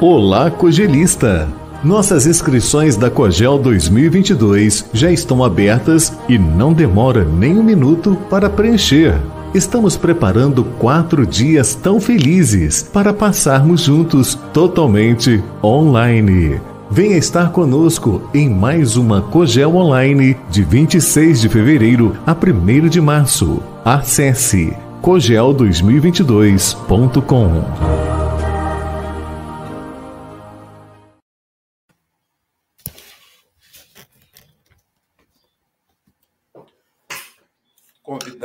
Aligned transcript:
Olá, 0.00 0.48
Cogelista! 0.48 1.48
Nossas 1.82 2.24
inscrições 2.24 2.96
da 2.96 3.10
Cogel 3.10 3.58
2022 3.58 4.84
já 4.92 5.10
estão 5.10 5.42
abertas 5.42 6.16
e 6.28 6.38
não 6.38 6.72
demora 6.72 7.24
nem 7.24 7.58
um 7.58 7.64
minuto 7.64 8.16
para 8.30 8.48
preencher. 8.48 9.16
Estamos 9.52 9.96
preparando 9.96 10.62
quatro 10.62 11.26
dias 11.26 11.74
tão 11.74 12.00
felizes 12.00 12.80
para 12.80 13.12
passarmos 13.12 13.80
juntos 13.80 14.38
totalmente 14.52 15.42
online. 15.64 16.60
Venha 16.88 17.16
estar 17.16 17.50
conosco 17.50 18.22
em 18.32 18.48
mais 18.48 18.96
uma 18.96 19.20
Cogel 19.20 19.74
Online 19.74 20.36
de 20.48 20.62
26 20.62 21.40
de 21.40 21.48
fevereiro 21.48 22.16
a 22.24 22.34
1 22.34 22.88
de 22.88 23.00
março. 23.00 23.60
Acesse 23.84 24.72
cogel2022.com. 25.02 27.97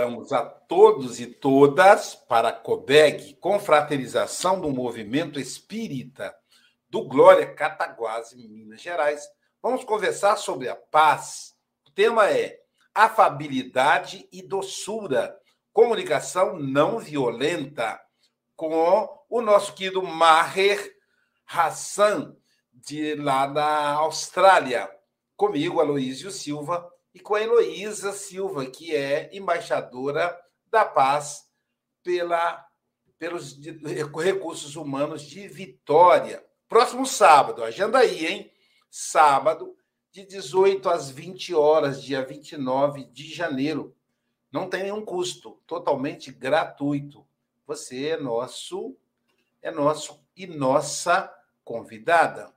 Convidamos 0.03 0.34
a 0.34 0.43
todos 0.43 1.21
e 1.21 1.27
todas 1.27 2.13
para 2.13 2.49
a 2.49 2.53
COBEG, 2.53 3.35
Confraternização 3.35 4.59
do 4.59 4.70
Movimento 4.70 5.39
Espírita 5.39 6.35
do 6.89 7.07
Glória 7.07 7.53
Cataguases, 7.53 8.45
Minas 8.49 8.81
Gerais. 8.81 9.25
Vamos 9.61 9.85
conversar 9.85 10.35
sobre 10.35 10.67
a 10.67 10.75
paz. 10.75 11.55
O 11.88 11.91
tema 11.91 12.30
é 12.30 12.59
afabilidade 12.94 14.27
e 14.30 14.41
doçura, 14.41 15.39
comunicação 15.72 16.59
não 16.59 16.99
violenta, 16.99 17.97
com 18.58 19.08
o 19.30 19.42
nosso 19.42 19.73
querido 19.73 20.03
Maher 20.03 20.86
Hassan, 21.47 22.36
de 22.73 23.16
lá 23.16 23.47
da 23.47 23.92
Austrália. 23.94 24.92
Comigo, 25.38 25.80
Aloísio 25.80 26.30
Silva, 26.30 26.92
e 27.14 27.19
com 27.19 27.36
a 27.36 27.42
Heloísa 27.42 28.11
Silva, 28.11 28.66
que 28.66 28.95
é 28.95 29.30
embaixadora 29.31 30.38
da 30.69 30.83
paz 30.83 31.47
pela, 32.02 32.66
pelos 33.20 33.58
recursos 34.16 34.75
humanos 34.75 35.22
de 35.22 35.47
Vitória. 35.47 36.44
Próximo 36.67 37.05
sábado, 37.05 37.64
agenda 37.64 38.00
aí, 38.00 38.25
hein? 38.25 38.52
Sábado, 38.89 39.75
de 40.11 40.25
18 40.25 40.89
às 40.89 41.09
20 41.09 41.55
horas, 41.55 42.03
dia 42.03 42.23
29 42.23 43.05
de 43.05 43.33
janeiro. 43.33 43.95
Não 44.52 44.70
tem 44.70 44.83
nenhum 44.83 45.03
custo, 45.03 45.59
totalmente 45.66 46.31
gratuito. 46.31 47.25
Você 47.66 48.09
é 48.09 48.17
nosso, 48.17 48.95
é 49.61 49.72
nosso 49.72 50.20
e 50.36 50.45
nossa 50.45 51.33
convidada. 51.64 52.52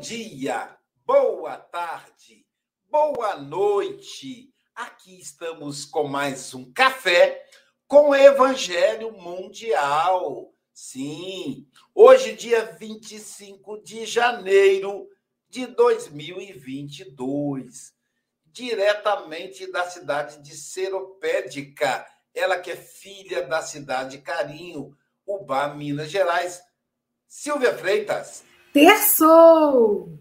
Dia, 0.00 0.76
boa 1.04 1.58
tarde, 1.58 2.46
boa 2.88 3.36
noite. 3.36 4.50
Aqui 4.74 5.20
estamos 5.20 5.84
com 5.84 6.08
mais 6.08 6.54
um 6.54 6.72
café 6.72 7.44
com 7.86 8.14
Evangelho 8.14 9.12
Mundial. 9.12 10.54
Sim, 10.72 11.68
hoje, 11.94 12.34
dia 12.34 12.64
25 12.80 13.82
de 13.82 14.06
janeiro 14.06 15.06
de 15.50 15.66
2022, 15.66 17.92
diretamente 18.46 19.70
da 19.70 19.86
cidade 19.90 20.42
de 20.42 20.56
Seropédica, 20.56 22.06
ela 22.34 22.58
que 22.58 22.70
é 22.70 22.76
filha 22.76 23.46
da 23.46 23.60
cidade 23.60 24.16
Carinho, 24.22 24.96
Ubá, 25.26 25.74
Minas 25.74 26.10
Gerais. 26.10 26.62
Silvia 27.28 27.76
Freitas, 27.76 28.48
Terçou! 28.72 30.16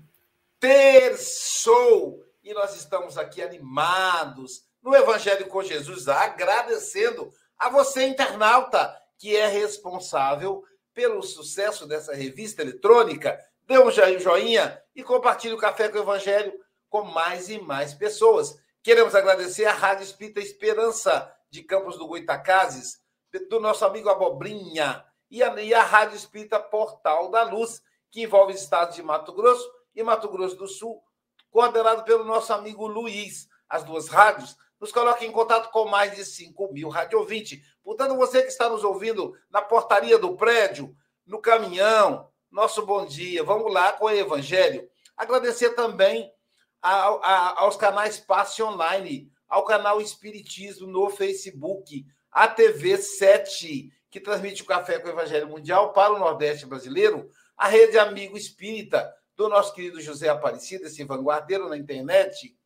Terçou! 0.59 2.25
E 2.43 2.51
nós 2.51 2.75
estamos 2.75 3.15
aqui 3.15 3.43
animados 3.43 4.63
no 4.81 4.95
Evangelho 4.95 5.47
com 5.47 5.61
Jesus, 5.61 6.07
agradecendo 6.07 7.31
a 7.59 7.69
você, 7.69 8.07
internauta, 8.07 8.95
que 9.19 9.35
é 9.35 9.45
responsável 9.45 10.63
pelo 10.95 11.21
sucesso 11.21 11.85
dessa 11.85 12.15
revista 12.15 12.63
eletrônica. 12.63 13.39
Dê 13.67 13.77
um 13.77 13.91
joinha 13.91 14.81
e 14.95 15.03
compartilhe 15.03 15.53
o 15.53 15.59
Café 15.59 15.88
com 15.88 15.99
o 15.99 16.01
Evangelho 16.01 16.51
com 16.89 17.03
mais 17.03 17.49
e 17.49 17.59
mais 17.59 17.93
pessoas. 17.93 18.57
Queremos 18.81 19.13
agradecer 19.13 19.65
à 19.65 19.73
Rádio 19.73 20.05
Espírita 20.05 20.39
Esperança 20.39 21.31
de 21.51 21.61
Campos 21.61 21.99
do 21.99 22.07
Goitacazes, 22.07 22.99
do 23.47 23.59
nosso 23.59 23.85
amigo 23.85 24.09
Abobrinha, 24.09 25.05
e 25.29 25.43
a, 25.43 25.53
e 25.61 25.71
a 25.71 25.83
Rádio 25.83 26.15
Espírita 26.15 26.59
Portal 26.59 27.29
da 27.29 27.43
Luz, 27.43 27.83
que 28.11 28.23
envolve 28.23 28.53
os 28.53 28.61
estados 28.61 28.95
de 28.95 29.03
Mato 29.03 29.33
Grosso 29.33 29.69
e 29.95 30.03
Mato 30.03 30.29
Grosso 30.29 30.55
do 30.55 30.67
Sul, 30.67 31.01
coordenado 31.49 32.03
pelo 32.03 32.23
nosso 32.23 32.53
amigo 32.53 32.87
Luiz. 32.87 33.47
As 33.67 33.83
duas 33.83 34.07
rádios 34.07 34.55
nos 34.79 34.91
colocam 34.91 35.27
em 35.27 35.31
contato 35.31 35.69
com 35.71 35.85
mais 35.85 36.15
de 36.15 36.25
5 36.25 36.71
mil 36.73 36.89
rádio 36.89 37.19
ouvintes. 37.19 37.59
Portanto, 37.83 38.15
você 38.15 38.41
que 38.41 38.47
está 38.47 38.69
nos 38.69 38.83
ouvindo 38.83 39.35
na 39.49 39.61
portaria 39.61 40.17
do 40.17 40.35
prédio, 40.35 40.95
no 41.25 41.39
caminhão, 41.39 42.29
nosso 42.51 42.85
bom 42.85 43.05
dia. 43.05 43.43
Vamos 43.43 43.71
lá 43.71 43.93
com 43.93 44.05
o 44.05 44.09
Evangelho. 44.09 44.89
Agradecer 45.15 45.71
também 45.71 46.31
a, 46.81 47.07
a, 47.07 47.61
aos 47.61 47.75
canais 47.75 48.19
Passe 48.19 48.63
Online, 48.63 49.31
ao 49.47 49.63
canal 49.63 50.01
Espiritismo 50.01 50.87
no 50.87 51.09
Facebook, 51.09 52.05
a 52.31 52.47
TV 52.47 52.97
7, 52.97 53.91
que 54.09 54.19
transmite 54.19 54.63
o 54.63 54.65
Café 54.65 54.97
com 54.99 55.07
o 55.07 55.11
Evangelho 55.11 55.47
Mundial 55.47 55.93
para 55.93 56.13
o 56.13 56.19
Nordeste 56.19 56.65
brasileiro, 56.65 57.29
a 57.59 57.67
Rede 57.67 57.99
Amigo 57.99 58.37
Espírita, 58.37 59.13
do 59.35 59.49
nosso 59.49 59.73
querido 59.73 59.99
José 59.99 60.29
Aparecido, 60.29 60.85
esse 60.85 61.03
vanguardeiro 61.03 61.67
na 61.67 61.75
internet, 61.75 62.57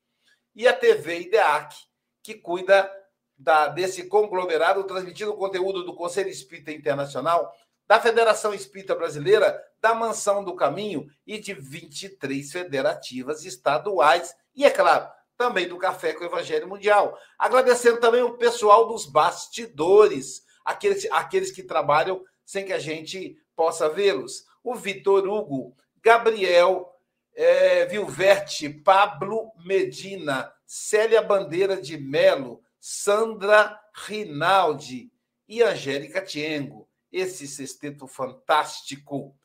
e 0.56 0.68
a 0.68 0.74
TV 0.74 1.22
IDEAC, 1.22 1.76
que 2.22 2.36
cuida 2.36 2.90
da, 3.36 3.68
desse 3.70 4.08
conglomerado, 4.08 4.84
transmitindo 4.84 5.36
conteúdo 5.36 5.84
do 5.84 5.96
Conselho 5.96 6.30
Espírita 6.30 6.72
Internacional, 6.72 7.52
da 7.88 8.00
Federação 8.00 8.54
Espírita 8.54 8.94
Brasileira, 8.94 9.60
da 9.82 9.96
Mansão 9.96 10.44
do 10.44 10.56
Caminho 10.56 11.08
e 11.26 11.40
de 11.40 11.56
23 11.56 12.52
federativas 12.52 13.44
estaduais. 13.46 14.36
E, 14.56 14.64
é 14.64 14.70
claro, 14.70 15.10
também 15.36 15.68
do 15.68 15.80
Café 15.80 16.14
com 16.14 16.24
o 16.24 16.28
Evangelho 16.28 16.68
Mundial. 16.68 17.18
Agradecendo 17.40 18.00
também 18.00 18.22
o 18.22 18.38
pessoal 18.38 18.88
dos 18.88 19.08
bastidores, 19.08 20.44
aqueles, 20.64 21.12
aqueles 21.12 21.52
que 21.52 21.64
trabalham 21.64 22.24
sem 22.46 22.64
que 22.64 22.74
a 22.74 22.80
gente 22.80 23.36
possa 23.56 23.90
vê-los 23.90 24.46
o 24.64 24.74
Vitor 24.76 25.28
Hugo, 25.28 25.76
Gabriel 26.02 26.90
é, 27.36 27.86
Vilverte, 27.86 28.70
Pablo 28.70 29.52
Medina, 29.66 30.54
Célia 30.66 31.22
Bandeira 31.22 31.82
de 31.82 31.98
Melo, 31.98 32.64
Sandra 32.80 33.80
Rinaldi 33.94 35.12
e 35.48 35.62
Angélica 35.62 36.22
Tiengo. 36.22 36.88
Esse 37.12 37.48
sexteto 37.48 38.08
fantástico. 38.08 39.38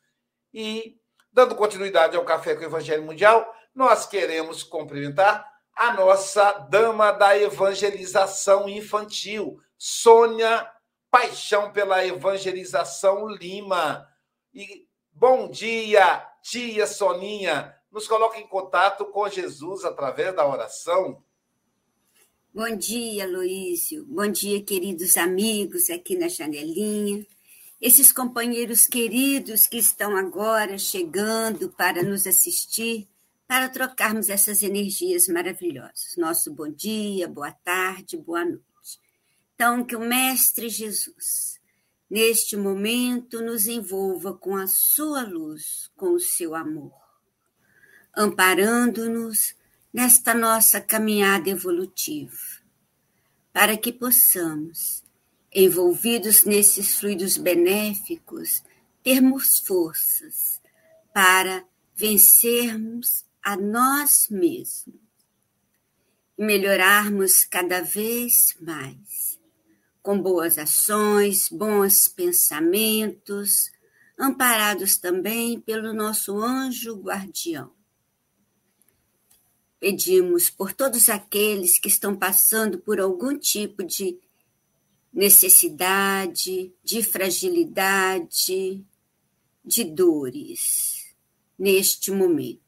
E, 0.52 0.98
dando 1.30 1.54
continuidade 1.54 2.16
ao 2.16 2.24
Café 2.24 2.54
com 2.54 2.62
o 2.62 2.64
Evangelho 2.64 3.02
Mundial, 3.02 3.54
nós 3.74 4.06
queremos 4.06 4.62
cumprimentar 4.62 5.46
a 5.76 5.92
nossa 5.92 6.52
dama 6.52 7.12
da 7.12 7.38
evangelização 7.38 8.68
infantil, 8.68 9.60
Sônia 9.76 10.68
Paixão 11.10 11.72
pela 11.72 12.04
Evangelização 12.04 13.28
Lima. 13.28 14.08
E 14.52 14.87
Bom 15.20 15.50
dia, 15.50 16.24
tia 16.40 16.86
Soninha. 16.86 17.74
Nos 17.90 18.06
coloca 18.06 18.38
em 18.38 18.46
contato 18.46 19.04
com 19.06 19.28
Jesus 19.28 19.84
através 19.84 20.32
da 20.36 20.46
oração. 20.46 21.24
Bom 22.54 22.76
dia, 22.76 23.26
Luísio. 23.26 24.04
Bom 24.06 24.28
dia, 24.28 24.62
queridos 24.62 25.16
amigos 25.16 25.90
aqui 25.90 26.16
na 26.16 26.28
janelinha. 26.28 27.26
Esses 27.80 28.12
companheiros 28.12 28.86
queridos 28.86 29.66
que 29.66 29.78
estão 29.78 30.16
agora 30.16 30.78
chegando 30.78 31.68
para 31.70 32.00
nos 32.04 32.24
assistir 32.24 33.08
para 33.48 33.68
trocarmos 33.68 34.28
essas 34.28 34.62
energias 34.62 35.26
maravilhosas. 35.26 36.14
Nosso 36.16 36.52
bom 36.52 36.70
dia, 36.70 37.26
boa 37.26 37.50
tarde, 37.50 38.16
boa 38.16 38.44
noite. 38.44 38.62
Então, 39.56 39.84
que 39.84 39.96
o 39.96 40.00
Mestre 40.00 40.68
Jesus, 40.68 41.57
neste 42.10 42.56
momento, 42.56 43.42
nos 43.42 43.66
envolva 43.66 44.32
com 44.32 44.56
a 44.56 44.66
sua 44.66 45.22
luz, 45.22 45.90
com 45.96 46.12
o 46.12 46.20
seu 46.20 46.54
amor, 46.54 46.92
amparando-nos 48.16 49.54
nesta 49.92 50.34
nossa 50.34 50.80
caminhada 50.80 51.50
evolutiva, 51.50 52.36
para 53.52 53.76
que 53.76 53.92
possamos, 53.92 55.02
envolvidos 55.52 56.44
nesses 56.44 56.98
fluidos 56.98 57.36
benéficos, 57.36 58.62
termos 59.02 59.58
forças 59.58 60.60
para 61.12 61.64
vencermos 61.96 63.24
a 63.42 63.56
nós 63.56 64.28
mesmos 64.30 65.00
e 66.36 66.44
melhorarmos 66.44 67.44
cada 67.44 67.80
vez 67.80 68.54
mais, 68.60 69.37
com 70.08 70.18
boas 70.18 70.56
ações, 70.56 71.50
bons 71.50 72.08
pensamentos, 72.08 73.70
amparados 74.18 74.96
também 74.96 75.60
pelo 75.60 75.92
nosso 75.92 76.38
anjo 76.38 76.94
guardião. 76.94 77.70
Pedimos 79.78 80.48
por 80.48 80.72
todos 80.72 81.10
aqueles 81.10 81.78
que 81.78 81.88
estão 81.88 82.16
passando 82.16 82.78
por 82.78 82.98
algum 82.98 83.38
tipo 83.38 83.84
de 83.84 84.18
necessidade, 85.12 86.72
de 86.82 87.02
fragilidade, 87.02 88.82
de 89.62 89.84
dores 89.84 91.14
neste 91.58 92.10
momento. 92.10 92.62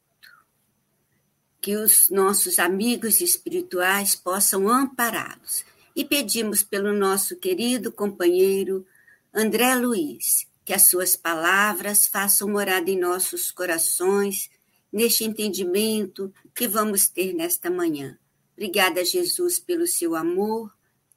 Que 1.59 1.75
os 1.75 2.07
nossos 2.11 2.59
amigos 2.59 3.19
espirituais 3.19 4.13
possam 4.13 4.69
ampará-los. 4.69 5.70
E 5.95 6.05
pedimos 6.05 6.63
pelo 6.63 6.93
nosso 6.93 7.35
querido 7.37 7.91
companheiro 7.91 8.85
André 9.33 9.75
Luiz, 9.75 10.47
que 10.63 10.73
as 10.73 10.89
suas 10.89 11.15
palavras 11.15 12.07
façam 12.07 12.49
morada 12.49 12.89
em 12.89 12.99
nossos 12.99 13.51
corações 13.51 14.49
neste 14.91 15.23
entendimento 15.23 16.33
que 16.55 16.67
vamos 16.67 17.07
ter 17.07 17.33
nesta 17.33 17.69
manhã. 17.69 18.17
Obrigada, 18.53 19.03
Jesus, 19.03 19.59
pelo 19.59 19.87
seu 19.87 20.15
amor, 20.15 20.73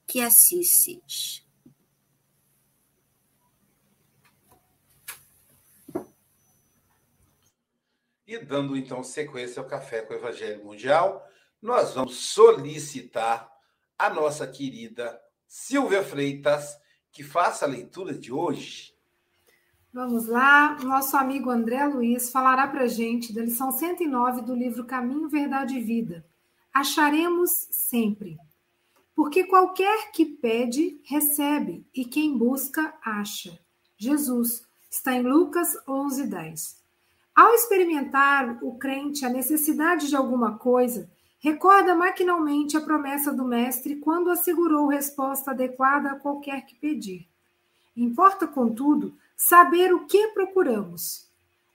que 0.06 0.21
assim 0.21 0.62
seja. 0.62 1.43
E 8.27 8.38
dando 8.38 8.77
então 8.77 9.03
sequência 9.05 9.61
ao 9.61 9.69
Café 9.69 10.00
com 10.03 10.15
o 10.15 10.17
Evangelho 10.17 10.65
Mundial, 10.65 11.29
nós 11.61 11.94
vamos 11.94 12.17
solicitar 12.17 13.54
a 13.99 14.11
nossa 14.11 14.46
querida 14.46 15.20
Silvia 15.46 16.02
Freitas 16.02 16.76
que 17.12 17.23
faça 17.23 17.64
a 17.64 17.69
leitura 17.69 18.12
de 18.12 18.32
hoje. 18.32 18.93
Vamos 19.93 20.26
lá, 20.26 20.76
nosso 20.82 21.17
amigo 21.17 21.49
André 21.49 21.87
Luiz 21.87 22.31
falará 22.31 22.67
para 22.67 22.88
gente 22.88 23.32
da 23.32 23.43
lição 23.43 23.70
109 23.70 24.43
do 24.43 24.52
livro 24.52 24.85
Caminho, 24.85 25.29
Verdade 25.29 25.79
e 25.79 25.81
Vida. 25.81 26.26
Acharemos 26.73 27.69
sempre. 27.70 28.37
Porque 29.14 29.44
qualquer 29.44 30.11
que 30.11 30.26
pede, 30.26 31.00
recebe, 31.05 31.87
e 31.94 32.05
quem 32.05 32.37
busca, 32.37 32.93
acha. 33.00 33.56
Jesus, 33.96 34.67
está 34.91 35.12
em 35.12 35.23
Lucas 35.23 35.76
11, 35.87 36.26
10. 36.26 36.82
Ao 37.32 37.55
experimentar 37.55 38.58
o 38.61 38.76
crente 38.76 39.25
a 39.25 39.29
necessidade 39.29 40.08
de 40.08 40.17
alguma 40.17 40.58
coisa, 40.58 41.08
recorda 41.44 41.94
maquinalmente 41.94 42.75
a 42.75 42.81
promessa 42.81 43.31
do 43.31 43.44
Mestre 43.44 43.96
quando 43.96 44.31
assegurou 44.31 44.87
resposta 44.87 45.50
adequada 45.50 46.12
a 46.12 46.19
qualquer 46.19 46.64
que 46.64 46.75
pedir. 46.75 47.29
Importa, 47.94 48.46
contudo, 48.46 49.14
saber 49.37 49.93
o 49.93 50.06
que 50.06 50.29
procuramos. 50.29 51.29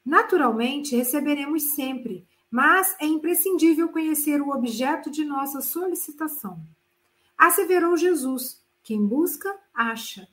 Naturalmente, 0.04 0.95
receberemos 0.95 1.75
sempre, 1.75 2.25
mas 2.50 2.95
é 3.00 3.06
imprescindível 3.06 3.89
conhecer 3.89 4.42
o 4.42 4.50
objeto 4.50 5.12
de 5.12 5.24
nossa 5.24 5.62
solicitação. 5.62 6.60
Asseverou 7.38 7.95
Jesus: 7.95 8.60
quem 8.81 9.06
busca, 9.06 9.56
acha. 9.71 10.27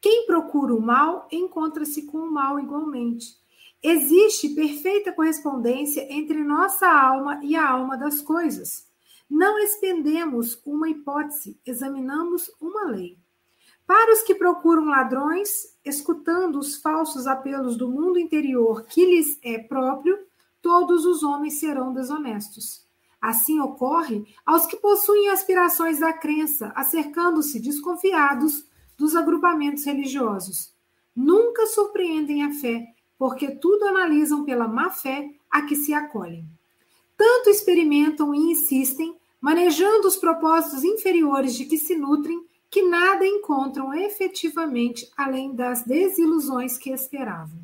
Quem 0.00 0.24
procura 0.24 0.72
o 0.72 0.80
mal, 0.80 1.26
encontra-se 1.32 2.02
com 2.02 2.18
o 2.18 2.30
mal 2.30 2.60
igualmente. 2.60 3.36
Existe 3.82 4.48
perfeita 4.50 5.12
correspondência 5.12 6.06
entre 6.12 6.42
nossa 6.42 6.88
alma 6.88 7.40
e 7.42 7.54
a 7.54 7.68
alma 7.68 7.96
das 7.96 8.20
coisas. 8.20 8.88
Não 9.30 9.58
expendemos 9.58 10.60
uma 10.64 10.88
hipótese, 10.88 11.60
examinamos 11.64 12.50
uma 12.60 12.86
lei. 12.90 13.18
Para 13.86 14.12
os 14.12 14.22
que 14.22 14.34
procuram 14.34 14.86
ladrões, 14.86 15.76
escutando 15.84 16.58
os 16.58 16.76
falsos 16.76 17.26
apelos 17.26 17.76
do 17.76 17.88
mundo 17.88 18.18
interior 18.18 18.84
que 18.84 19.04
lhes 19.04 19.38
é 19.42 19.58
próprio, 19.58 20.18
todos 20.60 21.06
os 21.06 21.22
homens 21.22 21.58
serão 21.60 21.92
desonestos. 21.92 22.86
Assim 23.20 23.60
ocorre 23.60 24.26
aos 24.44 24.66
que 24.66 24.76
possuem 24.76 25.28
aspirações 25.28 26.00
da 26.00 26.12
crença, 26.12 26.72
acercando-se 26.74 27.60
desconfiados 27.60 28.66
dos 28.96 29.14
agrupamentos 29.14 29.84
religiosos. 29.84 30.74
Nunca 31.14 31.66
surpreendem 31.66 32.44
a 32.44 32.52
fé, 32.52 32.94
porque 33.18 33.50
tudo 33.50 33.84
analisam 33.86 34.44
pela 34.44 34.68
má 34.68 34.90
fé 34.90 35.28
a 35.50 35.62
que 35.62 35.74
se 35.74 35.92
acolhem. 35.92 36.44
Tanto 37.16 37.50
experimentam 37.50 38.32
e 38.32 38.38
insistem, 38.52 39.16
manejando 39.40 40.06
os 40.06 40.16
propósitos 40.16 40.84
inferiores 40.84 41.54
de 41.54 41.64
que 41.64 41.76
se 41.76 41.96
nutrem, 41.96 42.46
que 42.70 42.82
nada 42.82 43.26
encontram 43.26 43.92
efetivamente 43.92 45.10
além 45.16 45.54
das 45.54 45.82
desilusões 45.82 46.78
que 46.78 46.90
esperavam. 46.90 47.58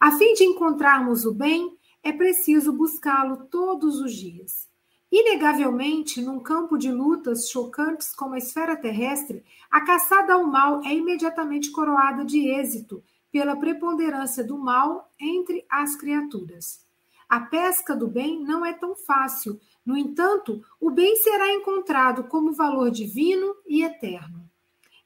A 0.00 0.12
fim 0.12 0.32
de 0.34 0.44
encontrarmos 0.44 1.26
o 1.26 1.32
bem, 1.32 1.76
é 2.02 2.12
preciso 2.12 2.72
buscá-lo 2.72 3.46
todos 3.50 4.00
os 4.00 4.12
dias. 4.12 4.68
Inegavelmente, 5.10 6.22
num 6.22 6.40
campo 6.40 6.78
de 6.78 6.90
lutas 6.90 7.50
chocantes 7.50 8.14
como 8.14 8.34
a 8.34 8.38
esfera 8.38 8.74
terrestre, 8.74 9.44
a 9.70 9.82
caçada 9.82 10.32
ao 10.32 10.44
mal 10.44 10.80
é 10.84 10.94
imediatamente 10.94 11.70
coroada 11.70 12.24
de 12.24 12.48
êxito 12.48 13.02
pela 13.32 13.56
preponderância 13.56 14.44
do 14.44 14.58
mal 14.58 15.10
entre 15.18 15.64
as 15.68 15.96
criaturas. 15.96 16.86
A 17.28 17.40
pesca 17.40 17.96
do 17.96 18.06
bem 18.06 18.44
não 18.44 18.64
é 18.64 18.74
tão 18.74 18.94
fácil, 18.94 19.58
no 19.84 19.96
entanto, 19.96 20.62
o 20.78 20.90
bem 20.90 21.16
será 21.16 21.50
encontrado 21.52 22.24
como 22.24 22.52
valor 22.52 22.90
divino 22.90 23.56
e 23.66 23.82
eterno. 23.82 24.48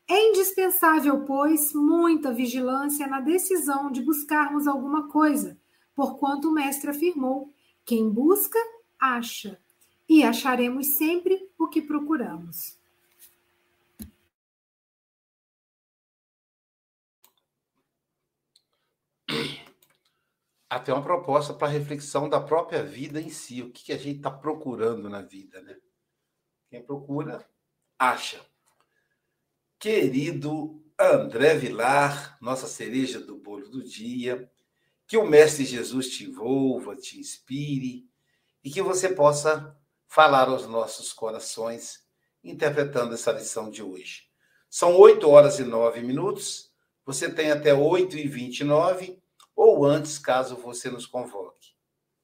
É 0.09 0.29
indispensável, 0.29 1.25
pois, 1.25 1.73
muita 1.73 2.33
vigilância 2.33 3.07
na 3.07 3.21
decisão 3.21 3.91
de 3.91 4.03
buscarmos 4.03 4.67
alguma 4.67 5.09
coisa, 5.09 5.59
porquanto 5.95 6.49
o 6.49 6.53
Mestre 6.53 6.91
afirmou: 6.91 7.53
quem 7.85 8.11
busca, 8.11 8.59
acha, 9.01 9.59
e 10.09 10.23
acharemos 10.23 10.89
sempre 10.95 11.49
o 11.59 11.69
que 11.69 11.81
procuramos. 11.81 12.76
Até 20.69 20.93
uma 20.93 21.03
proposta 21.03 21.55
para 21.55 21.69
reflexão 21.69 22.29
da 22.29 22.41
própria 22.41 22.83
vida 22.83 23.21
em 23.21 23.31
si, 23.31 23.63
o 23.63 23.71
que, 23.71 23.85
que 23.85 23.93
a 23.93 23.99
gente 23.99 24.19
está 24.19 24.31
procurando 24.31 25.09
na 25.09 25.23
vida, 25.23 25.61
né? 25.63 25.77
Quem 26.69 26.83
procura, 26.83 27.49
acha. 27.99 28.41
Querido 29.79 30.83
André 30.99 31.57
Vilar, 31.57 32.37
nossa 32.41 32.67
cereja 32.67 33.21
do 33.21 33.37
bolo 33.37 33.69
do 33.69 33.85
dia, 33.85 34.51
que 35.07 35.17
o 35.17 35.27
Mestre 35.27 35.65
Jesus 35.65 36.09
te 36.09 36.25
envolva, 36.25 36.97
te 36.97 37.19
inspire 37.19 38.09
e 38.65 38.71
que 38.71 38.83
você 38.83 39.11
possa 39.11 39.79
falar 40.09 40.49
aos 40.49 40.67
nossos 40.67 41.13
corações 41.13 42.05
interpretando 42.43 43.15
essa 43.15 43.33
lição 43.33 43.71
de 43.71 43.83
hoje. 43.83 44.25
São 44.69 44.97
8 44.97 45.29
horas 45.29 45.59
e 45.59 45.65
9 45.65 46.01
minutos, 46.01 46.66
você 47.07 47.33
tem 47.33 47.53
até 47.53 47.73
8 47.73 48.19
e 48.19 48.27
29 48.27 49.17
ou 49.55 49.87
antes, 49.87 50.19
caso 50.19 50.57
você 50.57 50.91
nos 50.91 51.07
convoque. 51.07 51.71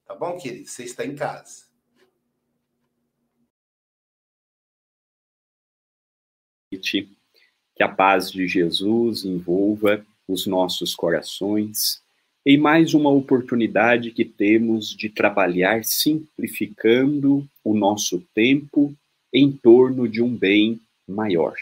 Tá 0.05 0.15
bom, 0.15 0.37
querido? 0.37 0.69
Você 0.69 0.83
está 0.83 1.07
em 1.07 1.15
casa. 1.15 1.67
Que 7.75 7.83
a 7.83 7.89
paz 7.89 8.31
de 8.31 8.49
Jesus 8.49 9.25
envolva 9.25 10.05
os 10.27 10.47
nossos 10.47 10.95
corações 10.95 12.03
em 12.45 12.59
mais 12.59 12.93
uma 12.93 13.11
oportunidade 13.11 14.11
que 14.11 14.25
temos 14.25 14.89
de 14.91 15.09
trabalhar 15.09 15.85
simplificando 15.85 17.49
o 17.63 17.73
nosso 17.73 18.21
tempo 18.35 18.93
em 19.33 19.53
torno 19.53 20.09
de 20.09 20.21
um 20.21 20.37
bem 20.37 20.81
maior. 21.07 21.55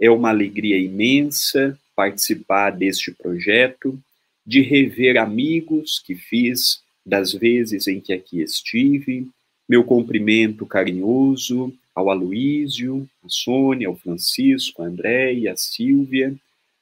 É 0.00 0.10
uma 0.10 0.30
alegria 0.30 0.76
imensa 0.78 1.78
participar 1.96 2.70
deste 2.70 3.10
projeto 3.10 3.98
de 4.46 4.60
rever 4.60 5.16
amigos 5.16 5.98
que 5.98 6.14
fiz 6.14 6.80
das 7.04 7.32
vezes 7.32 7.88
em 7.88 8.00
que 8.00 8.12
aqui 8.12 8.40
estive, 8.40 9.26
meu 9.68 9.82
cumprimento 9.82 10.66
carinhoso 10.66 11.72
ao 11.94 12.10
Aloísio, 12.10 13.08
à 13.24 13.28
Sônia, 13.28 13.88
ao 13.88 13.96
Francisco, 13.96 14.82
à 14.82 14.86
Andréia, 14.86 15.52
à 15.52 15.56
Silvia, 15.56 16.36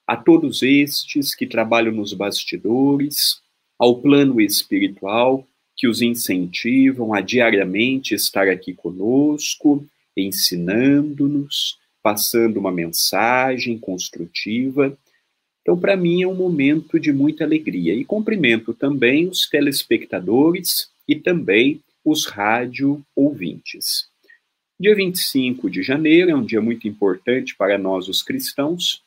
a 0.06 0.16
todos 0.16 0.62
estes 0.62 1.34
que 1.34 1.46
trabalham 1.46 1.92
nos 1.92 2.12
bastidores, 2.12 3.40
ao 3.78 4.00
plano 4.00 4.40
espiritual 4.40 5.46
que 5.76 5.88
os 5.88 6.02
incentivam 6.02 7.14
a 7.14 7.20
diariamente 7.20 8.14
estar 8.14 8.48
aqui 8.48 8.72
conosco, 8.74 9.84
ensinando-nos, 10.16 11.78
passando 12.02 12.58
uma 12.58 12.70
mensagem 12.70 13.78
construtiva. 13.78 14.96
Então, 15.64 15.78
para 15.78 15.96
mim, 15.96 16.22
é 16.22 16.28
um 16.28 16.34
momento 16.34 17.00
de 17.00 17.10
muita 17.10 17.42
alegria. 17.42 17.94
E 17.94 18.04
cumprimento 18.04 18.74
também 18.74 19.26
os 19.26 19.48
telespectadores 19.48 20.90
e 21.08 21.16
também 21.16 21.80
os 22.04 22.26
rádio 22.26 23.02
ouvintes. 23.16 24.06
Dia 24.78 24.94
25 24.94 25.70
de 25.70 25.82
janeiro 25.82 26.30
é 26.30 26.36
um 26.36 26.44
dia 26.44 26.60
muito 26.60 26.86
importante 26.86 27.56
para 27.56 27.78
nós, 27.78 28.08
os 28.08 28.22
cristãos, 28.22 29.02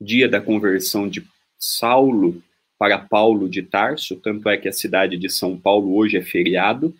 dia 0.00 0.28
da 0.28 0.40
conversão 0.40 1.08
de 1.08 1.26
Saulo 1.58 2.40
para 2.78 2.98
Paulo 2.98 3.48
de 3.48 3.62
Tarso, 3.62 4.14
tanto 4.14 4.48
é 4.48 4.56
que 4.56 4.68
a 4.68 4.72
cidade 4.72 5.16
de 5.16 5.28
São 5.28 5.58
Paulo 5.58 5.96
hoje 5.96 6.16
é 6.16 6.22
feriado, 6.22 6.94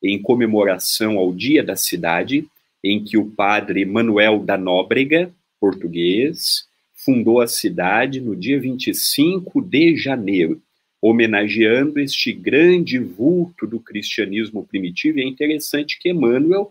em 0.00 0.20
comemoração 0.22 1.18
ao 1.18 1.32
dia 1.32 1.64
da 1.64 1.74
cidade, 1.74 2.46
em 2.84 3.02
que 3.02 3.18
o 3.18 3.28
padre 3.30 3.84
Manuel 3.84 4.38
da 4.44 4.56
Nóbrega, 4.56 5.32
português, 5.58 6.68
fundou 7.04 7.40
a 7.40 7.46
cidade 7.46 8.20
no 8.20 8.36
dia 8.36 8.60
25 8.60 9.60
de 9.62 9.96
janeiro, 9.96 10.60
homenageando 11.00 11.98
este 11.98 12.32
grande 12.32 12.98
vulto 12.98 13.66
do 13.66 13.80
cristianismo 13.80 14.66
primitivo. 14.66 15.18
E 15.18 15.22
é 15.22 15.26
interessante 15.26 15.98
que 15.98 16.10
Emmanuel, 16.10 16.70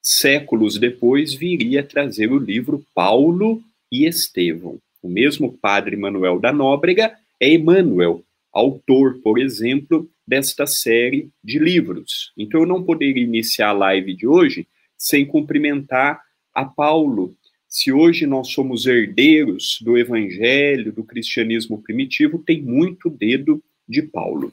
séculos 0.00 0.78
depois, 0.78 1.34
viria 1.34 1.82
trazer 1.82 2.30
o 2.30 2.38
livro 2.38 2.84
Paulo 2.94 3.62
e 3.90 4.06
Estevão. 4.06 4.78
O 5.02 5.08
mesmo 5.08 5.52
padre 5.52 5.96
Manuel 5.96 6.38
da 6.38 6.52
Nóbrega 6.52 7.14
é 7.40 7.52
Emmanuel, 7.52 8.22
autor, 8.52 9.18
por 9.22 9.38
exemplo, 9.38 10.08
desta 10.26 10.66
série 10.66 11.28
de 11.42 11.58
livros. 11.58 12.32
Então 12.38 12.60
eu 12.60 12.66
não 12.66 12.82
poderia 12.82 13.22
iniciar 13.22 13.70
a 13.70 13.72
live 13.72 14.14
de 14.14 14.26
hoje 14.26 14.66
sem 14.96 15.26
cumprimentar 15.26 16.22
a 16.54 16.64
Paulo. 16.64 17.34
Se 17.76 17.90
hoje 17.90 18.24
nós 18.24 18.52
somos 18.52 18.86
herdeiros 18.86 19.80
do 19.82 19.98
evangelho, 19.98 20.92
do 20.92 21.02
cristianismo 21.02 21.82
primitivo, 21.82 22.38
tem 22.38 22.62
muito 22.62 23.10
dedo 23.10 23.60
de 23.88 24.00
Paulo. 24.00 24.52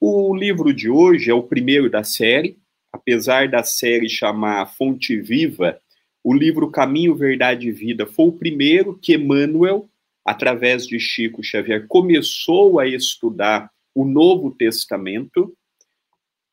O 0.00 0.32
livro 0.32 0.72
de 0.72 0.88
hoje 0.88 1.32
é 1.32 1.34
o 1.34 1.42
primeiro 1.42 1.90
da 1.90 2.04
série, 2.04 2.56
apesar 2.92 3.48
da 3.48 3.64
série 3.64 4.08
chamar 4.08 4.66
Fonte 4.66 5.20
Viva, 5.20 5.80
o 6.22 6.32
livro 6.32 6.70
Caminho, 6.70 7.16
Verdade 7.16 7.66
e 7.66 7.72
Vida 7.72 8.06
foi 8.06 8.28
o 8.28 8.38
primeiro 8.38 8.96
que 9.02 9.16
Emmanuel, 9.16 9.90
através 10.24 10.86
de 10.86 11.00
Chico 11.00 11.42
Xavier, 11.42 11.88
começou 11.88 12.78
a 12.78 12.86
estudar 12.86 13.68
o 13.92 14.04
Novo 14.04 14.52
Testamento. 14.52 15.52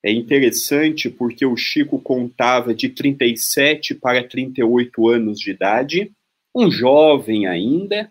É 0.01 0.12
interessante 0.12 1.10
porque 1.10 1.46
o 1.46 1.58
Chico 1.58 2.00
contava 2.00 2.74
de 2.74 2.89
37 2.89 3.96
para 3.96 4.24
38 4.24 5.10
anos 5.10 5.39
de 5.39 5.51
idade, 5.51 6.12
um 6.56 6.72
jovem 6.72 7.48
ainda. 7.48 8.10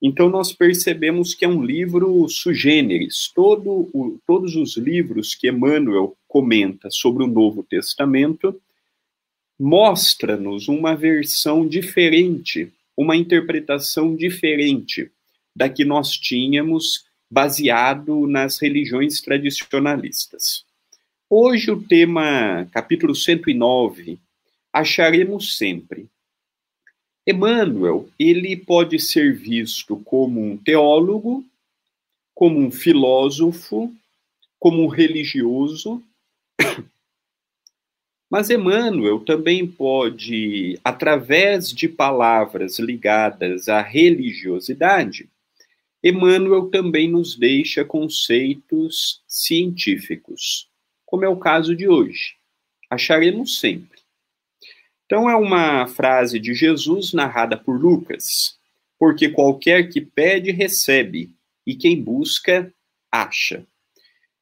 Então 0.00 0.30
nós 0.30 0.52
percebemos 0.52 1.34
que 1.34 1.44
é 1.44 1.48
um 1.48 1.62
livro 1.62 2.26
sugêneres. 2.28 3.30
Todo 3.34 4.20
todos 4.26 4.56
os 4.56 4.76
livros 4.76 5.34
que 5.34 5.48
Emmanuel 5.48 6.16
comenta 6.26 6.88
sobre 6.90 7.22
o 7.24 7.28
Novo 7.28 7.62
Testamento 7.62 8.58
mostra-nos 9.60 10.66
uma 10.66 10.96
versão 10.96 11.68
diferente, 11.68 12.72
uma 12.96 13.14
interpretação 13.14 14.16
diferente 14.16 15.10
da 15.54 15.68
que 15.68 15.84
nós 15.84 16.12
tínhamos 16.12 17.04
baseado 17.30 18.26
nas 18.26 18.58
religiões 18.58 19.20
tradicionalistas. 19.20 20.64
Hoje 21.34 21.70
o 21.70 21.82
tema, 21.82 22.68
capítulo 22.72 23.14
109, 23.14 24.18
acharemos 24.70 25.56
sempre. 25.56 26.06
Emmanuel, 27.26 28.06
ele 28.18 28.54
pode 28.54 28.98
ser 28.98 29.34
visto 29.34 29.96
como 29.96 30.38
um 30.38 30.58
teólogo, 30.58 31.42
como 32.34 32.58
um 32.58 32.70
filósofo, 32.70 33.90
como 34.58 34.84
um 34.84 34.88
religioso, 34.88 36.02
mas 38.30 38.50
Emmanuel 38.50 39.20
também 39.20 39.66
pode, 39.66 40.78
através 40.84 41.72
de 41.72 41.88
palavras 41.88 42.78
ligadas 42.78 43.70
à 43.70 43.80
religiosidade, 43.80 45.30
Emmanuel 46.04 46.68
também 46.68 47.08
nos 47.10 47.34
deixa 47.34 47.86
conceitos 47.86 49.22
científicos, 49.26 50.70
como 51.12 51.26
é 51.26 51.28
o 51.28 51.36
caso 51.36 51.76
de 51.76 51.86
hoje. 51.86 52.36
Acharemos 52.88 53.60
sempre. 53.60 54.00
Então, 55.04 55.28
é 55.28 55.36
uma 55.36 55.86
frase 55.86 56.40
de 56.40 56.54
Jesus 56.54 57.12
narrada 57.12 57.54
por 57.54 57.78
Lucas, 57.78 58.58
porque 58.98 59.28
qualquer 59.28 59.90
que 59.90 60.00
pede, 60.00 60.50
recebe, 60.50 61.28
e 61.66 61.74
quem 61.74 62.02
busca, 62.02 62.72
acha. 63.10 63.62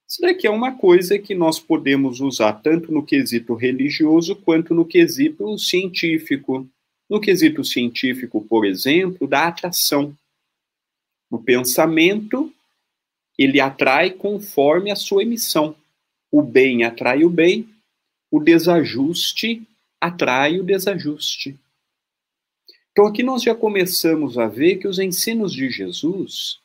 Isso 0.08 0.20
daqui 0.20 0.46
é 0.46 0.50
uma 0.50 0.78
coisa 0.78 1.18
que 1.18 1.34
nós 1.34 1.58
podemos 1.58 2.20
usar 2.20 2.52
tanto 2.52 2.92
no 2.92 3.04
quesito 3.04 3.54
religioso 3.54 4.36
quanto 4.36 4.72
no 4.72 4.84
quesito 4.84 5.58
científico. 5.58 6.68
No 7.08 7.20
quesito 7.20 7.64
científico, 7.64 8.46
por 8.48 8.64
exemplo, 8.64 9.26
da 9.26 9.48
atração. 9.48 10.16
O 11.28 11.36
pensamento, 11.40 12.54
ele 13.36 13.58
atrai 13.58 14.12
conforme 14.12 14.92
a 14.92 14.96
sua 14.96 15.24
emissão. 15.24 15.74
O 16.30 16.42
bem 16.42 16.84
atrai 16.84 17.24
o 17.24 17.30
bem, 17.30 17.68
o 18.30 18.38
desajuste 18.38 19.62
atrai 20.00 20.58
o 20.58 20.64
desajuste. 20.64 21.58
Então 22.92 23.06
aqui 23.06 23.22
nós 23.22 23.42
já 23.42 23.54
começamos 23.54 24.38
a 24.38 24.46
ver 24.46 24.76
que 24.76 24.88
os 24.88 24.98
ensinos 24.98 25.52
de 25.52 25.70
Jesus, 25.70 26.58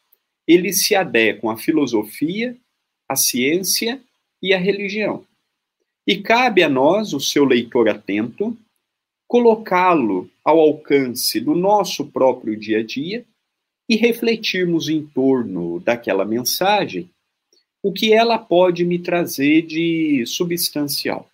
eles 0.48 0.86
se 0.86 0.96
adequam 0.96 1.52
à 1.52 1.58
filosofia, 1.58 2.56
a 3.08 3.16
ciência 3.16 4.02
e 4.42 4.54
a 4.54 4.58
religião. 4.58 5.26
E 6.08 6.22
cabe 6.22 6.62
a 6.62 6.70
nós, 6.70 7.14
o 7.14 7.20
seu 7.20 7.46
leitor 7.46 7.90
atento, 7.90 8.56
colocá-lo 9.28 10.30
ao 10.44 10.60
alcance 10.60 11.40
do 11.40 11.56
nosso 11.56 12.06
próprio 12.06 12.56
dia 12.56 12.80
a 12.80 12.84
dia 12.84 13.26
e 13.90 13.96
refletirmos 13.96 14.88
em 14.90 15.06
torno 15.06 15.80
daquela 15.80 16.26
mensagem 16.26 17.10
o 17.86 17.94
que 17.94 18.12
ela 18.12 18.40
pode 18.40 18.84
me 18.84 18.98
trazer 18.98 19.62
de 19.62 20.26
substancial. 20.26 21.30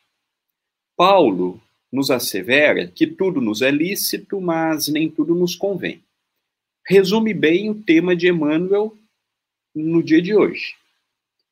Paulo 0.98 1.62
nos 1.90 2.12
assevera 2.12 2.88
que 2.88 3.08
tudo 3.08 3.40
nos 3.40 3.62
é 3.62 3.72
lícito, 3.72 4.42
mas 4.42 4.90
nem 4.90 5.10
tudo 5.10 5.34
nos 5.34 5.56
convém. 5.56 6.04
Resume 6.86 7.34
bem 7.34 7.70
o 7.70 7.82
tema 7.82 8.14
de 8.18 8.28
Emmanuel 8.28 8.94
no 9.74 10.04
dia 10.04 10.22
de 10.22 10.36
hoje. 10.36 10.76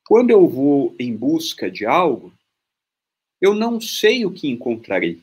Quando 0.06 0.32
eu 0.32 0.46
vou 0.50 0.94
em 1.00 1.16
busca 1.16 1.72
de 1.72 1.86
algo, 1.86 2.34
eu 3.40 3.56
não 3.56 3.80
sei 3.80 4.26
o 4.26 4.34
que 4.34 4.50
encontrarei. 4.50 5.22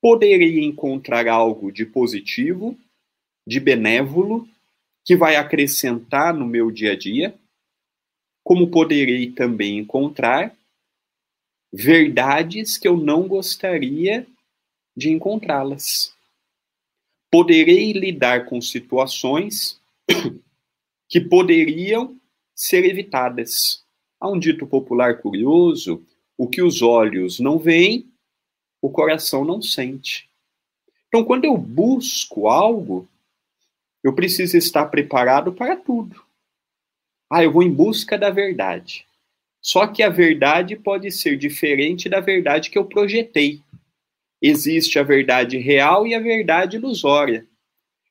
Poderei 0.00 0.64
encontrar 0.64 1.28
algo 1.28 1.70
de 1.70 1.84
positivo, 1.84 2.74
de 3.46 3.60
benévolo, 3.60 4.48
que 5.04 5.14
vai 5.14 5.36
acrescentar 5.36 6.32
no 6.32 6.46
meu 6.46 6.70
dia 6.70 6.92
a 6.92 6.96
dia, 6.96 7.38
como 8.42 8.70
poderei 8.70 9.30
também 9.30 9.78
encontrar 9.78 10.54
verdades 11.72 12.76
que 12.76 12.86
eu 12.86 12.96
não 12.96 13.26
gostaria 13.26 14.26
de 14.96 15.10
encontrá-las. 15.10 16.14
Poderei 17.30 17.92
lidar 17.92 18.44
com 18.44 18.60
situações 18.60 19.80
que 21.08 21.20
poderiam 21.20 22.16
ser 22.54 22.84
evitadas. 22.84 23.82
Há 24.20 24.28
um 24.28 24.38
dito 24.38 24.66
popular 24.66 25.20
curioso: 25.22 26.04
o 26.36 26.46
que 26.46 26.62
os 26.62 26.82
olhos 26.82 27.40
não 27.40 27.58
veem, 27.58 28.06
o 28.82 28.90
coração 28.90 29.44
não 29.44 29.62
sente. 29.62 30.28
Então, 31.08 31.24
quando 31.24 31.44
eu 31.44 31.56
busco 31.56 32.48
algo, 32.48 33.08
eu 34.02 34.14
preciso 34.14 34.56
estar 34.56 34.86
preparado 34.86 35.52
para 35.52 35.76
tudo. 35.76 36.22
Ah, 37.34 37.42
eu 37.42 37.50
vou 37.50 37.62
em 37.62 37.72
busca 37.72 38.18
da 38.18 38.28
verdade. 38.28 39.06
Só 39.58 39.86
que 39.86 40.02
a 40.02 40.10
verdade 40.10 40.76
pode 40.76 41.10
ser 41.10 41.38
diferente 41.38 42.06
da 42.06 42.20
verdade 42.20 42.68
que 42.68 42.76
eu 42.76 42.84
projetei. 42.84 43.62
Existe 44.42 44.98
a 44.98 45.02
verdade 45.02 45.56
real 45.56 46.06
e 46.06 46.14
a 46.14 46.20
verdade 46.20 46.76
ilusória. 46.76 47.46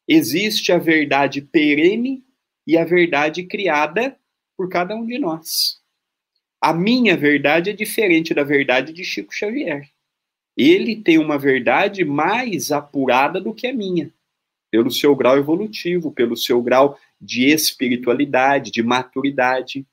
Existe 0.08 0.72
a 0.72 0.80
verdade 0.80 1.40
perene 1.40 2.24
e 2.66 2.76
a 2.76 2.84
verdade 2.84 3.44
criada 3.44 4.18
por 4.58 4.68
cada 4.70 4.96
um 4.96 5.06
de 5.06 5.20
nós. 5.20 5.80
A 6.60 6.74
minha 6.74 7.16
verdade 7.16 7.70
é 7.70 7.74
diferente 7.74 8.34
da 8.34 8.44
verdade 8.44 8.92
de 8.92 9.04
Chico 9.04 9.32
Xavier. 9.32 9.88
Ele 10.58 10.96
tem 10.96 11.20
uma 11.20 11.38
verdade 11.38 12.04
mais 12.04 12.72
apurada 12.72 13.40
do 13.40 13.54
que 13.54 13.68
a 13.68 13.74
minha, 13.74 14.12
pelo 14.72 14.90
seu 14.90 15.16
grau 15.16 15.38
evolutivo, 15.38 16.12
pelo 16.12 16.36
seu 16.36 16.60
grau 16.64 16.98
de 17.22 17.48
espiritualidade, 17.48 18.72
de 18.72 18.82
maturidade. 18.82 19.86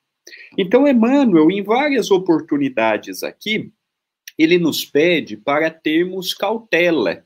Então, 0.57 0.87
Emmanuel, 0.87 1.51
em 1.51 1.61
várias 1.61 2.09
oportunidades 2.09 3.23
aqui, 3.23 3.71
ele 4.37 4.57
nos 4.57 4.85
pede 4.85 5.37
para 5.37 5.69
termos 5.69 6.33
cautela 6.33 7.23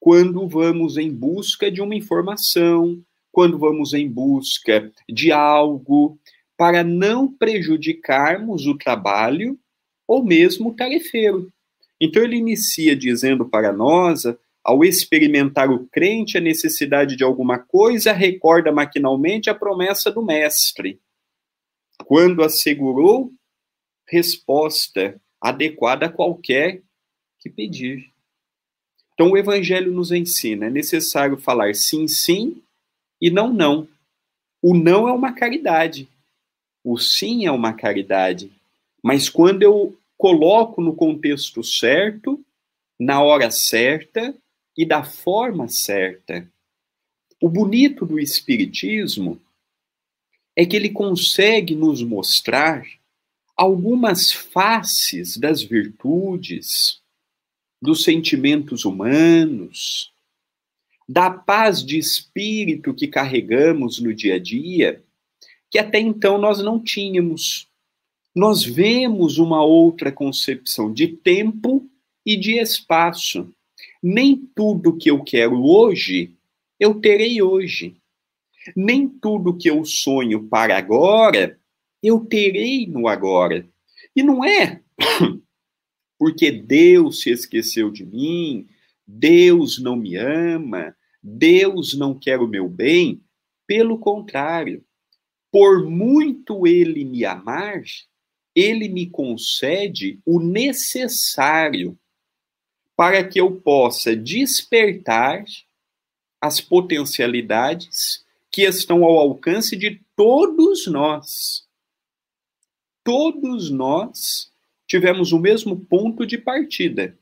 quando 0.00 0.46
vamos 0.48 0.96
em 0.96 1.10
busca 1.10 1.70
de 1.70 1.80
uma 1.80 1.94
informação, 1.94 3.02
quando 3.30 3.58
vamos 3.58 3.94
em 3.94 4.08
busca 4.08 4.90
de 5.08 5.32
algo, 5.32 6.18
para 6.56 6.84
não 6.84 7.30
prejudicarmos 7.30 8.66
o 8.66 8.76
trabalho 8.76 9.58
ou 10.06 10.24
mesmo 10.24 10.70
o 10.70 10.74
tarefeiro. 10.74 11.52
Então 12.00 12.22
ele 12.22 12.36
inicia 12.36 12.94
dizendo 12.94 13.46
para 13.48 13.72
nós, 13.72 14.24
ao 14.64 14.82
experimentar 14.82 15.70
o 15.70 15.86
crente 15.86 16.38
a 16.38 16.40
necessidade 16.40 17.16
de 17.16 17.22
alguma 17.22 17.58
coisa, 17.58 18.12
recorda 18.12 18.72
maquinalmente 18.72 19.50
a 19.50 19.54
promessa 19.54 20.10
do 20.10 20.24
mestre, 20.24 20.98
quando 22.06 22.42
assegurou 22.42 23.30
resposta 24.08 25.20
adequada 25.38 26.06
a 26.06 26.10
qualquer 26.10 26.80
que 27.38 27.50
pedir. 27.50 28.10
Então 29.12 29.32
o 29.32 29.36
evangelho 29.36 29.92
nos 29.92 30.10
ensina, 30.10 30.66
é 30.66 30.70
necessário 30.70 31.36
falar 31.36 31.74
sim, 31.74 32.08
sim 32.08 32.62
e 33.20 33.30
não, 33.30 33.52
não. 33.52 33.86
O 34.62 34.74
não 34.74 35.06
é 35.06 35.12
uma 35.12 35.32
caridade. 35.32 36.08
O 36.82 36.98
sim 36.98 37.44
é 37.44 37.52
uma 37.52 37.74
caridade. 37.74 38.50
Mas 39.02 39.28
quando 39.28 39.62
eu 39.62 39.96
coloco 40.16 40.80
no 40.80 40.94
contexto 40.94 41.62
certo, 41.62 42.42
na 42.98 43.22
hora 43.22 43.50
certa 43.50 44.34
e 44.76 44.84
da 44.84 45.04
forma 45.04 45.68
certa. 45.68 46.50
O 47.40 47.48
bonito 47.48 48.06
do 48.06 48.18
Espiritismo 48.18 49.40
é 50.56 50.64
que 50.64 50.76
ele 50.76 50.90
consegue 50.90 51.74
nos 51.74 52.02
mostrar 52.02 52.86
algumas 53.56 54.32
faces 54.32 55.36
das 55.36 55.62
virtudes, 55.62 57.00
dos 57.80 58.02
sentimentos 58.02 58.84
humanos, 58.84 60.12
da 61.08 61.30
paz 61.30 61.84
de 61.84 61.98
espírito 61.98 62.94
que 62.94 63.06
carregamos 63.06 64.00
no 64.00 64.14
dia 64.14 64.36
a 64.36 64.38
dia, 64.38 65.04
que 65.70 65.78
até 65.78 65.98
então 66.00 66.38
nós 66.38 66.60
não 66.60 66.82
tínhamos 66.82 67.68
nós 68.34 68.64
vemos 68.64 69.38
uma 69.38 69.62
outra 69.62 70.10
concepção 70.10 70.92
de 70.92 71.06
tempo 71.06 71.88
e 72.26 72.36
de 72.36 72.58
espaço. 72.58 73.48
Nem 74.06 74.36
tudo 74.54 74.98
que 74.98 75.10
eu 75.10 75.24
quero 75.24 75.64
hoje, 75.64 76.36
eu 76.78 77.00
terei 77.00 77.40
hoje. 77.40 77.96
Nem 78.76 79.08
tudo 79.08 79.56
que 79.56 79.70
eu 79.70 79.82
sonho 79.82 80.46
para 80.46 80.76
agora, 80.76 81.58
eu 82.02 82.20
terei 82.20 82.86
no 82.86 83.08
agora. 83.08 83.66
E 84.14 84.22
não 84.22 84.44
é 84.44 84.82
porque 86.20 86.50
Deus 86.50 87.22
se 87.22 87.30
esqueceu 87.30 87.90
de 87.90 88.04
mim, 88.04 88.68
Deus 89.06 89.78
não 89.78 89.96
me 89.96 90.16
ama, 90.16 90.94
Deus 91.22 91.96
não 91.96 92.12
quer 92.12 92.38
o 92.40 92.46
meu 92.46 92.68
bem. 92.68 93.22
Pelo 93.66 93.98
contrário, 93.98 94.84
por 95.50 95.82
muito 95.82 96.66
ele 96.66 97.06
me 97.06 97.24
amar, 97.24 97.82
ele 98.54 98.86
me 98.86 99.08
concede 99.08 100.20
o 100.26 100.38
necessário 100.38 101.98
para 102.96 103.26
que 103.26 103.40
eu 103.40 103.60
possa 103.60 104.14
despertar 104.14 105.44
as 106.40 106.60
potencialidades 106.60 108.24
que 108.50 108.62
estão 108.62 109.04
ao 109.04 109.18
alcance 109.18 109.76
de 109.76 110.00
todos 110.14 110.86
nós. 110.86 111.66
Todos 113.02 113.70
nós 113.70 114.50
tivemos 114.86 115.32
o 115.32 115.38
mesmo 115.38 115.84
ponto 115.86 116.24
de 116.24 116.38
partida, 116.38 117.18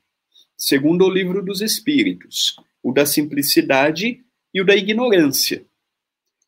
segundo 0.56 1.04
o 1.04 1.10
livro 1.10 1.42
dos 1.42 1.60
Espíritos, 1.60 2.56
o 2.82 2.92
da 2.92 3.06
simplicidade 3.06 4.22
e 4.52 4.60
o 4.60 4.64
da 4.66 4.76
ignorância. 4.76 5.64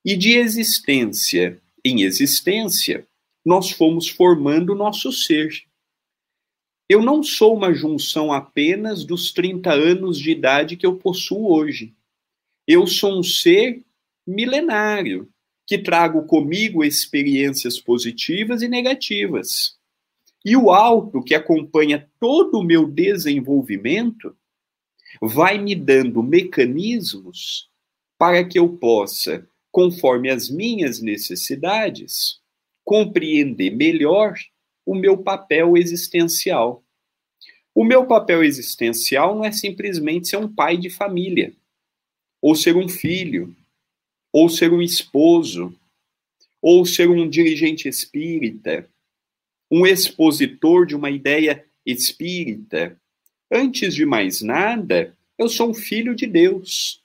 E 0.04 0.16
de 0.16 0.36
existência 0.36 1.60
em 1.84 2.02
existência, 2.02 3.06
nós 3.44 3.70
fomos 3.70 4.08
formando 4.08 4.72
o 4.72 4.76
nosso 4.76 5.12
ser. 5.12 5.50
Eu 6.88 7.02
não 7.02 7.22
sou 7.22 7.56
uma 7.56 7.72
junção 7.72 8.32
apenas 8.32 9.04
dos 9.04 9.32
30 9.32 9.72
anos 9.72 10.18
de 10.18 10.30
idade 10.30 10.76
que 10.76 10.84
eu 10.84 10.96
possuo 10.96 11.50
hoje. 11.50 11.94
Eu 12.66 12.86
sou 12.86 13.18
um 13.18 13.22
ser 13.22 13.82
milenário, 14.26 15.28
que 15.66 15.78
trago 15.78 16.26
comigo 16.26 16.84
experiências 16.84 17.80
positivas 17.80 18.60
e 18.60 18.68
negativas. 18.68 19.78
E 20.44 20.54
o 20.56 20.70
alto 20.70 21.22
que 21.22 21.34
acompanha 21.34 22.06
todo 22.20 22.58
o 22.58 22.62
meu 22.62 22.86
desenvolvimento 22.86 24.36
vai 25.22 25.56
me 25.56 25.74
dando 25.74 26.22
mecanismos 26.22 27.70
para 28.18 28.44
que 28.44 28.58
eu 28.58 28.68
possa, 28.68 29.48
conforme 29.72 30.28
as 30.28 30.50
minhas 30.50 31.00
necessidades, 31.00 32.40
compreender 32.84 33.70
melhor 33.70 34.34
o 34.84 34.94
meu 34.94 35.18
papel 35.18 35.76
existencial. 35.76 36.82
O 37.74 37.84
meu 37.84 38.06
papel 38.06 38.44
existencial 38.44 39.34
não 39.34 39.44
é 39.44 39.50
simplesmente 39.50 40.28
ser 40.28 40.36
um 40.36 40.52
pai 40.52 40.76
de 40.76 40.90
família, 40.90 41.52
ou 42.40 42.54
ser 42.54 42.76
um 42.76 42.88
filho, 42.88 43.54
ou 44.32 44.48
ser 44.48 44.72
um 44.72 44.82
esposo, 44.82 45.74
ou 46.60 46.86
ser 46.86 47.08
um 47.08 47.28
dirigente 47.28 47.88
espírita, 47.88 48.88
um 49.70 49.86
expositor 49.86 50.86
de 50.86 50.94
uma 50.94 51.10
ideia 51.10 51.64
espírita. 51.84 52.96
Antes 53.50 53.94
de 53.94 54.06
mais 54.06 54.40
nada, 54.40 55.16
eu 55.38 55.48
sou 55.48 55.70
um 55.70 55.74
filho 55.74 56.14
de 56.14 56.26
Deus. 56.26 57.02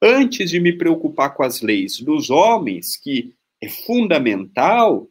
Antes 0.00 0.50
de 0.50 0.60
me 0.60 0.72
preocupar 0.72 1.34
com 1.34 1.42
as 1.42 1.62
leis 1.62 1.98
dos 2.00 2.28
homens, 2.28 2.96
que 2.96 3.34
é 3.60 3.68
fundamental 3.68 5.08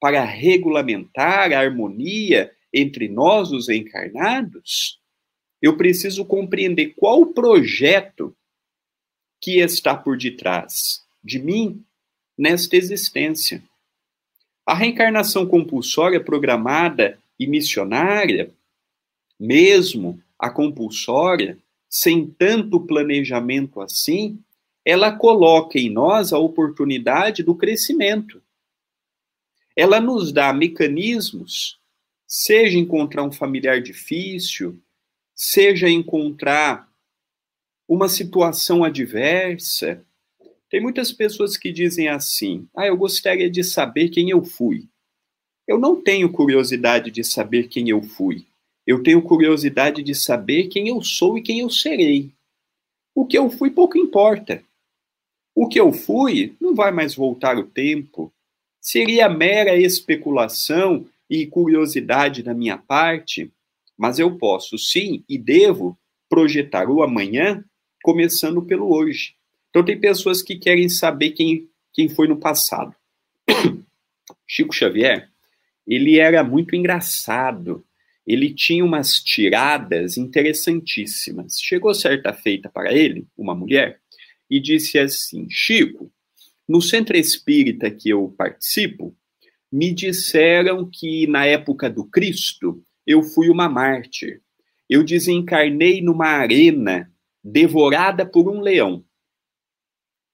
para 0.00 0.24
regulamentar 0.24 1.52
a 1.52 1.60
harmonia 1.60 2.50
entre 2.72 3.08
nós, 3.08 3.52
os 3.52 3.68
encarnados, 3.68 4.98
eu 5.60 5.76
preciso 5.76 6.24
compreender 6.24 6.94
qual 6.96 7.20
o 7.20 7.32
projeto 7.34 8.34
que 9.40 9.60
está 9.60 9.94
por 9.94 10.16
detrás 10.16 11.04
de 11.22 11.38
mim 11.38 11.84
nesta 12.36 12.76
existência. 12.76 13.62
A 14.64 14.74
reencarnação 14.74 15.46
compulsória 15.46 16.22
programada 16.22 17.18
e 17.38 17.46
missionária, 17.46 18.50
mesmo 19.38 20.22
a 20.38 20.48
compulsória, 20.48 21.58
sem 21.88 22.26
tanto 22.26 22.80
planejamento 22.80 23.80
assim, 23.80 24.38
ela 24.84 25.12
coloca 25.12 25.78
em 25.78 25.90
nós 25.90 26.32
a 26.32 26.38
oportunidade 26.38 27.42
do 27.42 27.54
crescimento. 27.54 28.42
Ela 29.76 30.00
nos 30.00 30.32
dá 30.32 30.52
mecanismos, 30.52 31.78
seja 32.26 32.78
encontrar 32.78 33.22
um 33.22 33.32
familiar 33.32 33.80
difícil, 33.80 34.80
seja 35.34 35.88
encontrar 35.88 36.90
uma 37.88 38.08
situação 38.08 38.84
adversa. 38.84 40.04
Tem 40.68 40.80
muitas 40.80 41.10
pessoas 41.12 41.56
que 41.56 41.72
dizem 41.72 42.08
assim: 42.08 42.68
ah, 42.76 42.86
eu 42.86 42.96
gostaria 42.96 43.50
de 43.50 43.64
saber 43.64 44.10
quem 44.10 44.30
eu 44.30 44.44
fui. 44.44 44.86
Eu 45.66 45.78
não 45.78 46.00
tenho 46.00 46.30
curiosidade 46.30 47.10
de 47.10 47.24
saber 47.24 47.68
quem 47.68 47.88
eu 47.88 48.02
fui. 48.02 48.46
Eu 48.86 49.02
tenho 49.02 49.22
curiosidade 49.22 50.02
de 50.02 50.14
saber 50.14 50.68
quem 50.68 50.88
eu 50.88 51.02
sou 51.02 51.38
e 51.38 51.42
quem 51.42 51.60
eu 51.60 51.70
serei. 51.70 52.32
O 53.14 53.26
que 53.26 53.38
eu 53.38 53.50
fui 53.50 53.70
pouco 53.70 53.98
importa. 53.98 54.64
O 55.54 55.68
que 55.68 55.78
eu 55.78 55.92
fui 55.92 56.56
não 56.60 56.74
vai 56.74 56.90
mais 56.90 57.14
voltar 57.14 57.56
o 57.56 57.64
tempo. 57.64 58.32
Seria 58.80 59.28
mera 59.28 59.76
especulação 59.76 61.06
e 61.28 61.46
curiosidade 61.46 62.42
da 62.42 62.54
minha 62.54 62.78
parte, 62.78 63.52
mas 63.96 64.18
eu 64.18 64.38
posso 64.38 64.78
sim 64.78 65.22
e 65.28 65.36
devo 65.36 65.98
projetar 66.28 66.88
o 66.88 67.02
amanhã 67.02 67.62
começando 68.02 68.62
pelo 68.62 68.92
hoje. 68.92 69.34
Então 69.68 69.84
tem 69.84 70.00
pessoas 70.00 70.42
que 70.42 70.56
querem 70.56 70.88
saber 70.88 71.30
quem, 71.30 71.68
quem 71.92 72.08
foi 72.08 72.26
no 72.26 72.38
passado. 72.38 72.94
Chico 74.46 74.74
Xavier, 74.74 75.28
ele 75.86 76.18
era 76.18 76.42
muito 76.42 76.74
engraçado. 76.74 77.84
Ele 78.26 78.52
tinha 78.54 78.84
umas 78.84 79.22
tiradas 79.22 80.16
interessantíssimas. 80.16 81.58
Chegou 81.60 81.92
certa 81.94 82.32
feita 82.32 82.68
para 82.68 82.92
ele, 82.92 83.26
uma 83.36 83.54
mulher, 83.54 84.00
e 84.48 84.60
disse 84.60 84.98
assim: 84.98 85.46
Chico, 85.50 86.10
no 86.70 86.80
centro 86.80 87.16
espírita 87.16 87.90
que 87.90 88.10
eu 88.10 88.32
participo, 88.38 89.12
me 89.72 89.92
disseram 89.92 90.88
que 90.88 91.26
na 91.26 91.44
época 91.44 91.90
do 91.90 92.04
Cristo 92.04 92.80
eu 93.04 93.24
fui 93.24 93.50
uma 93.50 93.68
mártir. 93.68 94.40
Eu 94.88 95.02
desencarnei 95.02 96.00
numa 96.00 96.28
arena 96.28 97.12
devorada 97.42 98.24
por 98.24 98.48
um 98.48 98.60
leão. 98.60 99.04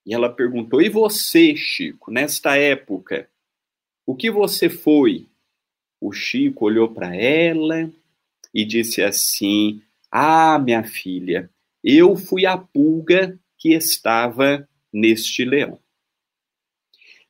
E 0.05 0.13
ela 0.13 0.31
perguntou: 0.31 0.79
E 0.79 0.89
você, 0.89 1.55
Chico, 1.55 2.11
nesta 2.11 2.55
época, 2.55 3.27
o 4.05 4.15
que 4.15 4.29
você 4.29 4.69
foi? 4.69 5.25
O 5.99 6.11
Chico 6.11 6.65
olhou 6.65 6.93
para 6.93 7.15
ela 7.15 7.91
e 8.53 8.63
disse 8.63 9.01
assim: 9.01 9.81
Ah, 10.11 10.59
minha 10.59 10.83
filha, 10.83 11.49
eu 11.83 12.15
fui 12.15 12.45
a 12.45 12.55
pulga 12.59 13.39
que 13.57 13.73
estava 13.73 14.69
neste 14.93 15.43
leão. 15.43 15.79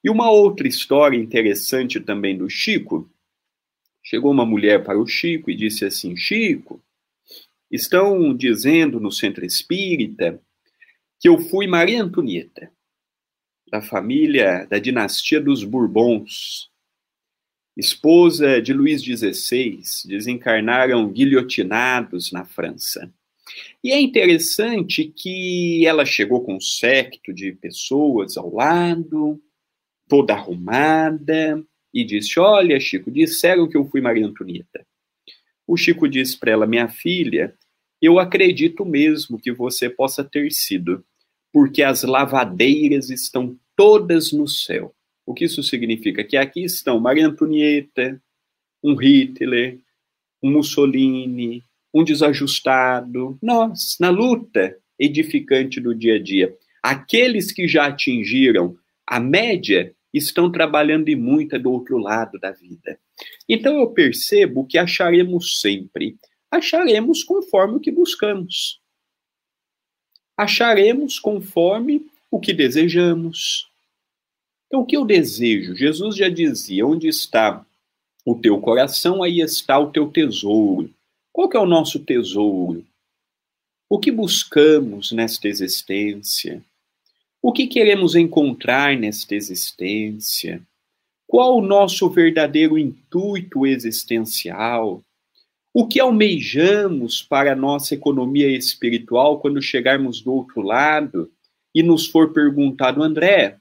E 0.04 0.10
uma 0.10 0.30
outra 0.30 0.68
história 0.68 1.18
interessante 1.18 2.00
também 2.00 2.38
do 2.38 2.50
Chico. 2.50 3.10
Chegou 4.04 4.32
uma 4.32 4.46
mulher 4.46 4.84
para 4.84 5.00
o 5.00 5.08
Chico 5.08 5.52
e 5.52 5.56
disse 5.56 5.86
assim: 5.86 6.16
Chico, 6.16 6.82
estão 7.70 8.36
dizendo 8.36 9.00
no 9.00 9.12
centro 9.12 9.46
espírita 9.46 10.42
que 11.20 11.28
eu 11.28 11.40
fui 11.40 11.68
Maria 11.68 12.04
Antonieta, 12.04 12.72
da 13.70 13.82
família 13.82 14.66
da 14.66 14.80
dinastia 14.80 15.42
dos 15.42 15.64
Bourbons, 15.64 16.70
esposa 17.76 18.62
de 18.62 18.74
Luís 18.74 19.02
XVI, 19.02 19.82
desencarnaram 20.06 21.12
guilhotinados 21.12 22.32
na 22.32 22.46
França. 22.46 23.12
E 23.84 23.92
é 23.92 24.00
interessante 24.00 25.06
que 25.06 25.86
ela 25.86 26.06
chegou 26.06 26.44
com 26.44 26.56
um 26.56 26.62
séquito 26.62 27.34
de 27.34 27.52
pessoas 27.54 28.36
ao 28.36 28.54
lado, 28.54 29.42
toda 30.08 30.34
arrumada, 30.34 31.64
e 31.94 32.04
disse: 32.04 32.40
Olha, 32.40 32.80
Chico, 32.80 33.10
disseram 33.10 33.68
que 33.68 33.78
eu 33.78 33.86
fui 33.86 34.02
Maria 34.02 34.26
Antonieta. 34.26 34.86
O 35.66 35.76
Chico 35.76 36.08
disse 36.08 36.38
para 36.38 36.52
ela: 36.52 36.68
Minha 36.68 36.88
filha, 36.88 37.56
eu 38.02 38.20
acredito 38.20 38.86
mesmo 38.86 39.40
que 39.40 39.52
você 39.52 39.90
possa 39.90 40.24
ter 40.24 40.52
sido, 40.52 41.04
porque 41.52 41.82
as 41.82 42.04
lavadeiras 42.04 43.10
estão 43.10 43.58
todas 43.76 44.32
no 44.32 44.48
céu. 44.48 44.94
O 45.26 45.34
que 45.34 45.46
isso 45.46 45.62
significa? 45.64 46.24
Que 46.24 46.38
aqui 46.38 46.64
estão 46.64 47.00
Maria 47.00 47.28
Antonieta, 47.28 48.22
um 48.84 48.96
Hitler, 48.96 49.80
um 50.42 50.52
Mussolini, 50.52 51.64
um 51.94 52.04
desajustado, 52.04 53.38
nós, 53.42 53.98
na 54.00 54.10
luta 54.10 54.78
edificante 55.00 55.82
do 55.82 55.94
dia 55.94 56.16
a 56.16 56.22
dia. 56.22 56.56
Aqueles 56.82 57.52
que 57.52 57.68
já 57.68 57.88
atingiram 57.88 58.78
a 59.06 59.20
média 59.20 59.94
estão 60.14 60.52
trabalhando 60.52 61.10
e 61.10 61.16
muito 61.16 61.58
do 61.60 61.72
outro 61.72 61.98
lado 61.98 62.40
da 62.40 62.52
vida. 62.52 63.00
Então 63.48 63.78
eu 63.80 63.92
percebo 63.92 64.66
que 64.66 64.78
acharemos 64.78 65.60
sempre, 65.60 66.18
acharemos 66.50 67.24
conforme 67.24 67.78
o 67.78 67.80
que 67.80 67.92
buscamos. 67.92 68.80
Acharemos 70.38 71.20
conforme 71.20 72.06
o 72.30 72.40
que 72.40 72.54
desejamos. 72.54 73.68
Então, 74.68 74.82
o 74.82 74.86
que 74.86 74.96
eu 74.96 75.06
desejo? 75.06 75.76
Jesus 75.76 76.16
já 76.16 76.30
dizia: 76.30 76.86
onde 76.86 77.08
está 77.08 77.66
o 78.26 78.36
teu 78.36 78.60
coração, 78.60 79.24
aí 79.24 79.40
está 79.40 79.80
o 79.80 79.92
teu 79.92 80.12
tesouro. 80.12 80.94
Qual 81.32 81.50
que 81.50 81.58
é 81.58 81.60
o 81.60 81.66
nosso 81.66 82.00
tesouro? 82.00 82.86
O 83.90 84.00
que 84.00 84.12
buscamos 84.12 85.12
nesta 85.12 85.48
existência? 85.48 86.62
O 87.42 87.54
que 87.54 87.68
queremos 87.68 88.16
encontrar 88.16 88.98
nesta 88.98 89.36
existência? 89.36 90.62
Qual 91.28 91.58
o 91.58 91.62
nosso 91.62 92.10
verdadeiro 92.10 92.78
intuito 92.80 93.66
existencial? 93.66 95.04
O 95.72 95.88
que 95.88 96.00
almejamos 96.00 97.22
para 97.22 97.52
a 97.52 97.56
nossa 97.56 97.94
economia 97.94 98.48
espiritual 98.48 99.40
quando 99.40 99.62
chegarmos 99.62 100.20
do 100.20 100.34
outro 100.34 100.62
lado 100.62 101.32
e 101.76 101.84
nos 101.84 102.08
for 102.08 102.34
perguntado, 102.34 103.04
André, 103.04 103.58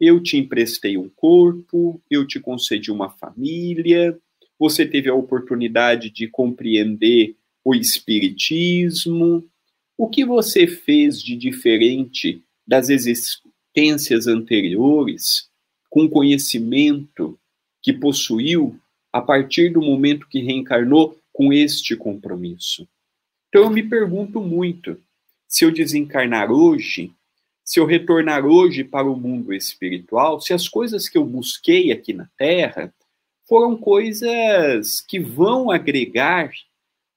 eu 0.00 0.22
te 0.22 0.38
emprestei 0.38 0.96
um 0.96 1.10
corpo, 1.10 2.00
eu 2.10 2.26
te 2.26 2.40
concedi 2.40 2.90
uma 2.90 3.10
família, 3.10 4.18
você 4.58 4.86
teve 4.86 5.10
a 5.10 5.14
oportunidade 5.14 6.10
de 6.10 6.26
compreender 6.26 7.36
o 7.62 7.74
Espiritismo. 7.74 9.44
O 9.96 10.08
que 10.08 10.24
você 10.24 10.66
fez 10.66 11.22
de 11.22 11.36
diferente 11.36 12.42
das 12.70 12.88
existências 12.88 14.28
anteriores, 14.28 15.50
com 15.90 16.08
conhecimento 16.08 17.36
que 17.82 17.92
possuiu 17.92 18.78
a 19.12 19.20
partir 19.20 19.70
do 19.70 19.82
momento 19.82 20.28
que 20.28 20.40
reencarnou 20.40 21.18
com 21.32 21.52
este 21.52 21.96
compromisso? 21.96 22.86
Então 23.48 23.64
eu 23.64 23.70
me 23.70 23.82
pergunto 23.82 24.40
muito: 24.40 24.96
se 25.48 25.64
eu 25.64 25.72
desencarnar 25.72 26.52
hoje, 26.52 27.12
se 27.64 27.80
eu 27.80 27.86
retornar 27.86 28.46
hoje 28.46 28.84
para 28.84 29.10
o 29.10 29.16
mundo 29.16 29.52
espiritual, 29.52 30.40
se 30.40 30.52
as 30.52 30.68
coisas 30.68 31.08
que 31.08 31.18
eu 31.18 31.24
busquei 31.24 31.90
aqui 31.90 32.12
na 32.12 32.28
Terra 32.38 32.94
foram 33.48 33.76
coisas 33.76 35.00
que 35.00 35.18
vão 35.18 35.72
agregar 35.72 36.52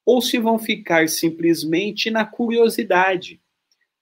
ou 0.04 0.20
se 0.20 0.40
vão 0.40 0.58
ficar 0.58 1.08
simplesmente 1.08 2.10
na 2.10 2.26
curiosidade. 2.26 3.40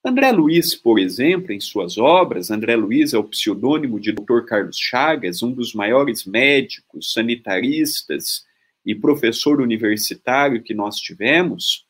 André 0.04 0.32
Luiz, 0.32 0.74
por 0.74 0.98
exemplo, 0.98 1.52
em 1.52 1.60
suas 1.60 1.98
obras, 2.00 2.50
André 2.50 2.76
Luiz 2.76 3.14
é 3.14 3.20
o 3.20 3.24
pseudônimo 3.24 4.00
de 4.00 4.12
Dr. 4.12 4.42
Carlos 4.48 4.78
Chagas, 4.78 5.44
um 5.44 5.52
dos 5.52 5.76
maiores 5.76 6.26
médicos, 6.26 7.14
sanitaristas 7.14 8.44
e 8.84 8.96
professor 8.96 9.62
universitário 9.62 10.64
que 10.64 10.74
nós 10.74 10.96
tivemos, 10.96 11.86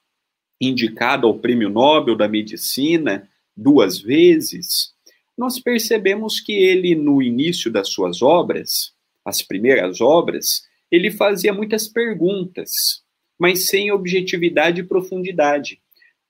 indicado 0.59 1.25
ao 1.25 1.39
Prêmio 1.39 1.69
Nobel 1.69 2.17
da 2.17 2.27
Medicina 2.27 3.29
duas 3.55 3.99
vezes, 3.99 4.93
nós 5.37 5.57
percebemos 5.57 6.41
que 6.41 6.51
ele, 6.51 6.93
no 6.95 7.21
início 7.21 7.71
das 7.71 7.87
suas 7.87 8.21
obras, 8.21 8.93
as 9.23 9.41
primeiras 9.41 10.01
obras, 10.01 10.63
ele 10.91 11.09
fazia 11.09 11.53
muitas 11.53 11.87
perguntas, 11.87 12.71
mas 13.39 13.67
sem 13.67 13.89
objetividade 13.89 14.81
e 14.81 14.83
profundidade. 14.83 15.81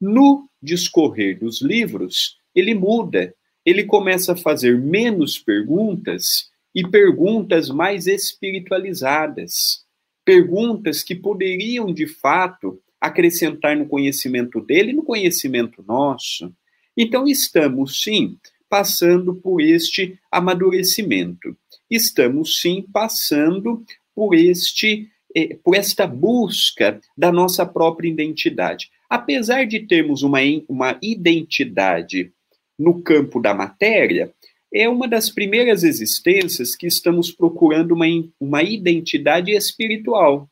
No 0.02 0.50
discorrer 0.60 1.40
dos 1.40 1.62
livros, 1.62 2.40
ele 2.56 2.74
muda, 2.74 3.36
ele 3.64 3.84
começa 3.84 4.34
a 4.34 4.36
fazer 4.38 4.80
menos 4.80 5.38
perguntas 5.38 6.50
e 6.74 6.88
perguntas 6.88 7.70
mais 7.70 8.08
espiritualizadas, 8.08 9.86
perguntas 10.26 11.04
que 11.04 11.14
poderiam 11.14 11.94
de 11.94 12.08
fato 12.08 12.82
acrescentar 13.00 13.78
no 13.78 13.88
conhecimento 13.88 14.60
dele 14.60 14.90
e 14.90 14.96
no 14.96 15.04
conhecimento 15.04 15.84
nosso. 15.88 16.52
Então, 16.98 17.28
estamos 17.28 18.02
sim 18.02 18.38
passando 18.68 19.36
por 19.36 19.62
este 19.62 20.20
amadurecimento. 20.32 21.56
Estamos 21.90 22.60
sim 22.60 22.86
passando 22.92 23.84
por 24.16 24.34
este 24.34 25.10
eh, 25.36 25.58
por 25.64 25.76
esta 25.76 26.06
busca 26.06 27.00
da 27.18 27.32
nossa 27.32 27.66
própria 27.66 28.10
identidade. 28.10 28.90
Apesar 29.12 29.66
de 29.66 29.82
termos 29.82 30.24
uma, 30.24 30.40
uma 30.70 30.98
identidade 31.02 32.32
no 32.80 33.02
campo 33.02 33.42
da 33.42 33.54
matéria, 33.54 34.34
é 34.74 34.88
uma 34.88 35.06
das 35.06 35.30
primeiras 35.30 35.84
existências 35.84 36.78
que 36.78 36.88
estamos 36.88 37.30
procurando 37.30 37.92
uma, 37.92 38.06
uma 38.40 38.64
identidade 38.64 39.52
espiritual. 39.52 40.50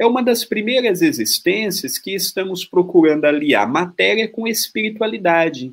É 0.00 0.06
uma 0.06 0.22
das 0.22 0.46
primeiras 0.46 1.02
existências 1.02 1.98
que 1.98 2.14
estamos 2.14 2.64
procurando 2.64 3.26
aliar 3.26 3.70
matéria 3.70 4.26
com 4.26 4.48
espiritualidade. 4.48 5.70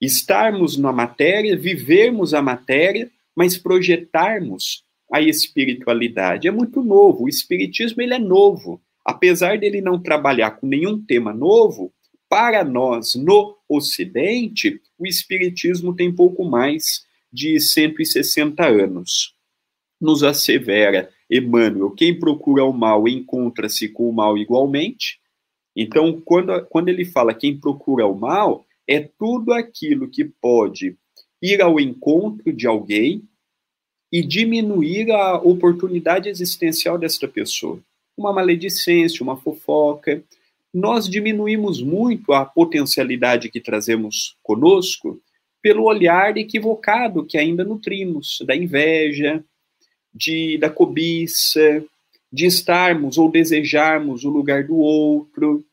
Estarmos 0.00 0.76
na 0.76 0.92
matéria, 0.92 1.56
vivermos 1.56 2.34
a 2.34 2.42
matéria, 2.42 3.08
mas 3.32 3.56
projetarmos 3.56 4.82
a 5.12 5.20
espiritualidade. 5.20 6.48
É 6.48 6.50
muito 6.50 6.82
novo. 6.82 7.26
O 7.26 7.28
espiritismo 7.28 8.02
ele 8.02 8.14
é 8.14 8.18
novo. 8.18 8.82
Apesar 9.06 9.56
dele 9.56 9.80
não 9.80 10.02
trabalhar 10.02 10.50
com 10.50 10.66
nenhum 10.66 11.00
tema 11.00 11.32
novo, 11.32 11.94
para 12.28 12.64
nós 12.64 13.14
no 13.14 13.56
Ocidente, 13.68 14.80
o 14.98 15.06
espiritismo 15.06 15.94
tem 15.94 16.12
pouco 16.12 16.44
mais 16.44 17.06
de 17.32 17.60
160 17.60 18.66
anos. 18.66 19.32
Nos 20.00 20.24
assevera 20.24 21.08
Emmanuel, 21.30 21.92
quem 21.92 22.18
procura 22.18 22.64
o 22.64 22.72
mal 22.72 23.06
encontra-se 23.06 23.88
com 23.88 24.10
o 24.10 24.12
mal 24.12 24.36
igualmente. 24.36 25.20
Então, 25.76 26.20
quando, 26.24 26.66
quando 26.66 26.88
ele 26.88 27.04
fala 27.04 27.32
quem 27.32 27.56
procura 27.56 28.08
o 28.08 28.18
mal, 28.18 28.66
é 28.88 28.98
tudo 29.00 29.52
aquilo 29.52 30.10
que 30.10 30.24
pode 30.24 30.96
ir 31.40 31.62
ao 31.62 31.78
encontro 31.78 32.52
de 32.52 32.66
alguém 32.66 33.22
e 34.10 34.20
diminuir 34.20 35.12
a 35.12 35.36
oportunidade 35.36 36.28
existencial 36.28 36.98
desta 36.98 37.28
pessoa. 37.28 37.80
Uma 38.16 38.32
maledicência, 38.32 39.22
uma 39.22 39.36
fofoca. 39.36 40.22
Nós 40.72 41.08
diminuímos 41.08 41.82
muito 41.82 42.32
a 42.32 42.44
potencialidade 42.44 43.50
que 43.50 43.60
trazemos 43.60 44.36
conosco 44.42 45.20
pelo 45.62 45.84
olhar 45.84 46.36
equivocado 46.36 47.24
que 47.24 47.36
ainda 47.36 47.64
nutrimos 47.64 48.38
da 48.46 48.54
inveja, 48.54 49.44
de, 50.14 50.56
da 50.58 50.70
cobiça, 50.70 51.84
de 52.32 52.46
estarmos 52.46 53.18
ou 53.18 53.30
desejarmos 53.30 54.24
o 54.24 54.30
lugar 54.30 54.64
do 54.64 54.76
outro. 54.76 55.64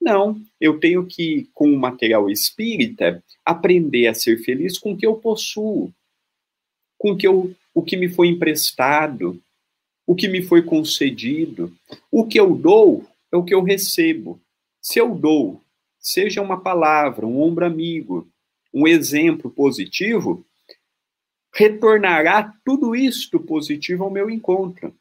Não, 0.00 0.40
eu 0.60 0.78
tenho 0.78 1.06
que, 1.06 1.48
com 1.52 1.70
o 1.72 1.78
material 1.78 2.30
espírita, 2.30 3.22
aprender 3.44 4.06
a 4.06 4.14
ser 4.14 4.38
feliz 4.38 4.78
com 4.78 4.92
o 4.92 4.96
que 4.96 5.06
eu 5.06 5.16
possuo, 5.16 5.92
com 6.98 7.16
que, 7.16 7.26
eu, 7.26 7.54
o 7.74 7.82
que 7.82 7.96
me 7.96 8.08
foi 8.08 8.28
emprestado, 8.28 9.40
o 10.06 10.14
que 10.14 10.28
me 10.28 10.42
foi 10.42 10.62
concedido. 10.62 11.72
O 12.10 12.26
que 12.26 12.38
eu 12.38 12.54
dou 12.54 13.06
é 13.32 13.36
o 13.36 13.44
que 13.44 13.54
eu 13.54 13.62
recebo. 13.62 14.40
Se 14.82 14.98
eu 14.98 15.14
dou, 15.14 15.60
seja 15.98 16.40
uma 16.40 16.60
palavra, 16.60 17.26
um 17.26 17.40
ombro 17.40 17.64
amigo, 17.64 18.26
um 18.72 18.86
exemplo 18.86 19.50
positivo, 19.50 20.44
retornará 21.52 22.54
tudo 22.64 22.94
isto 22.94 23.38
positivo 23.38 24.04
ao 24.04 24.10
meu 24.10 24.30
encontro. 24.30 24.94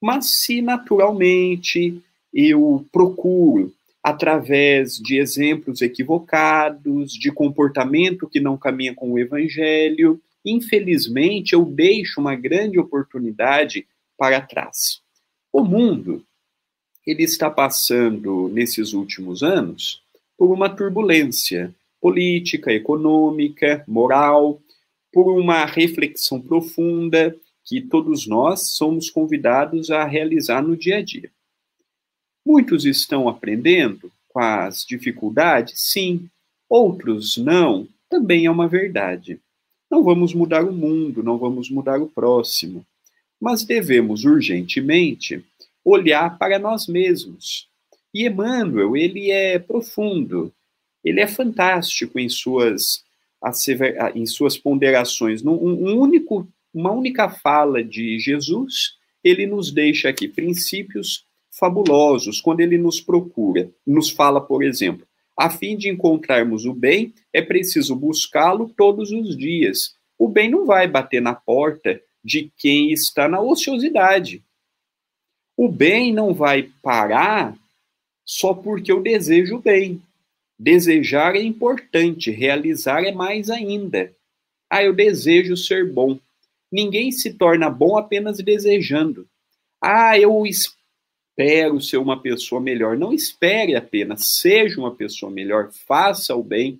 Mas 0.00 0.40
se 0.42 0.62
naturalmente 0.62 2.02
eu 2.32 2.86
procuro, 2.90 3.72
através 4.02 4.94
de 4.94 5.18
exemplos 5.18 5.82
equivocados, 5.82 7.12
de 7.12 7.30
comportamento 7.30 8.28
que 8.28 8.40
não 8.40 8.56
caminha 8.56 8.94
com 8.94 9.12
o 9.12 9.18
evangelho, 9.18 10.20
infelizmente 10.44 11.52
eu 11.52 11.64
deixo 11.64 12.20
uma 12.20 12.34
grande 12.34 12.78
oportunidade 12.78 13.86
para 14.20 14.42
trás. 14.42 15.00
O 15.50 15.64
mundo, 15.64 16.22
ele 17.06 17.22
está 17.22 17.48
passando 17.50 18.50
nesses 18.50 18.92
últimos 18.92 19.42
anos 19.42 20.02
por 20.36 20.52
uma 20.52 20.68
turbulência 20.68 21.74
política, 21.98 22.70
econômica, 22.70 23.82
moral, 23.88 24.60
por 25.10 25.32
uma 25.32 25.64
reflexão 25.64 26.38
profunda 26.38 27.34
que 27.64 27.80
todos 27.80 28.26
nós 28.26 28.72
somos 28.72 29.08
convidados 29.08 29.90
a 29.90 30.04
realizar 30.04 30.60
no 30.60 30.76
dia 30.76 30.98
a 30.98 31.02
dia. 31.02 31.30
Muitos 32.44 32.84
estão 32.84 33.26
aprendendo 33.26 34.12
com 34.28 34.38
as 34.38 34.84
dificuldades? 34.84 35.80
Sim. 35.80 36.28
Outros 36.68 37.38
não? 37.38 37.88
Também 38.06 38.44
é 38.44 38.50
uma 38.50 38.68
verdade. 38.68 39.40
Não 39.90 40.04
vamos 40.04 40.34
mudar 40.34 40.62
o 40.62 40.72
mundo, 40.72 41.22
não 41.22 41.38
vamos 41.38 41.70
mudar 41.70 42.02
o 42.02 42.06
próximo, 42.06 42.84
mas 43.40 43.64
devemos 43.64 44.24
urgentemente 44.24 45.42
olhar 45.84 46.38
para 46.38 46.58
nós 46.58 46.86
mesmos. 46.86 47.68
E 48.12 48.26
Emmanuel, 48.26 48.96
ele 48.96 49.30
é 49.30 49.58
profundo, 49.58 50.52
ele 51.04 51.20
é 51.20 51.26
fantástico 51.26 52.18
em 52.18 52.28
suas, 52.28 53.02
em 54.14 54.26
suas 54.26 54.58
ponderações. 54.58 55.42
Um 55.44 55.98
único, 55.98 56.46
uma 56.74 56.92
única 56.92 57.28
fala 57.30 57.82
de 57.82 58.18
Jesus, 58.18 58.96
ele 59.24 59.46
nos 59.46 59.70
deixa 59.70 60.08
aqui 60.08 60.28
princípios 60.28 61.24
fabulosos 61.50 62.40
quando 62.40 62.60
ele 62.60 62.76
nos 62.76 63.00
procura. 63.00 63.70
Nos 63.86 64.10
fala, 64.10 64.40
por 64.40 64.62
exemplo, 64.62 65.06
a 65.36 65.48
fim 65.48 65.76
de 65.76 65.88
encontrarmos 65.88 66.66
o 66.66 66.74
bem, 66.74 67.14
é 67.32 67.40
preciso 67.40 67.96
buscá-lo 67.96 68.72
todos 68.76 69.10
os 69.10 69.36
dias. 69.36 69.94
O 70.18 70.28
bem 70.28 70.50
não 70.50 70.66
vai 70.66 70.86
bater 70.86 71.22
na 71.22 71.34
porta 71.34 72.00
de 72.24 72.50
quem 72.56 72.92
está 72.92 73.28
na 73.28 73.40
ociosidade. 73.40 74.42
O 75.56 75.68
bem 75.68 76.12
não 76.12 76.32
vai 76.32 76.70
parar 76.82 77.56
só 78.24 78.54
porque 78.54 78.92
eu 78.92 79.02
desejo 79.02 79.56
o 79.56 79.62
bem. 79.62 80.00
Desejar 80.58 81.36
é 81.36 81.42
importante, 81.42 82.30
realizar 82.30 83.02
é 83.04 83.12
mais 83.12 83.50
ainda. 83.50 84.14
Ah, 84.70 84.84
eu 84.84 84.92
desejo 84.92 85.56
ser 85.56 85.90
bom. 85.90 86.18
Ninguém 86.70 87.10
se 87.10 87.34
torna 87.34 87.68
bom 87.68 87.96
apenas 87.96 88.38
desejando. 88.38 89.26
Ah, 89.82 90.18
eu 90.18 90.46
espero 90.46 91.80
ser 91.80 91.96
uma 91.96 92.20
pessoa 92.20 92.60
melhor. 92.60 92.96
Não 92.96 93.12
espere 93.12 93.74
apenas, 93.74 94.36
seja 94.38 94.78
uma 94.78 94.94
pessoa 94.94 95.32
melhor, 95.32 95.70
faça 95.72 96.34
o 96.36 96.42
bem. 96.42 96.78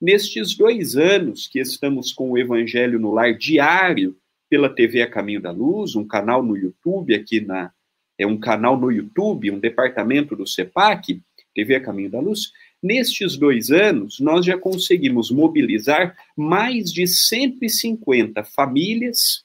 Nestes 0.00 0.54
dois 0.54 0.96
anos 0.96 1.48
que 1.48 1.58
estamos 1.58 2.12
com 2.12 2.30
o 2.30 2.38
Evangelho 2.38 2.98
no 2.98 3.12
Lar 3.12 3.36
diário 3.36 4.16
pela 4.52 4.68
TV 4.68 5.00
A 5.00 5.08
Caminho 5.08 5.40
da 5.40 5.50
Luz, 5.50 5.96
um 5.96 6.06
canal 6.06 6.42
no 6.42 6.54
YouTube 6.54 7.14
aqui 7.14 7.40
na 7.40 7.72
é 8.18 8.26
um 8.26 8.38
canal 8.38 8.78
no 8.78 8.92
YouTube, 8.92 9.50
um 9.50 9.58
departamento 9.58 10.36
do 10.36 10.46
CEPAC, 10.46 11.22
TV 11.54 11.76
A 11.76 11.80
Caminho 11.80 12.10
da 12.10 12.20
Luz, 12.20 12.52
Nestes 12.82 13.34
dois 13.38 13.70
anos, 13.70 14.20
nós 14.20 14.44
já 14.44 14.58
conseguimos 14.58 15.30
mobilizar 15.30 16.14
mais 16.36 16.92
de 16.92 17.06
150 17.06 18.44
famílias, 18.44 19.42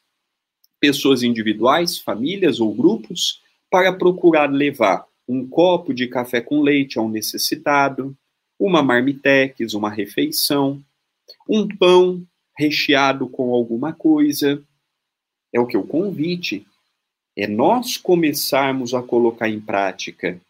pessoas 0.78 1.24
individuais, 1.24 1.98
famílias 1.98 2.60
ou 2.60 2.74
grupos, 2.74 3.41
para 3.72 3.93
procurar 3.93 4.52
levar 4.52 5.06
um 5.26 5.48
copo 5.48 5.93
de 5.93 6.08
café 6.08 6.41
com 6.41 6.62
leite 6.62 7.00
a 7.00 7.02
um 7.02 7.10
necessitado, 7.10 8.13
uma 8.60 8.84
marmitex, 8.84 9.74
uma 9.74 9.89
refeição, 9.89 10.84
um 11.48 11.65
pão 11.65 12.22
recheado 12.58 13.30
com 13.30 13.54
alguma 13.54 13.93
coisa. 13.93 14.62
É 15.54 15.60
o 15.60 15.68
que 15.68 15.78
o 15.78 15.84
convite. 15.84 16.66
É 17.36 17.48
nós 17.48 17.98
começarmos 17.98 18.94
a 18.94 19.02
colocar 19.02 19.50
em 19.50 19.60
prática 19.60 20.42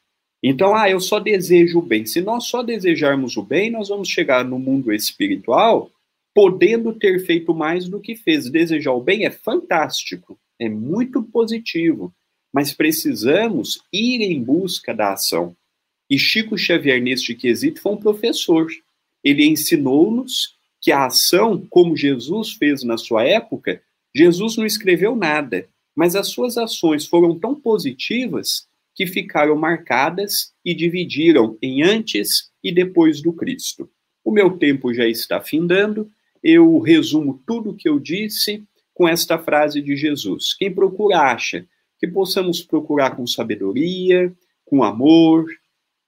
então, 0.42 0.76
ah, 0.76 0.90
eu 0.90 1.00
só 1.00 1.20
desejo 1.20 1.80
o 1.80 1.82
bem. 1.82 2.06
Se 2.06 2.22
nós 2.22 2.46
só 2.46 2.62
desejarmos 2.62 3.38
o 3.38 3.44
bem, 3.44 3.72
nós 3.72 3.90
vamos 3.90 4.08
chegar 4.08 4.46
no 4.46 4.60
mundo 4.60 4.94
espiritual 4.94 5.92
podendo 6.34 6.94
ter 6.94 7.26
feito 7.26 7.54
mais 7.54 7.90
do 7.90 8.00
que 8.00 8.16
fez. 8.16 8.50
Desejar 8.50 8.94
o 8.94 9.02
bem 9.02 9.26
é 9.26 9.32
fantástico, 9.32 10.38
é 10.60 10.70
muito 10.70 11.24
positivo, 11.24 12.14
mas 12.54 12.72
precisamos 12.72 13.82
ir 13.92 14.22
em 14.22 14.44
busca 14.44 14.94
da 14.94 15.14
ação. 15.14 15.56
E 16.08 16.18
Chico 16.20 16.56
Xavier, 16.56 17.02
neste 17.02 17.34
quesito, 17.34 17.82
foi 17.82 17.94
um 17.94 17.98
professor. 17.98 18.68
Ele 19.24 19.48
ensinou-nos 19.48 20.56
que 20.80 20.92
a 20.92 21.08
ação, 21.08 21.66
como 21.70 21.98
Jesus 21.98 22.54
fez 22.54 22.84
na 22.84 22.98
sua 22.98 23.24
época, 23.24 23.82
Jesus 24.16 24.58
não 24.58 24.66
escreveu 24.66 25.16
nada, 25.16 25.68
mas 25.96 26.16
as 26.16 26.30
suas 26.30 26.58
ações 26.58 27.06
foram 27.06 27.38
tão 27.38 27.56
positivas 27.56 28.68
que 28.96 29.06
ficaram 29.06 29.56
marcadas 29.56 30.52
e 30.66 30.74
dividiram 30.74 31.58
em 31.62 31.84
antes 31.84 32.50
e 32.64 32.72
depois 32.72 33.22
do 33.22 33.32
Cristo. 33.32 33.90
O 34.24 34.32
meu 34.32 34.58
tempo 34.58 34.94
já 34.94 35.08
está 35.08 35.40
findando, 35.40 36.10
eu 36.44 36.80
resumo 36.80 37.42
tudo 37.46 37.70
o 37.70 37.76
que 37.76 37.88
eu 37.88 38.00
disse 38.00 38.64
com 38.94 39.08
esta 39.08 39.38
frase 39.38 39.82
de 39.82 39.96
Jesus: 39.96 40.56
Quem 40.58 40.74
procura 40.74 41.20
acha, 41.20 41.66
que 42.00 42.08
possamos 42.08 42.62
procurar 42.62 43.16
com 43.16 43.26
sabedoria, 43.26 44.34
com 44.66 44.84
amor, 44.84 45.48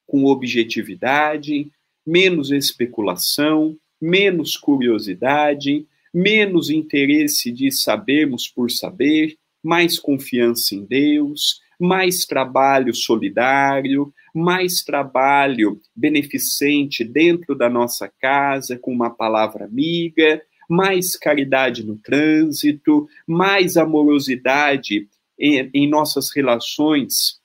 com 0.05 0.25
objetividade, 0.25 1.71
menos 2.05 2.51
especulação, 2.51 3.77
menos 4.01 4.57
curiosidade, 4.57 5.85
menos 6.13 6.69
interesse 6.69 7.51
de 7.51 7.71
sabermos 7.71 8.47
por 8.47 8.69
saber, 8.71 9.35
mais 9.63 9.99
confiança 9.99 10.73
em 10.75 10.85
Deus, 10.85 11.59
mais 11.79 12.25
trabalho 12.25 12.93
solidário, 12.93 14.13
mais 14.33 14.83
trabalho 14.83 15.79
beneficente 15.95 17.03
dentro 17.03 17.55
da 17.55 17.69
nossa 17.69 18.11
casa, 18.19 18.77
com 18.77 18.91
uma 18.91 19.09
palavra 19.09 19.65
amiga, 19.65 20.41
mais 20.69 21.15
caridade 21.15 21.85
no 21.85 21.97
trânsito, 21.97 23.07
mais 23.25 23.77
amorosidade 23.77 25.07
em, 25.37 25.69
em 25.73 25.89
nossas 25.89 26.29
relações 26.31 27.39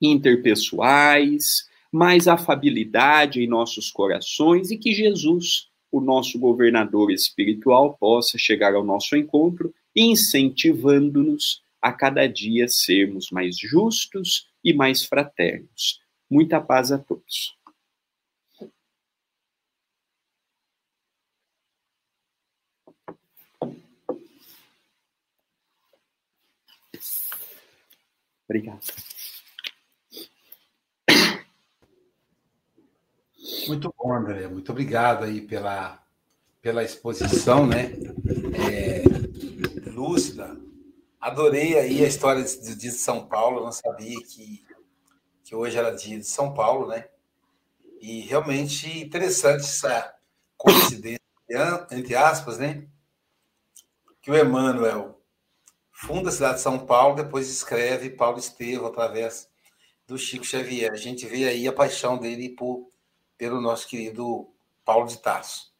interpessoais, 0.00 1.66
mais 1.90 2.28
afabilidade 2.28 3.42
em 3.42 3.48
nossos 3.48 3.90
corações 3.90 4.70
e 4.70 4.78
que 4.78 4.92
Jesus, 4.92 5.68
o 5.92 6.00
nosso 6.00 6.38
governador 6.38 7.12
espiritual, 7.12 7.96
possa 8.00 8.38
chegar 8.38 8.74
ao 8.74 8.82
nosso 8.82 9.14
encontro, 9.14 9.74
incentivando-nos 9.94 11.62
a 11.80 11.92
cada 11.92 12.26
dia 12.26 12.66
sermos 12.66 13.30
mais 13.30 13.58
justos 13.58 14.48
e 14.64 14.72
mais 14.72 15.04
fraternos. 15.04 16.00
Muita 16.30 16.60
paz 16.60 16.90
a 16.90 16.98
todos. 16.98 17.54
Obrigado. 28.48 29.11
Muito 33.68 33.94
bom, 33.96 34.12
André. 34.12 34.48
Muito 34.48 34.72
obrigado 34.72 35.24
aí 35.24 35.40
pela, 35.40 36.02
pela 36.60 36.82
exposição, 36.82 37.66
né? 37.66 37.92
É, 38.54 39.90
lúcida, 39.90 40.56
Adorei 41.22 41.78
aí 41.78 42.04
a 42.04 42.08
história 42.08 42.42
do 42.42 42.74
dia 42.74 42.90
de 42.90 42.98
São 42.98 43.24
Paulo. 43.24 43.60
Eu 43.60 43.64
não 43.66 43.70
sabia 43.70 44.20
que, 44.24 44.66
que 45.44 45.54
hoje 45.54 45.78
era 45.78 45.94
dia 45.94 46.18
de 46.18 46.26
São 46.26 46.52
Paulo, 46.52 46.88
né? 46.88 47.06
E 48.00 48.22
realmente 48.22 49.00
interessante 49.00 49.60
essa 49.60 50.16
coincidência, 50.56 51.20
entre 51.92 52.16
aspas, 52.16 52.58
né? 52.58 52.88
Que 54.20 54.32
o 54.32 54.36
Emmanuel 54.36 55.22
funda 55.92 56.28
a 56.28 56.32
cidade 56.32 56.56
de 56.56 56.62
São 56.62 56.84
Paulo, 56.84 57.14
depois 57.14 57.48
escreve 57.48 58.10
Paulo 58.10 58.40
Estevam 58.40 58.88
através 58.88 59.48
do 60.08 60.18
Chico 60.18 60.44
Xavier. 60.44 60.90
A 60.90 60.96
gente 60.96 61.24
vê 61.24 61.48
aí 61.48 61.68
a 61.68 61.72
paixão 61.72 62.18
dele 62.18 62.48
por, 62.48 62.90
pelo 63.42 63.60
nosso 63.60 63.88
querido 63.88 64.54
Paulo 64.84 65.08
de 65.08 65.18
Tarso. 65.18 65.74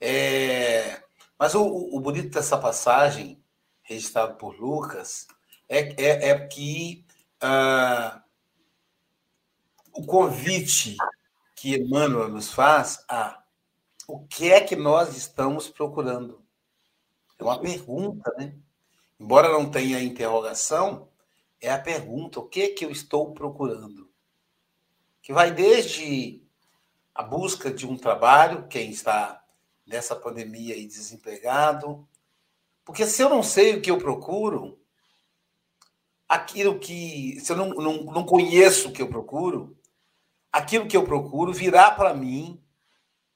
É, 0.00 1.00
mas 1.38 1.54
o, 1.54 1.64
o 1.64 2.00
bonito 2.00 2.30
dessa 2.30 2.58
passagem, 2.58 3.40
registrado 3.82 4.34
por 4.34 4.58
Lucas, 4.58 5.28
é, 5.68 5.94
é, 5.96 6.30
é 6.30 6.46
que 6.48 7.06
ah, 7.40 8.20
o 9.92 10.04
convite 10.06 10.96
que 11.54 11.76
Emmanuel 11.76 12.30
nos 12.30 12.52
faz 12.52 13.04
a 13.08 13.44
o 14.08 14.26
que 14.26 14.50
é 14.50 14.60
que 14.60 14.74
nós 14.74 15.16
estamos 15.16 15.68
procurando? 15.68 16.42
É 17.38 17.44
uma 17.44 17.60
pergunta, 17.60 18.28
né? 18.36 18.56
Embora 19.20 19.52
não 19.52 19.70
tenha 19.70 20.02
interrogação, 20.02 21.08
é 21.60 21.70
a 21.70 21.78
pergunta: 21.78 22.40
o 22.40 22.48
que 22.48 22.62
é 22.62 22.68
que 22.70 22.84
eu 22.84 22.90
estou 22.90 23.32
procurando? 23.32 24.10
Que 25.22 25.32
vai 25.32 25.52
desde 25.52 26.47
a 27.18 27.22
busca 27.24 27.68
de 27.68 27.84
um 27.84 27.96
trabalho, 27.96 28.68
quem 28.68 28.90
está 28.90 29.44
nessa 29.84 30.14
pandemia 30.14 30.76
e 30.76 30.86
desempregado. 30.86 32.08
Porque 32.84 33.04
se 33.04 33.20
eu 33.20 33.28
não 33.28 33.42
sei 33.42 33.74
o 33.74 33.82
que 33.82 33.90
eu 33.90 33.98
procuro, 33.98 34.80
aquilo 36.28 36.78
que. 36.78 37.40
Se 37.40 37.50
eu 37.50 37.56
não, 37.56 37.70
não, 37.70 38.04
não 38.04 38.24
conheço 38.24 38.88
o 38.88 38.92
que 38.92 39.02
eu 39.02 39.08
procuro, 39.08 39.76
aquilo 40.52 40.86
que 40.86 40.96
eu 40.96 41.04
procuro 41.04 41.52
virá 41.52 41.90
para 41.90 42.14
mim 42.14 42.62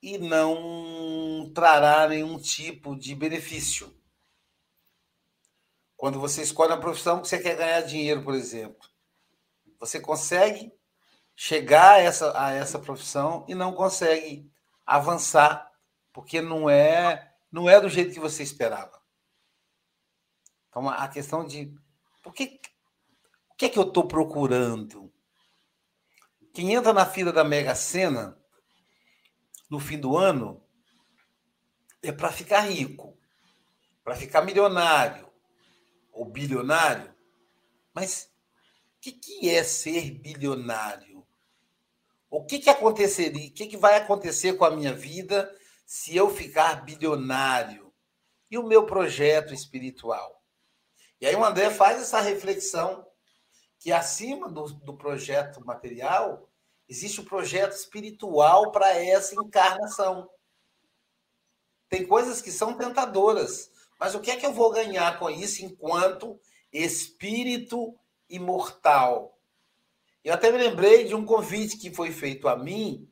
e 0.00 0.16
não 0.16 1.50
trará 1.52 2.06
nenhum 2.06 2.38
tipo 2.38 2.94
de 2.94 3.16
benefício. 3.16 3.92
Quando 5.96 6.20
você 6.20 6.42
escolhe 6.42 6.70
uma 6.70 6.80
profissão 6.80 7.20
que 7.20 7.26
você 7.26 7.40
quer 7.40 7.56
ganhar 7.56 7.80
dinheiro, 7.80 8.22
por 8.22 8.34
exemplo, 8.34 8.88
você 9.80 9.98
consegue 9.98 10.72
chegar 11.34 11.94
a 11.94 11.98
essa, 11.98 12.40
a 12.40 12.52
essa 12.52 12.78
profissão 12.78 13.44
e 13.48 13.54
não 13.54 13.72
consegue 13.72 14.50
avançar, 14.86 15.70
porque 16.12 16.40
não 16.40 16.68
é, 16.68 17.34
não 17.50 17.68
é 17.68 17.80
do 17.80 17.88
jeito 17.88 18.12
que 18.12 18.20
você 18.20 18.42
esperava. 18.42 19.00
Então, 20.68 20.88
a 20.88 21.08
questão 21.08 21.44
de 21.44 21.74
por 22.22 22.32
que, 22.32 22.60
o 23.50 23.54
que 23.56 23.66
é 23.66 23.68
que 23.68 23.78
eu 23.78 23.88
estou 23.88 24.06
procurando? 24.06 25.12
Quem 26.54 26.74
entra 26.74 26.92
na 26.92 27.06
fila 27.06 27.32
da 27.32 27.44
Mega 27.44 27.74
Sena 27.74 28.38
no 29.68 29.80
fim 29.80 29.98
do 29.98 30.16
ano 30.16 30.62
é 32.02 32.12
para 32.12 32.30
ficar 32.30 32.60
rico, 32.60 33.18
para 34.04 34.14
ficar 34.14 34.42
milionário, 34.42 35.30
ou 36.12 36.24
bilionário, 36.24 37.14
mas 37.94 38.30
o 38.96 39.00
que, 39.00 39.12
que 39.12 39.50
é 39.50 39.64
ser 39.64 40.10
bilionário? 40.10 41.11
O 42.32 42.42
que, 42.42 42.60
que 42.60 42.70
aconteceria? 42.70 43.46
O 43.46 43.52
que, 43.52 43.66
que 43.66 43.76
vai 43.76 43.94
acontecer 43.94 44.54
com 44.54 44.64
a 44.64 44.70
minha 44.70 44.94
vida 44.94 45.54
se 45.84 46.16
eu 46.16 46.30
ficar 46.30 46.82
bilionário? 46.82 47.92
E 48.50 48.56
o 48.56 48.62
meu 48.62 48.86
projeto 48.86 49.52
espiritual? 49.52 50.42
E 51.20 51.26
aí 51.26 51.36
o 51.36 51.44
André 51.44 51.68
faz 51.68 52.00
essa 52.00 52.22
reflexão 52.22 53.06
que 53.78 53.92
acima 53.92 54.50
do, 54.50 54.64
do 54.64 54.96
projeto 54.96 55.62
material 55.62 56.48
existe 56.88 57.20
o 57.20 57.22
um 57.22 57.26
projeto 57.26 57.72
espiritual 57.72 58.72
para 58.72 58.96
essa 58.96 59.34
encarnação. 59.34 60.26
Tem 61.90 62.06
coisas 62.06 62.40
que 62.40 62.50
são 62.50 62.78
tentadoras, 62.78 63.70
mas 64.00 64.14
o 64.14 64.20
que 64.20 64.30
é 64.30 64.38
que 64.38 64.46
eu 64.46 64.54
vou 64.54 64.70
ganhar 64.72 65.18
com 65.18 65.28
isso 65.28 65.62
enquanto 65.62 66.40
espírito 66.72 67.94
imortal? 68.26 69.38
Eu 70.24 70.34
até 70.34 70.52
me 70.52 70.58
lembrei 70.58 71.04
de 71.04 71.14
um 71.14 71.24
convite 71.24 71.76
que 71.76 71.92
foi 71.92 72.12
feito 72.12 72.48
a 72.48 72.56
mim 72.56 73.08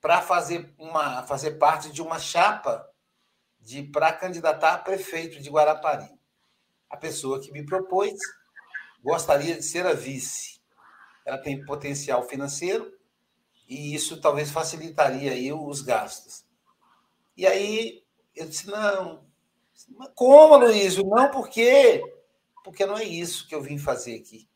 para 0.00 0.20
fazer 0.20 0.74
uma 0.76 1.22
fazer 1.22 1.52
parte 1.52 1.90
de 1.90 2.02
uma 2.02 2.18
chapa 2.18 2.88
de 3.60 3.82
para 3.82 4.12
candidatar 4.12 4.74
a 4.74 4.78
prefeito 4.78 5.40
de 5.40 5.48
Guarapari. 5.48 6.10
A 6.90 6.96
pessoa 6.96 7.40
que 7.40 7.52
me 7.52 7.64
propôs 7.64 8.18
gostaria 9.02 9.54
de 9.54 9.62
ser 9.62 9.86
a 9.86 9.94
vice. 9.94 10.60
Ela 11.24 11.38
tem 11.38 11.64
potencial 11.64 12.22
financeiro 12.28 12.92
e 13.68 13.94
isso 13.94 14.20
talvez 14.20 14.50
facilitaria 14.50 15.32
aí 15.32 15.52
os 15.52 15.80
gastos. 15.80 16.44
E 17.36 17.46
aí 17.46 18.04
eu 18.34 18.46
disse 18.46 18.66
não, 18.66 19.24
como, 20.14 20.56
Luísio? 20.56 21.04
Não, 21.04 21.30
por 21.30 21.48
quê? 21.48 22.02
Porque 22.62 22.84
não 22.84 22.96
é 22.96 23.04
isso 23.04 23.46
que 23.48 23.54
eu 23.54 23.62
vim 23.62 23.78
fazer 23.78 24.16
aqui. 24.16 24.48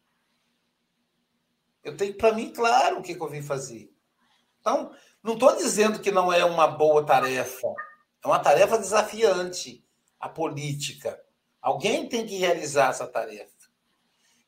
Eu 1.83 1.97
tenho 1.97 2.15
para 2.15 2.33
mim 2.33 2.53
claro 2.53 2.99
o 2.99 3.03
que, 3.03 3.15
que 3.15 3.21
eu 3.23 3.29
vim 3.29 3.43
fazer. 3.43 3.91
Então, 4.61 4.93
não 5.23 5.35
estou 5.35 5.57
dizendo 5.57 6.01
que 6.01 6.11
não 6.11 6.33
é 6.33 6.45
uma 6.45 6.67
boa 6.67 7.05
tarefa. 7.05 7.69
É 8.23 8.27
uma 8.27 8.39
tarefa 8.39 8.79
desafiante 8.79 9.85
a 10.19 10.29
política. 10.29 11.21
Alguém 11.61 12.09
tem 12.09 12.27
que 12.27 12.37
realizar 12.37 12.91
essa 12.91 13.07
tarefa. 13.07 13.69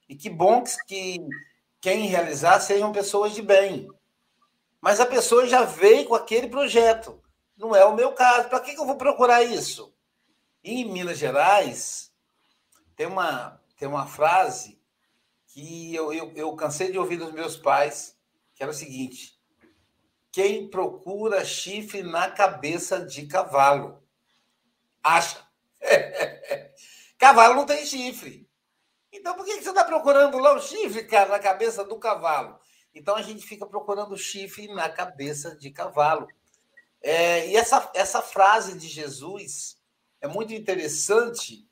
E 0.08 0.16
que 0.16 0.28
bom 0.28 0.64
que 0.86 1.18
quem 1.80 2.06
realizar 2.06 2.60
sejam 2.60 2.92
pessoas 2.92 3.32
de 3.32 3.42
bem. 3.42 3.88
Mas 4.80 4.98
a 4.98 5.06
pessoa 5.06 5.46
já 5.46 5.64
veio 5.64 6.06
com 6.06 6.14
aquele 6.14 6.48
projeto. 6.48 7.22
Não 7.56 7.74
é 7.76 7.84
o 7.84 7.94
meu 7.94 8.12
caso. 8.12 8.48
Para 8.48 8.60
que 8.60 8.72
eu 8.72 8.86
vou 8.86 8.96
procurar 8.96 9.42
isso? 9.42 9.94
em 10.62 10.84
Minas 10.84 11.18
Gerais, 11.18 12.12
tem 12.94 13.06
uma, 13.06 13.60
tem 13.76 13.88
uma 13.88 14.06
frase 14.06 14.79
que 15.52 15.94
eu, 15.94 16.12
eu, 16.12 16.32
eu 16.34 16.54
cansei 16.54 16.90
de 16.92 16.98
ouvir 16.98 17.16
dos 17.16 17.32
meus 17.32 17.56
pais, 17.56 18.16
que 18.54 18.62
era 18.62 18.70
o 18.70 18.74
seguinte: 18.74 19.38
quem 20.30 20.68
procura 20.68 21.44
chifre 21.44 22.02
na 22.02 22.30
cabeça 22.30 23.04
de 23.04 23.26
cavalo, 23.26 24.02
acha. 25.02 25.44
cavalo 27.18 27.54
não 27.54 27.66
tem 27.66 27.84
chifre. 27.84 28.48
Então, 29.12 29.34
por 29.34 29.44
que 29.44 29.60
você 29.60 29.70
está 29.70 29.84
procurando 29.84 30.38
lá 30.38 30.54
o 30.54 30.62
chifre, 30.62 31.04
cara, 31.04 31.30
na 31.30 31.38
cabeça 31.40 31.84
do 31.84 31.98
cavalo? 31.98 32.58
Então, 32.94 33.16
a 33.16 33.22
gente 33.22 33.44
fica 33.44 33.66
procurando 33.66 34.16
chifre 34.16 34.68
na 34.68 34.88
cabeça 34.88 35.56
de 35.56 35.70
cavalo. 35.70 36.28
É, 37.02 37.48
e 37.48 37.56
essa, 37.56 37.90
essa 37.94 38.22
frase 38.22 38.78
de 38.78 38.86
Jesus 38.86 39.78
é 40.20 40.28
muito 40.28 40.52
interessante, 40.52 41.66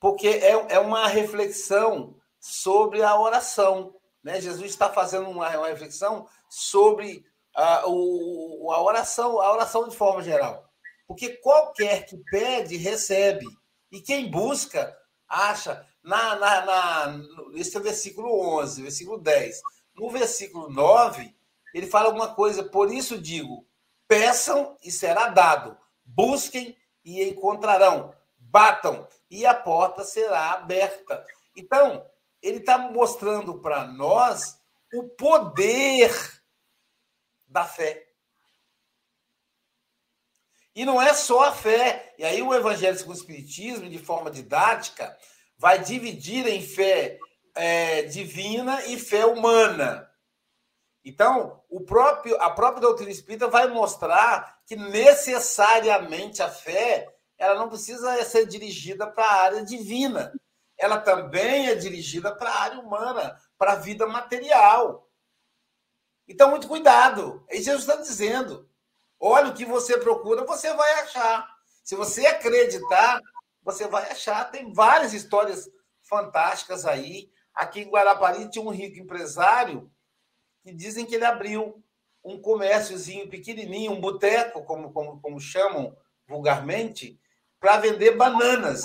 porque 0.00 0.28
é, 0.28 0.52
é 0.74 0.78
uma 0.78 1.06
reflexão 1.06 2.18
sobre 2.44 3.02
a 3.02 3.18
oração. 3.18 3.94
Né? 4.22 4.38
Jesus 4.38 4.70
está 4.70 4.90
fazendo 4.90 5.30
uma, 5.30 5.48
uma 5.56 5.68
reflexão 5.68 6.28
sobre 6.46 7.24
a, 7.56 7.84
o, 7.86 8.70
a 8.70 8.82
oração, 8.82 9.40
a 9.40 9.50
oração 9.50 9.88
de 9.88 9.96
forma 9.96 10.22
geral. 10.22 10.68
Porque 11.08 11.30
qualquer 11.38 12.04
que 12.04 12.18
pede, 12.30 12.76
recebe. 12.76 13.46
E 13.90 13.98
quem 14.02 14.30
busca, 14.30 14.94
acha. 15.26 15.86
Na, 16.02 16.36
na, 16.36 16.66
na, 16.66 17.20
esse 17.54 17.74
é 17.74 17.80
o 17.80 17.82
versículo 17.82 18.58
11, 18.58 18.82
versículo 18.82 19.18
10. 19.18 19.62
No 19.94 20.10
versículo 20.10 20.68
9, 20.68 21.34
ele 21.72 21.86
fala 21.86 22.06
alguma 22.06 22.34
coisa, 22.34 22.62
por 22.62 22.92
isso 22.92 23.18
digo: 23.18 23.66
peçam 24.06 24.76
e 24.84 24.90
será 24.90 25.28
dado, 25.28 25.78
busquem 26.04 26.76
e 27.02 27.22
encontrarão. 27.24 28.14
Batam 28.38 29.08
e 29.30 29.46
a 29.46 29.54
porta 29.54 30.04
será 30.04 30.52
aberta. 30.52 31.24
Então, 31.56 32.04
ele 32.44 32.58
está 32.58 32.76
mostrando 32.76 33.58
para 33.60 33.86
nós 33.86 34.60
o 34.92 35.04
poder 35.04 36.12
da 37.46 37.64
fé. 37.64 38.06
E 40.74 40.84
não 40.84 41.00
é 41.00 41.14
só 41.14 41.44
a 41.44 41.52
fé. 41.52 42.14
E 42.18 42.24
aí 42.24 42.42
o 42.42 42.54
Evangelho 42.54 42.98
segundo 42.98 43.14
o 43.14 43.18
Espiritismo, 43.18 43.88
de 43.88 43.98
forma 43.98 44.30
didática, 44.30 45.16
vai 45.56 45.78
dividir 45.78 46.46
em 46.46 46.60
fé 46.60 47.18
é, 47.54 48.02
divina 48.02 48.84
e 48.86 48.98
fé 48.98 49.24
humana. 49.24 50.10
Então, 51.02 51.62
o 51.68 51.80
próprio, 51.80 52.40
a 52.42 52.50
própria 52.50 52.80
doutrina 52.80 53.10
espírita 53.10 53.48
vai 53.48 53.68
mostrar 53.68 54.58
que 54.66 54.74
necessariamente 54.74 56.42
a 56.42 56.50
fé 56.50 57.08
ela 57.38 57.54
não 57.54 57.68
precisa 57.68 58.22
ser 58.24 58.46
dirigida 58.46 59.06
para 59.06 59.24
a 59.24 59.42
área 59.44 59.64
divina. 59.64 60.32
Ela 60.78 60.98
também 60.98 61.68
é 61.68 61.74
dirigida 61.74 62.34
para 62.34 62.50
a 62.50 62.60
área 62.62 62.80
humana, 62.80 63.38
para 63.56 63.72
a 63.72 63.76
vida 63.76 64.06
material. 64.06 65.08
Então, 66.26 66.50
muito 66.50 66.68
cuidado. 66.68 67.44
E 67.50 67.62
Jesus 67.62 67.82
está 67.82 67.96
dizendo: 67.96 68.68
olha 69.20 69.48
o 69.48 69.54
que 69.54 69.64
você 69.64 69.98
procura, 69.98 70.44
você 70.44 70.72
vai 70.74 71.00
achar. 71.00 71.48
Se 71.82 71.94
você 71.94 72.26
acreditar, 72.26 73.20
você 73.62 73.86
vai 73.86 74.10
achar. 74.10 74.50
Tem 74.50 74.72
várias 74.72 75.12
histórias 75.12 75.68
fantásticas 76.02 76.86
aí. 76.86 77.30
Aqui 77.54 77.80
em 77.80 77.90
Guarapari 77.90 78.50
tinha 78.50 78.64
um 78.64 78.70
rico 78.70 78.98
empresário 78.98 79.90
que 80.62 80.72
dizem 80.72 81.04
que 81.04 81.14
ele 81.14 81.24
abriu 81.24 81.84
um 82.24 82.40
comérciozinho 82.40 83.28
pequenininho, 83.28 83.92
um 83.92 84.00
boteco, 84.00 84.64
como, 84.64 84.92
como, 84.92 85.20
como 85.20 85.38
chamam 85.38 85.94
vulgarmente, 86.26 87.20
para 87.60 87.76
vender 87.76 88.16
bananas. 88.16 88.84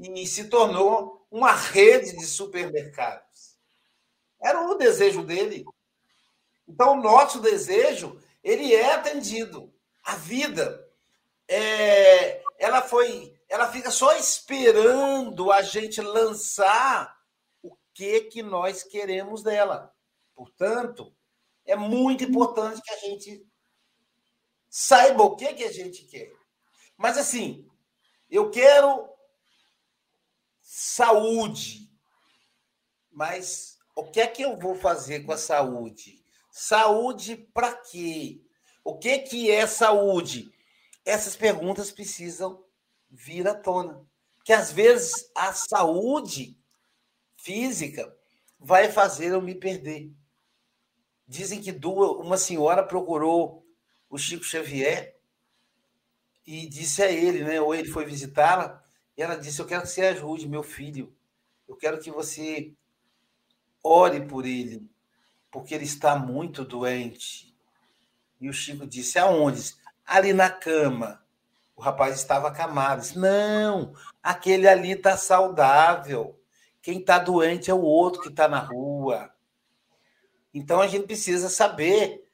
E 0.00 0.26
se 0.26 0.44
tornou 0.48 1.26
uma 1.30 1.52
rede 1.52 2.16
de 2.16 2.26
supermercados. 2.26 3.56
Era 4.42 4.62
o 4.62 4.74
desejo 4.74 5.22
dele. 5.22 5.64
Então, 6.66 6.92
o 6.92 7.02
nosso 7.02 7.40
desejo, 7.40 8.18
ele 8.42 8.74
é 8.74 8.94
atendido. 8.94 9.72
A 10.02 10.16
vida, 10.16 10.88
é, 11.46 12.42
ela 12.58 12.80
foi, 12.80 13.34
ela 13.48 13.70
fica 13.70 13.90
só 13.90 14.16
esperando 14.16 15.52
a 15.52 15.60
gente 15.60 16.00
lançar 16.00 17.14
o 17.62 17.76
que 17.92 18.22
que 18.22 18.42
nós 18.42 18.82
queremos 18.82 19.42
dela. 19.42 19.94
Portanto, 20.34 21.14
é 21.66 21.76
muito 21.76 22.24
importante 22.24 22.80
que 22.80 22.90
a 22.90 22.98
gente 22.98 23.46
saiba 24.70 25.22
o 25.22 25.36
que 25.36 25.52
que 25.52 25.64
a 25.64 25.72
gente 25.72 26.04
quer. 26.04 26.32
Mas 26.96 27.18
assim, 27.18 27.68
eu 28.30 28.50
quero 28.50 29.10
saúde. 30.72 31.90
Mas 33.10 33.76
o 33.96 34.04
que 34.04 34.20
é 34.20 34.26
que 34.28 34.42
eu 34.42 34.56
vou 34.56 34.76
fazer 34.76 35.24
com 35.24 35.32
a 35.32 35.36
saúde? 35.36 36.24
Saúde 36.52 37.36
para 37.52 37.74
quê? 37.74 38.40
O 38.84 38.96
que 38.96 39.18
que 39.18 39.50
é 39.50 39.66
saúde? 39.66 40.48
Essas 41.04 41.34
perguntas 41.34 41.90
precisam 41.90 42.64
vir 43.10 43.48
à 43.48 43.54
tona. 43.54 44.08
Que 44.44 44.52
às 44.52 44.70
vezes 44.70 45.28
a 45.34 45.52
saúde 45.52 46.56
física 47.36 48.16
vai 48.56 48.92
fazer 48.92 49.32
eu 49.32 49.42
me 49.42 49.56
perder. 49.56 50.14
Dizem 51.26 51.60
que 51.60 51.72
duas, 51.72 52.24
uma 52.24 52.38
senhora 52.38 52.86
procurou 52.86 53.66
o 54.08 54.16
Chico 54.16 54.44
Xavier 54.44 55.18
e 56.46 56.68
disse 56.68 57.02
a 57.02 57.10
ele, 57.10 57.42
né? 57.42 57.60
Ou 57.60 57.74
ele 57.74 57.88
foi 57.88 58.04
visitá-la, 58.04 58.79
e 59.20 59.22
ela 59.22 59.36
disse: 59.36 59.60
Eu 59.60 59.66
quero 59.66 59.82
que 59.82 59.88
você 59.88 60.00
ajude 60.06 60.48
meu 60.48 60.62
filho. 60.62 61.14
Eu 61.68 61.76
quero 61.76 62.00
que 62.00 62.10
você 62.10 62.72
ore 63.84 64.24
por 64.24 64.46
ele, 64.46 64.90
porque 65.50 65.74
ele 65.74 65.84
está 65.84 66.16
muito 66.16 66.64
doente. 66.64 67.54
E 68.40 68.48
o 68.48 68.52
Chico 68.54 68.86
disse: 68.86 69.18
Aonde? 69.18 69.74
Ali 70.06 70.32
na 70.32 70.48
cama. 70.48 71.22
O 71.76 71.82
rapaz 71.82 72.16
estava 72.16 72.48
acamado. 72.48 73.02
Disse, 73.02 73.18
Não, 73.18 73.92
aquele 74.22 74.66
ali 74.66 74.92
está 74.92 75.18
saudável. 75.18 76.40
Quem 76.80 77.00
está 77.00 77.18
doente 77.18 77.70
é 77.70 77.74
o 77.74 77.82
outro 77.82 78.22
que 78.22 78.28
está 78.28 78.48
na 78.48 78.60
rua. 78.60 79.30
Então 80.54 80.80
a 80.80 80.86
gente 80.86 81.04
precisa 81.04 81.50
saber 81.50 82.26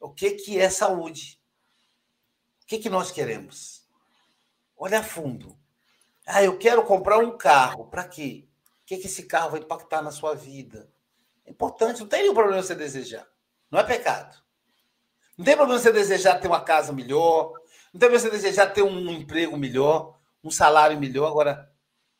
o 0.00 0.08
que, 0.08 0.30
que 0.30 0.58
é 0.58 0.70
saúde. 0.70 1.38
O 2.62 2.66
que, 2.66 2.78
que 2.78 2.88
nós 2.88 3.10
queremos? 3.10 3.86
Olha 4.78 5.00
a 5.00 5.02
fundo. 5.02 5.60
Ah, 6.34 6.42
eu 6.42 6.58
quero 6.58 6.82
comprar 6.84 7.18
um 7.18 7.36
carro. 7.36 7.84
Para 7.88 8.08
quê? 8.08 8.48
O 8.80 8.86
que, 8.86 8.96
que 8.96 9.06
esse 9.06 9.24
carro 9.24 9.50
vai 9.50 9.60
impactar 9.60 10.00
na 10.00 10.10
sua 10.10 10.34
vida? 10.34 10.90
É 11.44 11.50
importante, 11.50 12.00
não 12.00 12.08
tem 12.08 12.22
nenhum 12.22 12.32
problema 12.32 12.62
você 12.62 12.74
desejar. 12.74 13.28
Não 13.70 13.78
é 13.78 13.84
pecado. 13.84 14.42
Não 15.36 15.44
tem 15.44 15.54
problema 15.54 15.78
você 15.78 15.92
desejar 15.92 16.40
ter 16.40 16.48
uma 16.48 16.64
casa 16.64 16.90
melhor. 16.90 17.52
Não 17.92 18.00
tem 18.00 18.08
problema 18.08 18.18
você 18.18 18.30
desejar 18.30 18.72
ter 18.72 18.80
um 18.82 19.10
emprego 19.10 19.58
melhor, 19.58 20.18
um 20.42 20.50
salário 20.50 20.98
melhor. 20.98 21.28
Agora, 21.28 21.70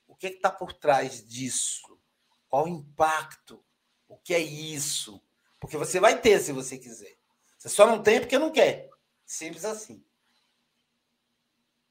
o 0.06 0.14
que 0.14 0.26
está 0.26 0.50
por 0.50 0.74
trás 0.74 1.26
disso? 1.26 1.98
Qual 2.50 2.66
o 2.66 2.68
impacto? 2.68 3.64
O 4.06 4.18
que 4.18 4.34
é 4.34 4.38
isso? 4.38 5.22
Porque 5.58 5.78
você 5.78 5.98
vai 5.98 6.20
ter 6.20 6.38
se 6.38 6.52
você 6.52 6.76
quiser. 6.76 7.16
Você 7.56 7.70
só 7.70 7.86
não 7.86 8.02
tem 8.02 8.20
porque 8.20 8.38
não 8.38 8.52
quer. 8.52 8.90
Simples 9.24 9.64
assim. 9.64 10.04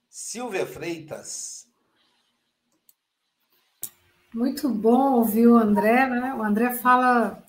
Silvia 0.07 0.67
Freitas. 0.67 1.70
Muito 4.33 4.69
bom 4.69 5.13
ouvir 5.15 5.47
o 5.47 5.57
André, 5.57 6.07
né? 6.07 6.33
O 6.33 6.41
André 6.41 6.71
fala 6.75 7.43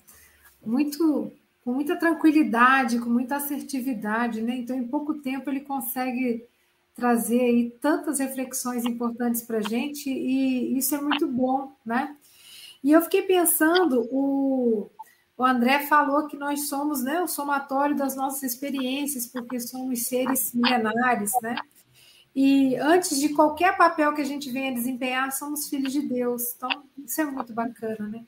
muito 0.65 1.31
com 1.63 1.73
muita 1.73 1.95
tranquilidade, 1.95 2.99
com 2.99 3.09
muita 3.09 3.37
assertividade, 3.37 4.41
né? 4.41 4.57
Então, 4.57 4.75
em 4.75 4.87
pouco 4.87 5.13
tempo 5.13 5.49
ele 5.49 5.61
consegue 5.61 6.45
trazer 6.93 7.39
aí 7.39 7.69
tantas 7.81 8.19
reflexões 8.19 8.85
importantes 8.85 9.41
para 9.41 9.59
a 9.59 9.61
gente 9.61 10.09
e 10.09 10.77
isso 10.77 10.93
é 10.93 11.01
muito 11.01 11.25
bom, 11.25 11.71
né? 11.85 12.15
E 12.83 12.91
eu 12.91 13.01
fiquei 13.01 13.21
pensando, 13.21 14.05
o, 14.11 14.91
o 15.37 15.45
André 15.45 15.87
falou 15.87 16.27
que 16.27 16.35
nós 16.35 16.67
somos 16.67 17.01
né, 17.01 17.21
o 17.21 17.27
somatório 17.27 17.95
das 17.95 18.13
nossas 18.13 18.43
experiências, 18.43 19.25
porque 19.25 19.57
somos 19.57 20.05
seres 20.05 20.53
milenares, 20.53 21.31
né? 21.41 21.55
E 22.35 22.75
antes 22.77 23.19
de 23.19 23.29
qualquer 23.29 23.77
papel 23.77 24.13
que 24.13 24.21
a 24.21 24.25
gente 24.25 24.49
venha 24.49 24.73
desempenhar, 24.73 25.31
somos 25.31 25.69
filhos 25.69 25.93
de 25.93 26.01
Deus. 26.01 26.53
Então, 26.55 26.83
isso 26.97 27.21
é 27.21 27.25
muito 27.25 27.53
bacana, 27.53 28.07
né? 28.07 28.25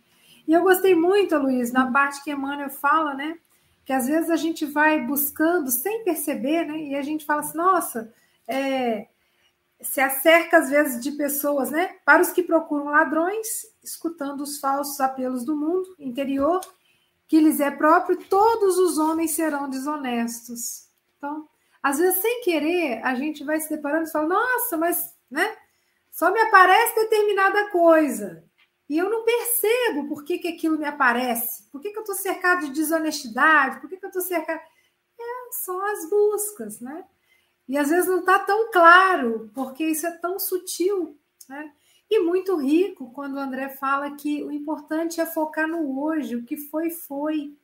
E 0.48 0.54
eu 0.54 0.62
gostei 0.62 0.94
muito, 0.94 1.36
Luiz, 1.38 1.72
na 1.72 1.92
parte 1.92 2.24
que 2.24 2.32
Emmanuel 2.32 2.70
fala, 2.70 3.16
né? 3.16 3.38
Que 3.84 3.92
às 3.92 4.06
vezes 4.06 4.30
a 4.30 4.36
gente 4.36 4.66
vai 4.66 5.02
buscando 5.02 5.72
sem 5.72 6.04
perceber, 6.04 6.66
né? 6.66 6.78
E 6.78 6.96
a 6.96 7.02
gente 7.02 7.26
fala 7.26 7.42
assim, 7.42 7.58
nossa, 7.58 8.14
é, 8.48 9.08
se 9.82 10.00
acerca 10.00 10.60
às 10.60 10.70
vezes 10.70 11.04
de 11.04 11.12
pessoas, 11.14 11.72
né? 11.72 11.96
Para 12.06 12.22
os 12.22 12.30
que 12.30 12.44
procuram 12.44 12.86
ladrões, 12.86 13.66
escutando 13.84 14.42
os 14.42 14.60
falsos 14.60 15.00
apelos 15.00 15.44
do 15.44 15.56
mundo 15.56 15.96
interior, 15.98 16.62
que 17.28 17.40
lhes 17.40 17.60
é 17.60 17.72
próprio, 17.72 18.18
todos 18.30 18.78
os 18.78 19.00
homens 19.00 19.32
serão 19.32 19.68
desonestos. 19.68 20.88
Então, 21.18 21.48
às 21.86 22.00
vezes, 22.00 22.20
sem 22.20 22.42
querer, 22.42 23.00
a 23.04 23.14
gente 23.14 23.44
vai 23.44 23.60
se 23.60 23.70
deparando 23.70 24.08
e 24.08 24.12
fala, 24.12 24.30
nossa, 24.30 24.76
mas 24.76 25.16
né, 25.30 25.56
só 26.10 26.34
me 26.34 26.42
aparece 26.42 26.96
determinada 26.96 27.70
coisa. 27.70 28.44
E 28.90 28.98
eu 28.98 29.08
não 29.08 29.24
percebo 29.24 30.08
por 30.08 30.26
que, 30.26 30.40
que 30.40 30.48
aquilo 30.48 30.80
me 30.80 30.86
aparece. 30.86 31.70
Por 31.72 31.80
que, 31.80 31.92
que 31.92 31.98
eu 32.00 32.02
estou 32.02 32.16
cercado 32.16 32.66
de 32.66 32.74
desonestidade? 32.74 33.80
Por 33.80 33.88
que, 33.88 33.98
que 33.98 34.06
eu 34.06 34.10
estou 34.10 34.24
cercado. 34.24 34.60
É, 35.20 35.24
são 35.52 35.80
as 35.86 36.10
buscas, 36.10 36.82
né? 36.82 37.06
E 37.68 37.78
às 37.78 37.90
vezes 37.90 38.08
não 38.08 38.22
está 38.22 38.40
tão 38.40 38.72
claro, 38.72 39.52
porque 39.54 39.86
isso 39.86 40.08
é 40.08 40.12
tão 40.18 40.40
sutil, 40.40 41.16
né? 41.48 41.72
E 42.10 42.20
muito 42.20 42.56
rico 42.56 43.14
quando 43.14 43.36
o 43.36 43.40
André 43.40 43.70
fala 43.70 44.16
que 44.16 44.44
o 44.44 44.52
importante 44.52 45.22
é 45.22 45.26
focar 45.28 45.68
no 45.68 46.02
hoje, 46.04 46.36
o 46.36 46.44
que 46.44 46.58
foi, 46.58 46.90
foi. 46.90 47.56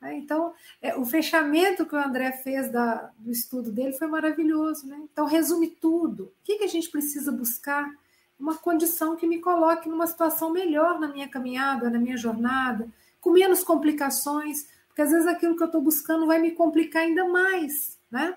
Né? 0.00 0.16
Então, 0.16 0.54
é, 0.80 0.96
o 0.96 1.04
fechamento 1.04 1.84
que 1.84 1.94
o 1.94 1.98
André 1.98 2.32
fez 2.32 2.70
da, 2.70 3.10
do 3.18 3.30
estudo 3.30 3.70
dele 3.70 3.92
foi 3.92 4.06
maravilhoso. 4.06 4.86
Né? 4.86 5.00
Então, 5.12 5.26
resume 5.26 5.68
tudo. 5.68 6.24
O 6.24 6.32
que, 6.44 6.58
que 6.58 6.64
a 6.64 6.68
gente 6.68 6.88
precisa 6.88 7.30
buscar? 7.30 7.90
Uma 8.38 8.56
condição 8.56 9.16
que 9.16 9.26
me 9.26 9.38
coloque 9.38 9.88
numa 9.88 10.06
situação 10.06 10.50
melhor 10.50 10.98
na 10.98 11.08
minha 11.08 11.28
caminhada, 11.28 11.90
na 11.90 11.98
minha 11.98 12.16
jornada, 12.16 12.88
com 13.20 13.30
menos 13.30 13.62
complicações, 13.62 14.66
porque 14.88 15.02
às 15.02 15.10
vezes 15.10 15.26
aquilo 15.26 15.56
que 15.56 15.62
eu 15.62 15.66
estou 15.66 15.82
buscando 15.82 16.26
vai 16.26 16.38
me 16.38 16.52
complicar 16.52 17.02
ainda 17.02 17.28
mais. 17.28 17.98
Né? 18.10 18.34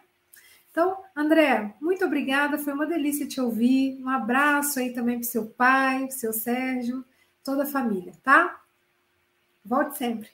Então, 0.70 0.97
André, 1.16 1.74
muito 1.80 2.03
obrigada, 2.03 2.57
foi 2.57 2.74
uma 2.74 2.86
delícia 2.86 3.26
te 3.26 3.39
ouvir. 3.39 3.97
Um 4.01 4.09
abraço 4.09 4.80
aí 4.80 4.91
também 4.91 5.20
para 5.20 5.30
seu 5.30 5.45
pai, 5.45 6.07
para 6.07 6.11
seu 6.11 6.34
Sérgio, 6.34 7.05
toda 7.43 7.64
a 7.64 7.68
família, 7.68 8.11
tá? 8.24 8.59
Volte 9.64 9.97
sempre. 9.97 10.30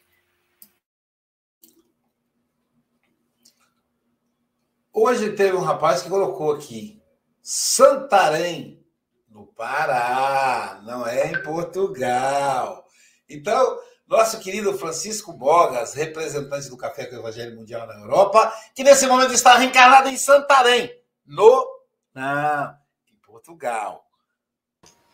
Hoje 5.02 5.32
teve 5.32 5.56
um 5.56 5.62
rapaz 5.62 6.02
que 6.02 6.10
colocou 6.10 6.52
aqui 6.52 7.02
Santarém, 7.42 8.86
no 9.30 9.48
Pará, 9.48 10.82
não 10.84 11.08
é 11.08 11.32
em 11.32 11.42
Portugal. 11.42 12.86
Então, 13.30 13.80
nosso 14.06 14.42
querido 14.42 14.78
Francisco 14.78 15.32
Bogas, 15.32 15.94
representante 15.94 16.68
do 16.68 16.76
Café 16.76 17.06
com 17.06 17.16
o 17.16 17.20
Evangelho 17.20 17.56
Mundial 17.56 17.88
na 17.88 17.94
Europa, 17.94 18.54
que 18.76 18.84
nesse 18.84 19.08
momento 19.08 19.34
está 19.34 19.56
reencarnado 19.56 20.10
em 20.10 20.18
Santarém, 20.18 20.92
no 21.26 21.66
não, 22.14 22.76
em 23.10 23.16
Portugal. 23.26 24.04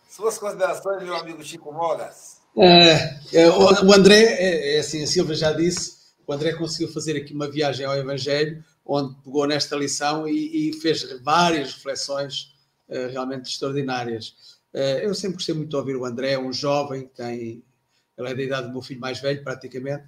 Suas 0.09 0.39
considerações, 0.39 1.03
meu 1.03 1.15
amigo 1.15 1.43
Chico 1.43 1.71
Bogas? 1.71 2.41
É, 2.57 3.41
é, 3.43 3.49
o 3.51 3.93
André, 3.93 4.23
é, 4.23 4.77
é, 4.77 4.79
assim, 4.79 5.03
a 5.03 5.07
Silvia 5.07 5.35
já 5.35 5.53
disse, 5.53 6.15
o 6.25 6.33
André 6.33 6.53
conseguiu 6.53 6.91
fazer 6.91 7.15
aqui 7.15 7.35
uma 7.35 7.47
viagem 7.47 7.85
ao 7.85 7.95
Evangelho, 7.95 8.65
onde 8.85 9.15
pegou 9.23 9.47
nesta 9.47 9.75
lição 9.75 10.27
e, 10.27 10.69
e 10.69 10.73
fez 10.73 11.19
várias 11.21 11.73
reflexões 11.73 12.53
uh, 12.87 13.09
realmente 13.11 13.49
extraordinárias. 13.49 14.59
Uh, 14.73 14.99
eu 15.01 15.15
sempre 15.15 15.37
gostei 15.37 15.55
muito 15.55 15.69
de 15.69 15.75
ouvir 15.75 15.95
o 15.95 16.05
André, 16.05 16.37
um 16.37 16.53
jovem, 16.53 17.07
tem, 17.07 17.63
ele 18.17 18.29
é 18.29 18.35
da 18.35 18.43
idade 18.43 18.67
do 18.67 18.73
meu 18.73 18.81
filho 18.81 18.99
mais 18.99 19.19
velho, 19.19 19.43
praticamente, 19.43 20.07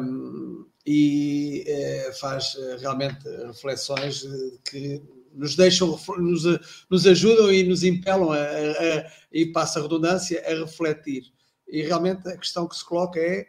um, 0.00 0.66
e 0.84 1.64
uh, 1.68 2.18
faz 2.18 2.56
realmente 2.80 3.28
reflexões 3.46 4.24
que 4.68 5.00
nos 5.32 5.54
deixam, 5.54 5.98
nos, 6.16 6.42
nos 6.90 7.06
ajudam 7.06 7.52
e 7.52 7.62
nos 7.62 7.84
impelam, 7.84 8.32
a, 8.32 8.38
a, 8.38 8.40
a, 8.40 9.12
e 9.30 9.46
passa 9.46 9.78
a 9.78 9.82
redundância, 9.82 10.42
a 10.44 10.54
refletir. 10.54 11.24
E 11.68 11.82
realmente 11.82 12.26
a 12.26 12.36
questão 12.36 12.66
que 12.66 12.74
se 12.74 12.84
coloca 12.84 13.20
é 13.20 13.46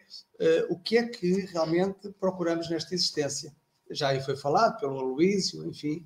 o 0.69 0.77
que 0.77 0.97
é 0.97 1.07
que 1.07 1.45
realmente 1.45 2.09
procuramos 2.19 2.69
nesta 2.69 2.93
existência? 2.93 3.53
Já 3.91 4.09
aí 4.09 4.21
foi 4.21 4.35
falado 4.35 4.79
pelo 4.79 4.99
Aloísio, 4.99 5.65
enfim. 5.65 6.05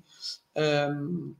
Um, 0.56 1.34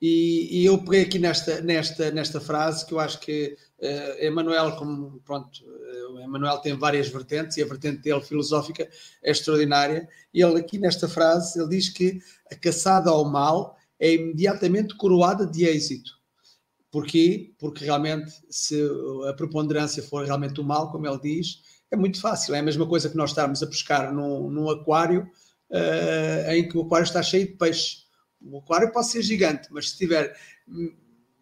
E, 0.00 0.60
e, 0.60 0.64
eu 0.64 0.78
peguei 0.78 1.02
aqui 1.02 1.18
nesta, 1.18 1.60
nesta, 1.60 2.10
nesta 2.12 2.40
frase 2.40 2.86
que 2.86 2.94
eu 2.94 3.00
acho 3.00 3.18
que 3.18 3.56
uh, 3.80 4.24
Emmanuel, 4.24 4.76
como 4.76 5.20
pronto, 5.24 5.60
uh, 5.64 6.20
Emmanuel 6.20 6.58
tem 6.58 6.78
várias 6.78 7.08
vertentes 7.08 7.56
e 7.56 7.62
a 7.62 7.66
vertente 7.66 8.02
dele 8.02 8.20
filosófica 8.20 8.88
é 9.24 9.30
extraordinária. 9.30 10.08
E 10.32 10.40
ele 10.40 10.60
aqui 10.60 10.78
nesta 10.78 11.08
frase 11.08 11.58
ele 11.58 11.70
diz 11.70 11.88
que 11.88 12.20
a 12.50 12.54
caçada 12.54 13.10
ao 13.10 13.24
mal 13.24 13.76
é 13.98 14.14
imediatamente 14.14 14.96
coroada 14.96 15.44
de 15.44 15.64
êxito. 15.64 16.12
Porquê? 16.92 17.52
Porque 17.58 17.84
realmente, 17.84 18.32
se 18.48 18.80
a 19.28 19.32
preponderância 19.34 20.02
for 20.02 20.24
realmente 20.24 20.60
o 20.60 20.64
mal, 20.64 20.92
como 20.92 21.08
ele 21.08 21.20
diz, 21.20 21.60
é 21.90 21.96
muito 21.96 22.20
fácil. 22.20 22.54
É 22.54 22.60
a 22.60 22.62
mesma 22.62 22.86
coisa 22.86 23.10
que 23.10 23.16
nós 23.16 23.30
estarmos 23.30 23.62
a 23.64 23.66
pescar 23.66 24.14
num, 24.14 24.48
num 24.48 24.70
aquário 24.70 25.28
uh, 25.70 26.50
em 26.50 26.68
que 26.68 26.76
o 26.76 26.82
aquário 26.82 27.04
está 27.04 27.22
cheio 27.22 27.46
de 27.46 27.54
peixes 27.54 28.08
o 28.40 28.58
aquário 28.58 28.92
pode 28.92 29.08
ser 29.08 29.22
gigante, 29.22 29.68
mas 29.70 29.86
se 29.86 29.92
estiver 29.92 30.36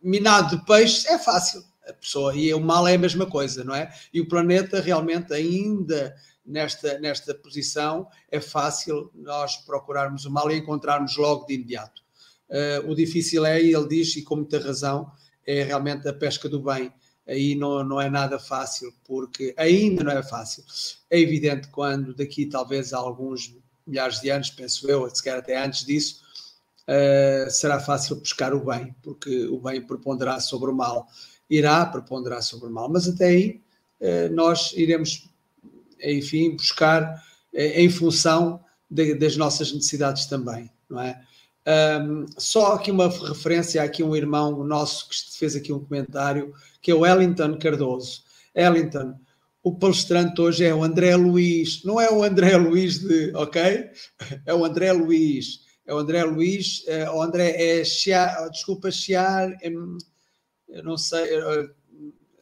minado 0.03 0.57
de 0.57 0.64
peixes, 0.64 1.07
é 1.07 1.18
fácil. 1.18 1.62
A 1.89 1.93
pessoa, 1.93 2.35
e 2.35 2.53
o 2.53 2.61
mal 2.61 2.89
é 2.89 2.95
a 2.95 2.99
mesma 2.99 3.27
coisa, 3.27 3.62
não 3.62 3.74
é? 3.74 3.93
E 4.12 4.20
o 4.20 4.27
planeta 4.27 4.81
realmente 4.81 5.33
ainda 5.33 6.16
nesta, 6.45 6.99
nesta 6.99 7.33
posição 7.33 8.09
é 8.29 8.41
fácil 8.41 9.11
nós 9.14 9.57
procurarmos 9.59 10.24
o 10.24 10.31
mal 10.31 10.51
e 10.51 10.57
encontrarmos 10.57 11.16
logo 11.16 11.47
de 11.47 11.55
imediato. 11.55 12.03
Uh, 12.49 12.91
o 12.91 12.95
difícil 12.95 13.47
é, 13.47 13.62
e 13.62 13.72
ele 13.72 13.87
diz, 13.87 14.16
e 14.16 14.22
com 14.22 14.37
muita 14.37 14.59
razão, 14.59 15.11
é 15.47 15.62
realmente 15.62 16.09
a 16.09 16.12
pesca 16.12 16.49
do 16.49 16.61
bem. 16.61 16.93
Aí 17.24 17.55
não, 17.55 17.85
não 17.85 18.01
é 18.01 18.11
nada 18.11 18.39
fácil, 18.39 18.93
porque 19.05 19.55
ainda 19.57 20.03
não 20.03 20.12
é 20.12 20.22
fácil. 20.24 20.64
É 21.09 21.20
evidente 21.20 21.68
quando 21.68 22.14
daqui 22.14 22.47
talvez 22.47 22.93
alguns 22.93 23.55
milhares 23.87 24.20
de 24.20 24.30
anos, 24.30 24.51
penso 24.51 24.89
eu, 24.91 25.09
se 25.14 25.28
até 25.28 25.62
antes 25.62 25.84
disso, 25.84 26.22
uh, 26.89 27.51
será 27.51 27.78
fácil 27.78 28.16
buscar 28.16 28.55
o 28.55 28.64
bem, 28.64 28.95
porque 29.03 29.47
o 29.47 29.61
bem 29.61 29.80
preponderará 29.80 30.41
sobre 30.41 30.70
o 30.70 30.74
mal, 30.74 31.07
irá 31.49 31.87
preponderar 31.87 32.43
sobre 32.43 32.68
o 32.68 32.72
mal, 32.72 32.89
mas 32.89 33.09
até 33.09 33.26
aí 33.26 33.62
uh, 34.01 34.34
nós 34.34 34.72
iremos, 34.74 35.28
enfim, 36.03 36.57
buscar 36.57 37.14
uh, 37.53 37.59
em 37.59 37.89
função 37.89 38.64
de, 38.91 39.14
das 39.14 39.37
nossas 39.37 39.72
necessidades 39.72 40.26
também, 40.26 40.70
não 40.89 41.01
é? 41.01 41.20
Um, 41.68 42.26
só 42.39 42.74
aqui 42.74 42.93
uma 42.93 43.09
referência, 43.09 43.82
aqui 43.82 44.01
um 44.01 44.14
irmão 44.14 44.62
nosso 44.62 45.09
que 45.09 45.37
fez 45.37 45.57
aqui 45.57 45.72
um 45.72 45.84
comentário, 45.84 46.55
que 46.80 46.93
é 46.93 46.95
o 46.95 47.05
Ellington 47.05 47.59
Cardoso. 47.59 48.22
Ellington, 48.55 49.18
o 49.66 49.74
palestrante 49.74 50.40
hoje 50.40 50.64
é 50.64 50.72
o 50.72 50.84
André 50.84 51.16
Luiz, 51.16 51.82
não 51.82 52.00
é 52.00 52.08
o 52.08 52.22
André 52.22 52.56
Luiz 52.56 53.00
de, 53.00 53.32
ok? 53.34 53.90
É 54.46 54.54
o 54.54 54.64
André 54.64 54.92
Luiz 54.92 55.66
é 55.84 55.92
o 55.92 55.98
André 55.98 56.22
Luiz, 56.22 56.84
é, 56.86 57.10
o 57.10 57.20
André 57.20 57.50
é 57.50 57.84
Chiar, 57.84 58.48
desculpa, 58.50 58.92
Chiar, 58.92 59.58
é, 59.60 59.70
não 60.82 60.96
sei, 60.96 61.34
é, 61.34 61.68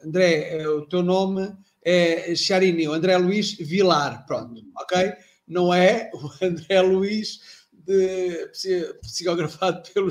André, 0.05 0.59
é, 0.59 0.69
o 0.69 0.85
teu 0.87 1.03
nome 1.03 1.51
é 1.83 2.35
Chiarini, 2.35 2.87
o 2.87 2.93
André 2.93 3.17
Luiz 3.17 3.55
Vilar, 3.55 4.27
pronto, 4.27 4.63
ok? 4.77 5.15
Não 5.49 5.73
é 5.73 6.11
o 6.13 6.31
André 6.45 6.83
Luiz 6.83 7.41
de, 7.73 8.51
psicografado 9.01 9.83
pelo, 9.95 10.11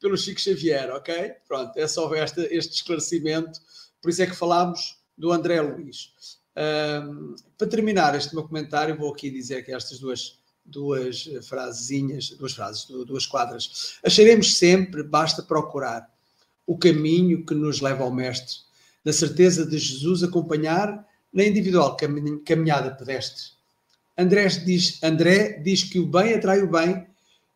pelo 0.00 0.16
Chico 0.16 0.40
Xavier, 0.40 0.90
ok? 0.92 1.34
Pronto, 1.46 1.78
é 1.78 1.86
só 1.86 2.10
este 2.14 2.76
esclarecimento, 2.76 3.60
por 4.00 4.10
isso 4.10 4.22
é 4.22 4.26
que 4.26 4.34
falámos 4.34 4.98
do 5.14 5.30
André 5.30 5.60
Luiz. 5.60 6.42
Para 6.54 7.68
terminar 7.68 8.14
este 8.14 8.34
meu 8.34 8.44
comentário, 8.44 8.96
vou 8.96 9.12
aqui 9.12 9.30
dizer 9.30 9.64
que 9.64 9.72
estas 9.72 9.98
duas 9.98 10.38
duas 10.64 11.28
frasezinhas, 11.42 12.30
duas 12.30 12.54
frases, 12.54 12.86
duas 12.86 13.26
quadras. 13.26 13.98
Acharemos 14.02 14.56
sempre, 14.56 15.02
basta 15.02 15.42
procurar 15.42 16.10
o 16.66 16.78
caminho 16.78 17.44
que 17.44 17.54
nos 17.54 17.80
leva 17.80 18.04
ao 18.04 18.10
Mestre, 18.10 18.56
na 19.04 19.12
certeza 19.12 19.66
de 19.66 19.76
Jesus 19.76 20.22
acompanhar 20.22 21.06
na 21.32 21.44
individual 21.44 21.96
caminhada 22.46 22.94
pedestre. 22.94 23.52
André 24.16 24.46
diz, 24.46 25.02
André 25.02 25.60
diz 25.62 25.82
que 25.82 25.98
o 25.98 26.06
bem 26.06 26.32
atrai 26.32 26.62
o 26.62 26.70
bem 26.70 27.06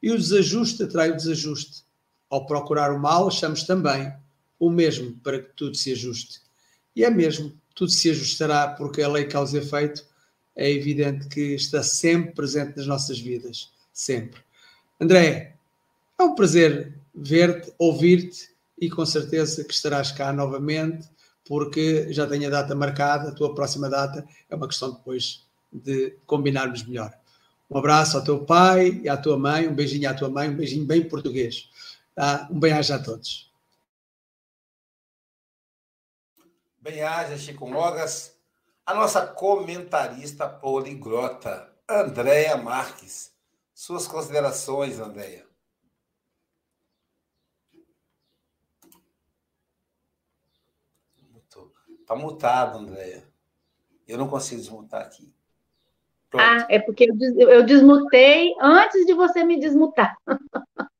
e 0.02 0.10
o 0.10 0.18
desajuste 0.18 0.82
atrai 0.82 1.10
o 1.10 1.16
desajuste. 1.16 1.84
Ao 2.28 2.44
procurar 2.44 2.92
o 2.92 2.98
mal, 2.98 3.28
achamos 3.28 3.62
também 3.62 4.12
o 4.58 4.68
mesmo 4.68 5.14
para 5.20 5.40
que 5.40 5.50
tudo 5.54 5.76
se 5.76 5.92
ajuste. 5.92 6.40
E 6.94 7.04
é 7.04 7.10
mesmo, 7.10 7.52
tudo 7.78 7.92
se 7.92 8.10
ajustará 8.10 8.66
porque 8.66 9.00
a 9.00 9.08
lei 9.08 9.26
causa 9.26 9.56
efeito 9.56 10.04
é 10.56 10.68
evidente 10.68 11.28
que 11.28 11.54
está 11.54 11.80
sempre 11.80 12.32
presente 12.32 12.76
nas 12.76 12.88
nossas 12.88 13.20
vidas. 13.20 13.70
Sempre. 13.92 14.40
André, 15.00 15.54
é 16.18 16.22
um 16.24 16.34
prazer 16.34 16.98
ver-te, 17.14 17.72
ouvir-te 17.78 18.48
e 18.80 18.90
com 18.90 19.06
certeza 19.06 19.62
que 19.62 19.72
estarás 19.72 20.10
cá 20.10 20.32
novamente, 20.32 21.08
porque 21.46 22.12
já 22.12 22.26
tenho 22.26 22.48
a 22.48 22.50
data 22.50 22.74
marcada, 22.74 23.28
a 23.28 23.32
tua 23.32 23.54
próxima 23.54 23.88
data, 23.88 24.26
é 24.50 24.56
uma 24.56 24.66
questão 24.66 24.90
depois 24.90 25.46
de 25.72 26.16
combinarmos 26.26 26.84
melhor. 26.84 27.14
Um 27.70 27.78
abraço 27.78 28.16
ao 28.16 28.24
teu 28.24 28.44
pai 28.44 29.00
e 29.04 29.08
à 29.08 29.16
tua 29.16 29.38
mãe, 29.38 29.68
um 29.68 29.74
beijinho 29.74 30.10
à 30.10 30.14
tua 30.14 30.28
mãe, 30.28 30.48
um 30.48 30.56
beijinho 30.56 30.84
bem 30.84 31.08
português. 31.08 31.70
Tá? 32.12 32.48
Um 32.50 32.58
bem-aja 32.58 32.96
a 32.96 32.98
todos. 32.98 33.47
Bem-aja, 36.88 37.36
Chico 37.36 37.68
Mogas 37.68 38.34
a 38.86 38.94
nossa 38.94 39.26
comentarista 39.26 40.48
poliglota, 40.48 41.70
Andréia 41.86 42.56
Marques. 42.56 43.30
Suas 43.74 44.06
considerações, 44.06 44.98
Andréia. 44.98 45.46
Está 52.00 52.16
mutado, 52.16 52.78
Andréia. 52.78 53.22
Eu 54.06 54.16
não 54.16 54.26
consigo 54.26 54.58
desmutar 54.58 55.02
aqui. 55.02 55.30
Pronto. 56.30 56.42
Ah, 56.42 56.66
é 56.70 56.78
porque 56.78 57.04
eu, 57.04 57.50
eu 57.50 57.66
desmutei 57.66 58.54
antes 58.58 59.04
de 59.04 59.12
você 59.12 59.44
me 59.44 59.60
desmutar. 59.60 60.16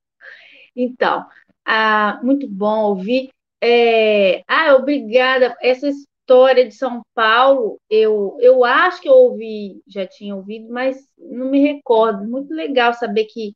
então, 0.76 1.26
ah, 1.64 2.20
muito 2.22 2.46
bom 2.46 2.80
ouvir. 2.80 3.32
É, 3.60 4.42
ah, 4.46 4.74
obrigada. 4.76 5.56
Essa 5.60 5.88
história 5.88 6.66
de 6.66 6.74
São 6.74 7.02
Paulo, 7.14 7.80
eu, 7.90 8.36
eu 8.40 8.64
acho 8.64 9.00
que 9.00 9.08
eu 9.08 9.14
ouvi, 9.14 9.82
já 9.86 10.06
tinha 10.06 10.34
ouvido, 10.36 10.68
mas 10.72 11.08
não 11.18 11.46
me 11.50 11.60
recordo. 11.60 12.24
Muito 12.24 12.52
legal 12.54 12.94
saber 12.94 13.24
que, 13.24 13.54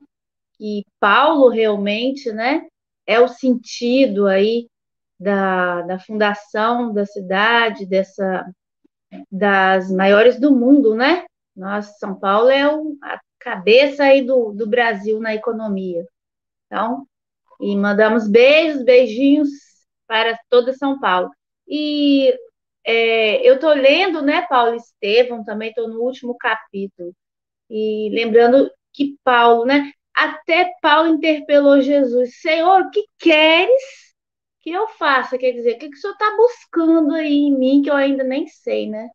que 0.59 0.84
Paulo 0.98 1.48
realmente, 1.48 2.32
né, 2.32 2.66
é 3.07 3.20
o 3.20 3.28
sentido 3.28 4.26
aí 4.26 4.68
da, 5.18 5.82
da 5.82 5.98
fundação 5.98 6.92
da 6.92 7.07
cidade, 7.07 7.86
dessa 7.86 8.44
das 9.30 9.90
maiores 9.90 10.40
do 10.40 10.55
mundo, 10.55 10.94
né? 10.94 11.24
Nossa, 11.55 11.92
São 11.98 12.14
Paulo 12.18 12.48
é 12.48 12.62
a 12.62 13.20
cabeça 13.38 14.05
aí 14.05 14.22
do, 14.22 14.53
do 14.53 14.66
Brasil 14.66 15.20
na 15.20 15.34
economia. 15.34 16.07
Então, 16.66 17.07
e 17.61 17.76
mandamos 17.76 18.26
beijos, 18.28 18.82
beijinhos 18.82 19.50
para 20.07 20.38
toda 20.48 20.72
São 20.72 20.98
Paulo. 21.00 21.30
E 21.66 22.34
é, 22.84 23.46
eu 23.48 23.55
estou 23.55 23.72
lendo, 23.72 24.22
né, 24.22 24.42
Paulo 24.42 24.74
Estevam, 24.76 25.44
também 25.44 25.70
estou 25.70 25.88
no 25.88 26.00
último 26.00 26.36
capítulo. 26.36 27.14
E 27.70 28.11
lembrando 28.12 28.70
que 28.92 29.16
Paulo, 29.24 29.64
né, 29.64 29.92
até 30.14 30.72
Paulo 30.82 31.09
interpelou 31.09 31.80
Jesus: 31.80 32.40
Senhor, 32.40 32.82
o 32.82 32.90
que 32.90 33.05
queres 33.18 33.82
que 34.61 34.70
eu 34.70 34.88
faça? 34.88 35.38
Quer 35.38 35.53
dizer, 35.53 35.76
o 35.76 35.78
que, 35.78 35.88
que 35.90 35.96
o 35.96 36.00
senhor 36.00 36.12
está 36.14 36.36
buscando 36.36 37.14
aí 37.14 37.32
em 37.32 37.59
mim 37.59 37.82
que 37.82 37.90
eu 37.90 37.96
ainda 37.96 38.24
nem 38.24 38.46
sei, 38.46 38.88
né? 38.88 39.09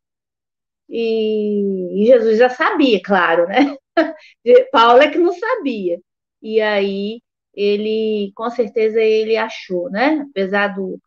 E, 0.89 2.03
e 2.03 2.05
Jesus 2.07 2.37
já 2.39 2.49
sabia, 2.49 3.01
claro, 3.03 3.47
né? 3.47 3.75
Paulo 4.71 5.01
é 5.01 5.11
que 5.11 5.17
não 5.17 5.33
sabia. 5.33 5.99
E 6.41 6.61
aí 6.61 7.21
ele, 7.57 8.31
com 8.35 8.49
certeza, 8.49 9.01
ele 9.01 9.35
achou, 9.37 9.89
né? 9.89 10.25
Apesar 10.29 10.69
do, 10.69 10.99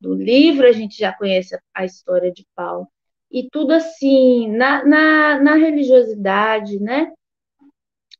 do 0.00 0.14
livro, 0.14 0.66
a 0.66 0.72
gente 0.72 0.98
já 0.98 1.12
conhece 1.12 1.58
a 1.74 1.84
história 1.84 2.32
de 2.32 2.46
Paulo. 2.54 2.88
E 3.30 3.48
tudo 3.50 3.72
assim, 3.72 4.48
na, 4.52 4.84
na, 4.84 5.40
na 5.40 5.54
religiosidade, 5.54 6.78
né? 6.80 7.12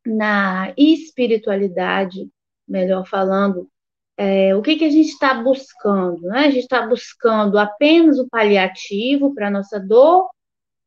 na 0.06 0.72
espiritualidade, 0.76 2.28
melhor 2.66 3.06
falando, 3.06 3.68
é, 4.16 4.54
o 4.54 4.62
que, 4.62 4.76
que 4.76 4.84
a 4.84 4.90
gente 4.90 5.08
está 5.08 5.34
buscando? 5.34 6.22
Né? 6.22 6.46
A 6.46 6.50
gente 6.50 6.62
está 6.62 6.86
buscando 6.86 7.58
apenas 7.58 8.18
o 8.18 8.28
paliativo 8.28 9.34
para 9.34 9.48
a 9.48 9.50
nossa 9.50 9.78
dor, 9.78 10.28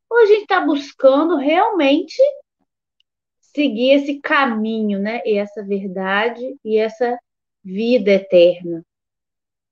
ou 0.10 0.18
a 0.18 0.26
gente 0.26 0.44
está 0.44 0.62
buscando 0.62 1.36
realmente 1.36 2.20
seguir 3.54 3.92
esse 3.92 4.20
caminho, 4.20 5.00
né? 5.00 5.22
E 5.26 5.38
essa 5.38 5.64
verdade 5.64 6.56
e 6.64 6.78
essa 6.78 7.18
vida 7.64 8.12
eterna. 8.12 8.84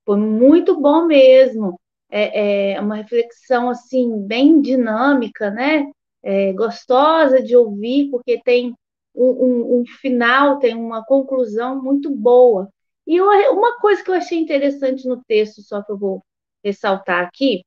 Foi 0.06 0.18
muito 0.18 0.80
bom 0.80 1.06
mesmo. 1.06 1.80
É, 2.10 2.74
é 2.74 2.82
uma 2.82 2.96
reflexão 2.96 3.70
assim 3.70 4.22
bem 4.26 4.62
dinâmica, 4.62 5.52
né? 5.52 5.92
É, 6.24 6.54
gostosa 6.54 7.42
de 7.42 7.56
ouvir, 7.56 8.10
porque 8.10 8.42
tem 8.44 8.74
um, 9.16 9.26
um, 9.26 9.80
um, 9.80 9.86
final, 10.02 10.60
tem 10.60 10.76
uma 10.76 11.04
conclusão 11.06 11.82
muito 11.82 12.10
boa. 12.10 12.70
E 13.06 13.16
eu, 13.16 13.26
uma 13.54 13.80
coisa 13.80 14.04
que 14.04 14.10
eu 14.10 14.16
achei 14.16 14.40
interessante 14.40 15.08
no 15.08 15.22
texto, 15.26 15.62
só 15.62 15.82
que 15.82 15.92
eu 15.92 15.98
vou 15.98 16.24
ressaltar 16.64 17.26
aqui, 17.26 17.64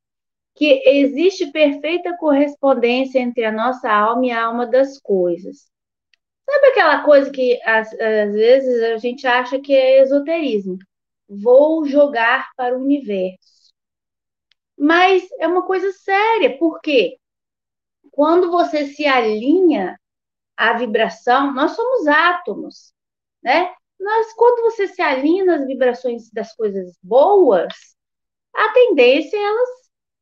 que 0.55 0.81
existe 0.85 1.51
perfeita 1.51 2.15
correspondência 2.17 3.19
entre 3.19 3.43
a 3.45 3.51
nossa 3.51 3.91
alma 3.91 4.25
e 4.25 4.31
a 4.31 4.45
alma 4.45 4.67
das 4.67 4.99
coisas. 4.99 5.71
Sabe 6.51 6.67
aquela 6.67 7.01
coisa 7.03 7.31
que 7.31 7.61
às, 7.63 7.93
às 7.93 8.33
vezes 8.33 8.83
a 8.83 8.97
gente 8.97 9.25
acha 9.25 9.57
que 9.57 9.73
é 9.73 10.01
esoterismo? 10.01 10.77
Vou 11.29 11.85
jogar 11.85 12.49
para 12.57 12.77
o 12.77 12.81
universo. 12.81 13.71
Mas 14.77 15.25
é 15.39 15.47
uma 15.47 15.65
coisa 15.65 15.89
séria, 15.93 16.57
porque 16.57 17.17
quando 18.11 18.51
você 18.51 18.87
se 18.87 19.05
alinha 19.05 19.97
à 20.57 20.73
vibração, 20.73 21.53
nós 21.53 21.71
somos 21.71 22.05
átomos, 22.05 22.93
né? 23.41 23.73
Nós, 23.97 24.33
quando 24.33 24.63
você 24.63 24.89
se 24.89 25.01
alinha 25.01 25.45
nas 25.45 25.65
vibrações 25.65 26.29
das 26.31 26.53
coisas 26.53 26.97
boas, 27.01 27.95
a 28.53 28.73
tendência 28.73 29.37
é 29.37 29.41
elas 29.41 29.69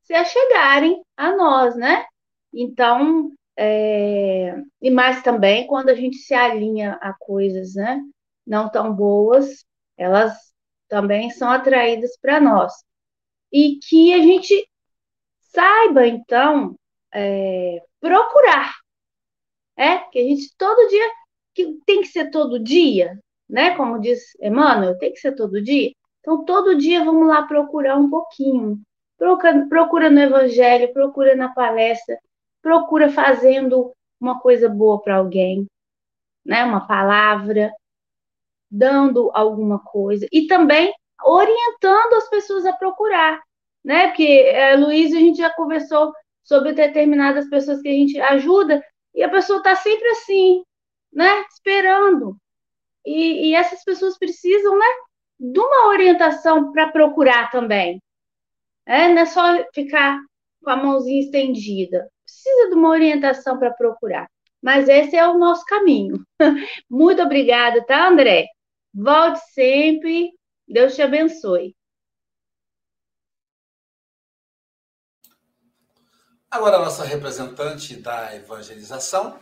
se 0.03 0.13
achegarem 0.13 1.03
a 1.17 1.35
nós, 1.35 1.75
né? 1.75 2.05
Então, 2.53 3.31
é, 3.61 4.55
e 4.81 4.89
mais 4.89 5.21
também 5.21 5.67
quando 5.67 5.89
a 5.89 5.93
gente 5.93 6.15
se 6.15 6.33
alinha 6.33 6.97
a 7.01 7.13
coisas, 7.13 7.75
né? 7.75 8.01
Não 8.47 8.69
tão 8.69 8.93
boas, 8.93 9.65
elas 9.97 10.33
também 10.87 11.29
são 11.29 11.51
atraídas 11.51 12.17
para 12.21 12.39
nós. 12.39 12.73
E 13.51 13.77
que 13.79 14.13
a 14.13 14.19
gente 14.19 14.65
saiba, 15.39 16.07
então, 16.07 16.73
é, 17.13 17.83
procurar. 17.99 18.73
É, 19.75 19.97
que 19.97 20.19
a 20.19 20.23
gente 20.23 20.55
todo 20.57 20.89
dia, 20.89 21.11
que 21.53 21.73
tem 21.85 22.01
que 22.01 22.07
ser 22.07 22.31
todo 22.31 22.63
dia, 22.63 23.19
né? 23.49 23.75
Como 23.75 23.99
diz 23.99 24.21
Emmanuel, 24.41 24.97
tem 24.97 25.11
que 25.11 25.19
ser 25.19 25.35
todo 25.35 25.61
dia. 25.61 25.91
Então, 26.21 26.45
todo 26.45 26.77
dia 26.77 27.03
vamos 27.03 27.27
lá 27.27 27.43
procurar 27.43 27.97
um 27.97 28.09
pouquinho. 28.09 28.81
Procura, 29.17 29.67
procura 29.67 30.09
no 30.09 30.19
Evangelho, 30.21 30.93
procura 30.93 31.35
na 31.35 31.49
palestra, 31.53 32.17
procura 32.61 33.09
fazendo 33.09 33.93
uma 34.19 34.39
coisa 34.39 34.67
boa 34.67 35.01
para 35.01 35.17
alguém, 35.17 35.65
né? 36.45 36.63
Uma 36.63 36.85
palavra, 36.85 37.71
dando 38.69 39.31
alguma 39.33 39.79
coisa. 39.79 40.27
E 40.31 40.47
também 40.47 40.93
orientando 41.23 42.13
as 42.15 42.29
pessoas 42.29 42.65
a 42.65 42.73
procurar, 42.73 43.41
né? 43.83 44.07
Porque, 44.07 44.23
é, 44.23 44.75
Luiz, 44.75 45.13
a 45.13 45.19
gente 45.19 45.37
já 45.37 45.49
conversou 45.53 46.13
sobre 46.43 46.73
determinadas 46.73 47.49
pessoas 47.49 47.81
que 47.81 47.89
a 47.89 47.93
gente 47.93 48.19
ajuda 48.19 48.83
e 49.13 49.23
a 49.23 49.29
pessoa 49.29 49.59
está 49.59 49.75
sempre 49.75 50.07
assim, 50.09 50.63
né? 51.11 51.45
Esperando. 51.51 52.37
E, 53.05 53.49
e 53.49 53.55
essas 53.55 53.83
pessoas 53.83 54.17
precisam, 54.17 54.77
né? 54.77 54.85
De 55.39 55.59
uma 55.59 55.87
orientação 55.87 56.71
para 56.71 56.91
procurar 56.91 57.49
também. 57.51 58.01
É, 58.85 59.07
não 59.07 59.21
é 59.21 59.25
só 59.25 59.43
ficar 59.73 60.19
com 60.63 60.69
a 60.69 60.75
mãozinha 60.75 61.21
estendida. 61.21 62.09
Precisa 62.29 62.69
de 62.69 62.75
uma 62.75 62.89
orientação 62.89 63.57
para 63.57 63.73
procurar. 63.73 64.29
Mas 64.61 64.87
esse 64.87 65.15
é 65.15 65.27
o 65.27 65.37
nosso 65.37 65.65
caminho. 65.65 66.23
Muito 66.89 67.21
obrigada, 67.21 67.83
tá, 67.85 68.07
André? 68.07 68.47
Volte 68.93 69.39
sempre. 69.51 70.31
Deus 70.67 70.95
te 70.95 71.01
abençoe. 71.01 71.75
Agora, 76.51 76.77
a 76.77 76.85
nossa 76.85 77.03
representante 77.03 77.95
da 77.95 78.35
evangelização, 78.35 79.39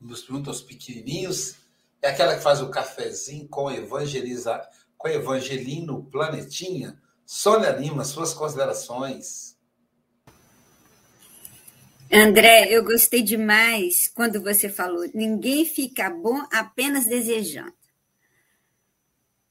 nos 0.00 0.28
aos 0.30 0.62
pequenininhos, 0.62 1.56
é 2.00 2.08
aquela 2.08 2.36
que 2.36 2.42
faz 2.42 2.60
o 2.62 2.70
cafezinho 2.70 3.48
com 3.48 3.70
evangeliza, 3.70 4.66
com 4.96 5.08
evangelino 5.08 6.04
Planetinha. 6.10 7.00
Sônia 7.26 7.70
Lima, 7.70 8.04
suas 8.04 8.32
considerações. 8.32 9.45
André, 12.12 12.68
eu 12.70 12.84
gostei 12.84 13.22
demais 13.22 14.08
quando 14.08 14.42
você 14.42 14.68
falou: 14.68 15.08
ninguém 15.14 15.64
fica 15.64 16.08
bom 16.10 16.46
apenas 16.52 17.06
desejando. 17.06 17.74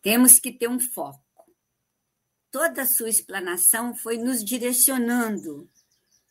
Temos 0.02 0.40
que 0.40 0.52
ter 0.52 0.68
um 0.68 0.80
foco. 0.80 1.22
Toda 2.52 2.84
a 2.84 2.88
sua 2.88 3.10
explanação 3.10 3.96
foi 3.96 4.18
nos 4.18 4.44
direcionando 4.44 5.70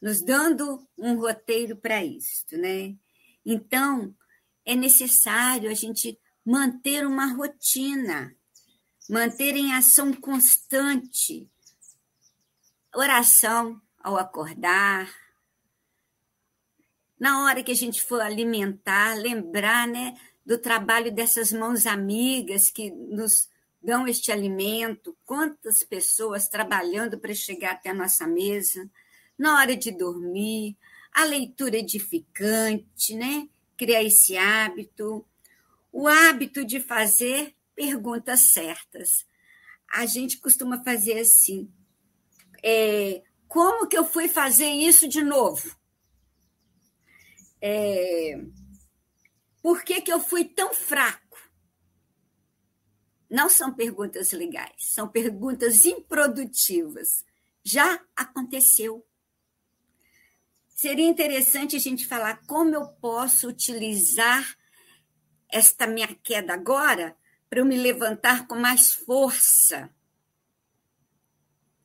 nos 0.05 0.21
dando 0.21 0.87
um 0.99 1.19
roteiro 1.19 1.77
para 1.77 2.05
isso, 2.05 2.45
né? 2.53 2.95
Então, 3.43 4.15
é 4.63 4.77
necessário 4.77 5.71
a 5.71 5.73
gente 5.73 6.21
manter 6.45 7.07
uma 7.07 7.33
rotina, 7.33 8.37
manter 9.09 9.57
em 9.57 9.73
ação 9.73 10.13
constante 10.13 11.49
oração 12.95 13.81
ao 13.99 14.19
acordar, 14.19 15.11
na 17.19 17.45
hora 17.45 17.63
que 17.63 17.73
a 17.73 17.77
gente 17.77 18.03
for 18.03 18.21
alimentar, 18.21 19.15
lembrar, 19.15 19.87
né, 19.87 20.15
do 20.45 20.59
trabalho 20.59 21.13
dessas 21.13 21.53
mãos 21.53 21.87
amigas 21.87 22.71
que 22.71 22.91
nos 22.91 23.49
dão 23.83 24.07
este 24.09 24.33
alimento, 24.33 25.17
quantas 25.25 25.83
pessoas 25.85 26.49
trabalhando 26.49 27.19
para 27.19 27.35
chegar 27.35 27.73
até 27.73 27.91
a 27.91 27.95
nossa 27.95 28.27
mesa 28.27 28.91
na 29.39 29.59
hora 29.59 29.77
de 29.77 29.91
dormir, 29.91 30.77
a 31.13 31.25
leitura 31.25 31.77
edificante, 31.77 33.15
né? 33.15 33.49
Criar 33.77 34.03
esse 34.03 34.37
hábito, 34.37 35.25
o 35.93 36.09
hábito 36.09 36.65
de 36.65 36.81
fazer 36.81 37.55
perguntas 37.75 38.53
certas. 38.53 39.27
A 39.93 40.07
gente 40.07 40.39
costuma 40.39 40.83
fazer 40.83 41.19
assim: 41.21 41.71
é, 42.63 43.23
como 43.47 43.87
que 43.87 43.97
eu 43.97 44.05
fui 44.05 44.29
fazer 44.29 44.71
isso 44.71 45.07
de 45.09 45.23
novo? 45.23 45.77
É, 47.67 48.45
por 49.63 49.83
que, 49.83 50.03
que 50.03 50.13
eu 50.13 50.21
fui 50.21 50.45
tão 50.45 50.75
fraco? 50.75 51.39
Não 53.31 53.49
são 53.49 53.73
perguntas 53.73 54.33
legais, 54.33 54.75
são 54.93 55.09
perguntas 55.09 55.87
improdutivas. 55.87 57.25
Já 57.65 57.99
aconteceu. 58.15 59.03
Seria 60.69 61.09
interessante 61.09 61.75
a 61.75 61.79
gente 61.79 62.07
falar 62.07 62.45
como 62.47 62.75
eu 62.75 62.87
posso 62.87 63.49
utilizar 63.49 64.45
esta 65.49 65.87
minha 65.87 66.15
queda 66.23 66.53
agora 66.53 67.17
para 67.49 67.61
eu 67.61 67.65
me 67.65 67.79
levantar 67.79 68.47
com 68.47 68.57
mais 68.57 68.93
força. 68.93 69.91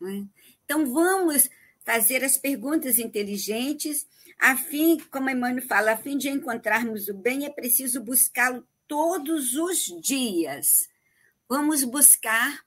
É? 0.04 0.26
Então, 0.66 0.92
vamos 0.92 1.50
fazer 1.86 2.22
as 2.22 2.38
perguntas 2.38 3.00
inteligentes, 3.00 4.06
a 4.40 4.56
fim, 4.56 4.98
como 5.12 5.30
Emmanuel 5.30 5.68
fala, 5.68 5.92
a 5.92 5.98
fim 5.98 6.18
de 6.18 6.30
encontrarmos 6.30 7.10
o 7.10 7.14
bem, 7.14 7.46
é 7.46 7.50
preciso 7.50 8.02
buscá-lo 8.02 8.66
todos 8.88 9.56
os 9.56 9.86
dias. 10.02 10.88
Vamos 11.48 11.84
buscar 11.84 12.64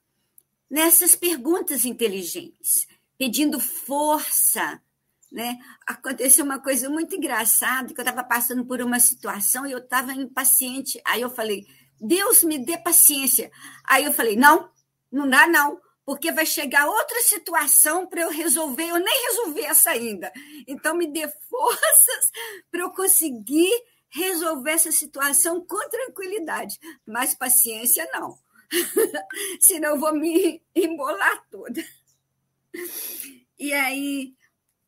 nessas 0.70 1.14
perguntas 1.14 1.84
inteligentes, 1.84 2.86
pedindo 3.16 3.58
força 3.58 4.80
né? 5.32 5.58
Aconteceu 5.86 6.44
uma 6.44 6.60
coisa 6.60 6.90
muito 6.90 7.16
engraçada, 7.16 7.92
que 7.92 7.98
eu 7.98 8.04
estava 8.04 8.22
passando 8.22 8.64
por 8.66 8.82
uma 8.82 9.00
situação 9.00 9.66
e 9.66 9.72
eu 9.72 9.78
estava 9.78 10.12
impaciente. 10.12 11.00
Aí 11.06 11.22
eu 11.22 11.30
falei, 11.30 11.66
Deus 11.98 12.44
me 12.44 12.58
dê 12.58 12.76
paciência. 12.76 13.50
Aí 13.82 14.04
eu 14.04 14.12
falei, 14.12 14.36
não, 14.36 14.68
não 15.10 15.28
dá 15.28 15.48
não, 15.48 15.80
porque 16.04 16.32
vai 16.32 16.44
chegar 16.44 16.86
outra 16.86 17.20
situação 17.22 18.06
para 18.06 18.22
eu 18.22 18.30
resolver, 18.30 18.88
eu 18.88 18.98
nem 18.98 19.26
resolvi 19.28 19.62
essa 19.62 19.90
ainda. 19.90 20.32
Então 20.66 20.96
me 20.96 21.06
dê 21.06 21.28
forças 21.48 22.30
para 22.70 22.80
eu 22.80 22.90
conseguir 22.90 23.70
resolver 24.08 24.72
essa 24.72 24.92
situação 24.92 25.64
com 25.64 25.88
tranquilidade. 25.88 26.78
Mas 27.06 27.34
paciência 27.34 28.08
não. 28.12 28.36
Senão 29.60 29.90
eu 29.90 30.00
vou 30.00 30.14
me 30.14 30.62
embolar 30.74 31.44
toda. 31.50 31.84
E 33.58 33.72
aí 33.72 34.34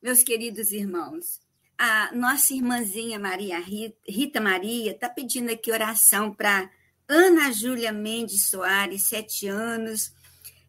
meus 0.04 0.22
queridos 0.22 0.70
irmãos, 0.70 1.40
a 1.78 2.14
nossa 2.14 2.52
irmãzinha 2.52 3.18
Maria 3.18 3.58
Rita 3.58 4.38
Maria 4.38 4.92
está 4.92 5.08
pedindo 5.08 5.50
aqui 5.50 5.72
oração 5.72 6.30
para 6.30 6.70
Ana 7.08 7.50
Júlia 7.50 7.90
Mendes 7.90 8.48
Soares, 8.48 9.08
sete 9.08 9.46
anos, 9.46 10.12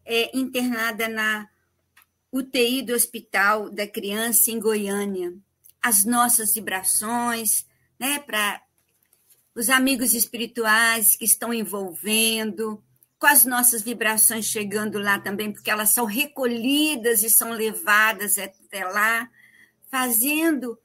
é, 0.06 0.36
internada 0.36 1.08
na 1.08 1.48
UTI 2.32 2.82
do 2.82 2.94
Hospital 2.94 3.68
da 3.70 3.86
Criança 3.86 4.50
em 4.50 4.60
Goiânia. 4.60 5.34
As 5.82 6.04
nossas 6.04 6.54
vibrações, 6.54 7.66
né, 7.98 8.18
para 8.20 8.62
os 9.54 9.68
amigos 9.68 10.14
espirituais 10.14 11.16
que 11.16 11.24
estão 11.24 11.52
envolvendo, 11.52 12.82
com 13.18 13.26
as 13.26 13.44
nossas 13.44 13.82
vibrações 13.82 14.46
chegando 14.46 14.98
lá 14.98 15.18
também, 15.18 15.52
porque 15.52 15.70
elas 15.70 15.92
são 15.92 16.04
recolhidas 16.04 17.22
e 17.22 17.30
são 17.30 17.50
levadas 17.50 18.38
até 18.38 18.84
lá, 18.84 19.28
fazendo 19.90 20.78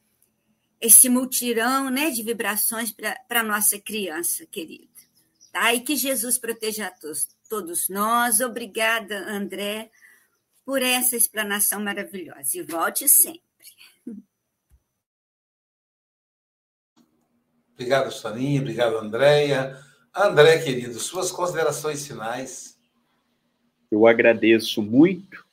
esse 0.80 1.10
multirão 1.10 1.90
né, 1.90 2.10
de 2.10 2.24
vibrações 2.24 2.92
para 2.92 3.42
a 3.42 3.44
nossa 3.44 3.78
criança 3.78 4.46
querida. 4.46 4.90
Tá? 5.52 5.74
E 5.74 5.82
que 5.82 5.96
Jesus 5.96 6.38
proteja 6.38 6.88
a 6.88 6.92
todos, 6.92 7.28
todos 7.52 7.90
nós. 7.90 8.40
Obrigada, 8.40 9.30
André, 9.30 9.92
por 10.66 10.82
essa 10.82 11.18
explanação 11.18 11.84
maravilhosa. 11.84 12.58
E 12.58 12.62
volte 12.62 13.10
sempre. 13.10 13.42
Obrigado, 17.74 18.10
Soninha. 18.10 18.62
Obrigado, 18.62 18.96
Andréia. 18.96 19.78
André, 20.16 20.60
querido, 20.60 20.98
suas 20.98 21.30
considerações 21.30 22.08
finais. 22.08 22.80
Eu 23.92 24.08
agradeço 24.08 24.82
muito 24.82 25.46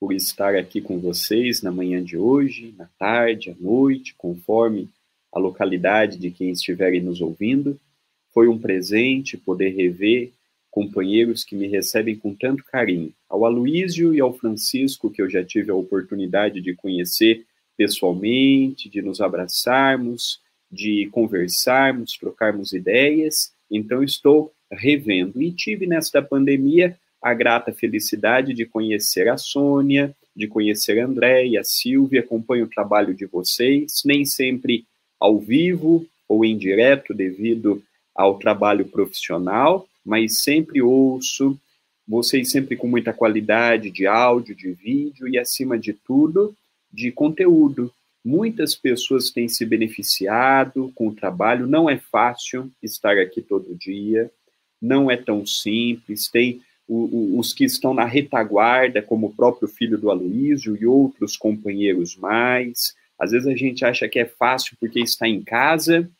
por 0.00 0.12
estar 0.12 0.56
aqui 0.56 0.80
com 0.80 0.98
vocês 0.98 1.62
na 1.62 1.70
manhã 1.70 2.02
de 2.02 2.18
hoje, 2.18 2.74
na 2.76 2.88
tarde, 2.98 3.50
à 3.50 3.54
noite, 3.54 4.12
conforme 4.18 4.90
a 5.32 5.38
localidade 5.38 6.18
de 6.18 6.32
quem 6.32 6.50
estiverem 6.50 7.00
nos 7.00 7.20
ouvindo. 7.20 7.78
Foi 8.32 8.48
um 8.48 8.58
presente 8.58 9.36
poder 9.36 9.70
rever 9.70 10.32
companheiros 10.74 11.44
que 11.44 11.54
me 11.54 11.68
recebem 11.68 12.16
com 12.16 12.34
tanto 12.34 12.64
carinho. 12.64 13.12
Ao 13.30 13.44
Aloísio 13.44 14.12
e 14.12 14.20
ao 14.20 14.34
Francisco, 14.34 15.08
que 15.08 15.22
eu 15.22 15.30
já 15.30 15.44
tive 15.44 15.70
a 15.70 15.74
oportunidade 15.74 16.60
de 16.60 16.74
conhecer 16.74 17.46
pessoalmente, 17.76 18.88
de 18.88 19.00
nos 19.00 19.20
abraçarmos, 19.20 20.40
de 20.68 21.08
conversarmos, 21.12 22.18
trocarmos 22.18 22.72
ideias. 22.72 23.52
Então, 23.70 24.02
estou 24.02 24.52
revendo. 24.68 25.40
E 25.40 25.52
tive 25.52 25.86
nesta 25.86 26.20
pandemia 26.20 26.98
a 27.22 27.32
grata 27.32 27.72
felicidade 27.72 28.52
de 28.52 28.66
conhecer 28.66 29.28
a 29.28 29.36
Sônia, 29.36 30.12
de 30.34 30.48
conhecer 30.48 30.98
a 30.98 31.06
Andréia, 31.06 31.60
a 31.60 31.64
Silvia, 31.64 32.18
acompanho 32.18 32.64
o 32.64 32.68
trabalho 32.68 33.14
de 33.14 33.26
vocês, 33.26 34.02
nem 34.04 34.24
sempre 34.24 34.84
ao 35.20 35.38
vivo 35.38 36.04
ou 36.28 36.44
em 36.44 36.58
direto 36.58 37.14
devido 37.14 37.80
ao 38.12 38.40
trabalho 38.40 38.86
profissional, 38.86 39.86
mas 40.04 40.42
sempre 40.42 40.82
ouço, 40.82 41.58
vocês 42.06 42.50
sempre 42.50 42.76
com 42.76 42.86
muita 42.86 43.12
qualidade 43.12 43.90
de 43.90 44.06
áudio, 44.06 44.54
de 44.54 44.72
vídeo 44.72 45.26
e, 45.26 45.38
acima 45.38 45.78
de 45.78 45.92
tudo, 45.92 46.54
de 46.92 47.10
conteúdo. 47.10 47.92
Muitas 48.24 48.74
pessoas 48.74 49.30
têm 49.30 49.48
se 49.48 49.64
beneficiado 49.64 50.92
com 50.94 51.08
o 51.08 51.14
trabalho, 51.14 51.66
não 51.66 51.88
é 51.88 51.98
fácil 51.98 52.70
estar 52.82 53.18
aqui 53.18 53.40
todo 53.40 53.74
dia, 53.74 54.30
não 54.80 55.10
é 55.10 55.16
tão 55.16 55.46
simples, 55.46 56.28
tem 56.28 56.60
os 56.86 57.54
que 57.54 57.64
estão 57.64 57.94
na 57.94 58.04
retaguarda, 58.04 59.00
como 59.00 59.28
o 59.28 59.34
próprio 59.34 59.66
filho 59.66 59.96
do 59.96 60.10
Aloísio 60.10 60.76
e 60.76 60.86
outros 60.86 61.36
companheiros 61.36 62.14
mais. 62.16 62.94
Às 63.18 63.30
vezes 63.30 63.46
a 63.46 63.56
gente 63.56 63.84
acha 63.84 64.06
que 64.06 64.18
é 64.18 64.26
fácil 64.26 64.76
porque 64.78 65.00
está 65.00 65.26
em 65.26 65.42
casa, 65.42 66.10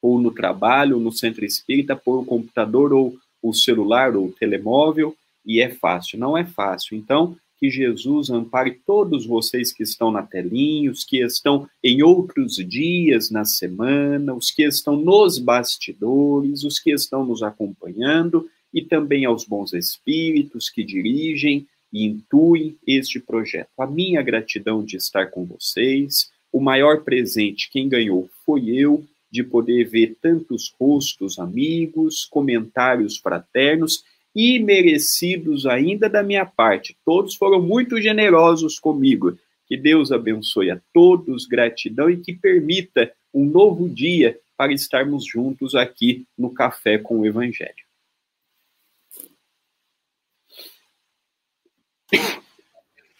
ou 0.00 0.18
no 0.18 0.30
trabalho, 0.30 0.96
ou 0.96 1.02
no 1.02 1.12
centro 1.12 1.44
espírita, 1.44 1.94
por 1.94 2.20
o 2.20 2.24
computador 2.24 2.92
ou 2.92 3.18
o 3.48 3.54
celular 3.54 4.16
ou 4.16 4.26
o 4.26 4.32
telemóvel, 4.32 5.14
e 5.44 5.60
é 5.60 5.68
fácil. 5.68 6.18
Não 6.18 6.36
é 6.36 6.44
fácil. 6.44 6.96
Então, 6.96 7.36
que 7.58 7.70
Jesus 7.70 8.30
ampare 8.30 8.80
todos 8.86 9.24
vocês 9.26 9.72
que 9.72 9.82
estão 9.82 10.10
na 10.10 10.22
telinha, 10.22 10.90
os 10.90 11.04
que 11.04 11.22
estão 11.22 11.68
em 11.82 12.02
outros 12.02 12.56
dias 12.56 13.30
na 13.30 13.44
semana, 13.44 14.34
os 14.34 14.50
que 14.50 14.62
estão 14.62 14.96
nos 14.96 15.38
bastidores, 15.38 16.64
os 16.64 16.78
que 16.78 16.90
estão 16.92 17.24
nos 17.24 17.42
acompanhando, 17.42 18.48
e 18.72 18.82
também 18.82 19.24
aos 19.24 19.44
bons 19.44 19.72
espíritos 19.72 20.68
que 20.68 20.84
dirigem 20.84 21.66
e 21.92 22.04
intuem 22.04 22.76
este 22.86 23.18
projeto. 23.18 23.70
A 23.78 23.86
minha 23.86 24.20
gratidão 24.20 24.84
de 24.84 24.96
estar 24.96 25.30
com 25.30 25.44
vocês. 25.44 26.30
O 26.52 26.60
maior 26.60 27.02
presente, 27.02 27.70
quem 27.70 27.88
ganhou 27.88 28.28
foi 28.44 28.68
eu, 28.68 29.04
de 29.36 29.44
poder 29.44 29.84
ver 29.84 30.16
tantos 30.18 30.74
rostos 30.80 31.38
amigos, 31.38 32.24
comentários 32.24 33.18
fraternos 33.18 34.02
e 34.34 34.58
merecidos 34.58 35.66
ainda 35.66 36.08
da 36.08 36.22
minha 36.22 36.46
parte. 36.46 36.96
Todos 37.04 37.34
foram 37.34 37.60
muito 37.60 38.00
generosos 38.00 38.78
comigo. 38.78 39.38
Que 39.66 39.76
Deus 39.76 40.10
abençoe 40.10 40.70
a 40.70 40.80
todos, 40.90 41.44
gratidão 41.44 42.08
e 42.08 42.16
que 42.16 42.32
permita 42.32 43.12
um 43.32 43.44
novo 43.44 43.88
dia 43.88 44.40
para 44.56 44.72
estarmos 44.72 45.26
juntos 45.26 45.74
aqui 45.74 46.26
no 46.38 46.50
Café 46.50 46.96
com 46.96 47.20
o 47.20 47.26
Evangelho. 47.26 47.84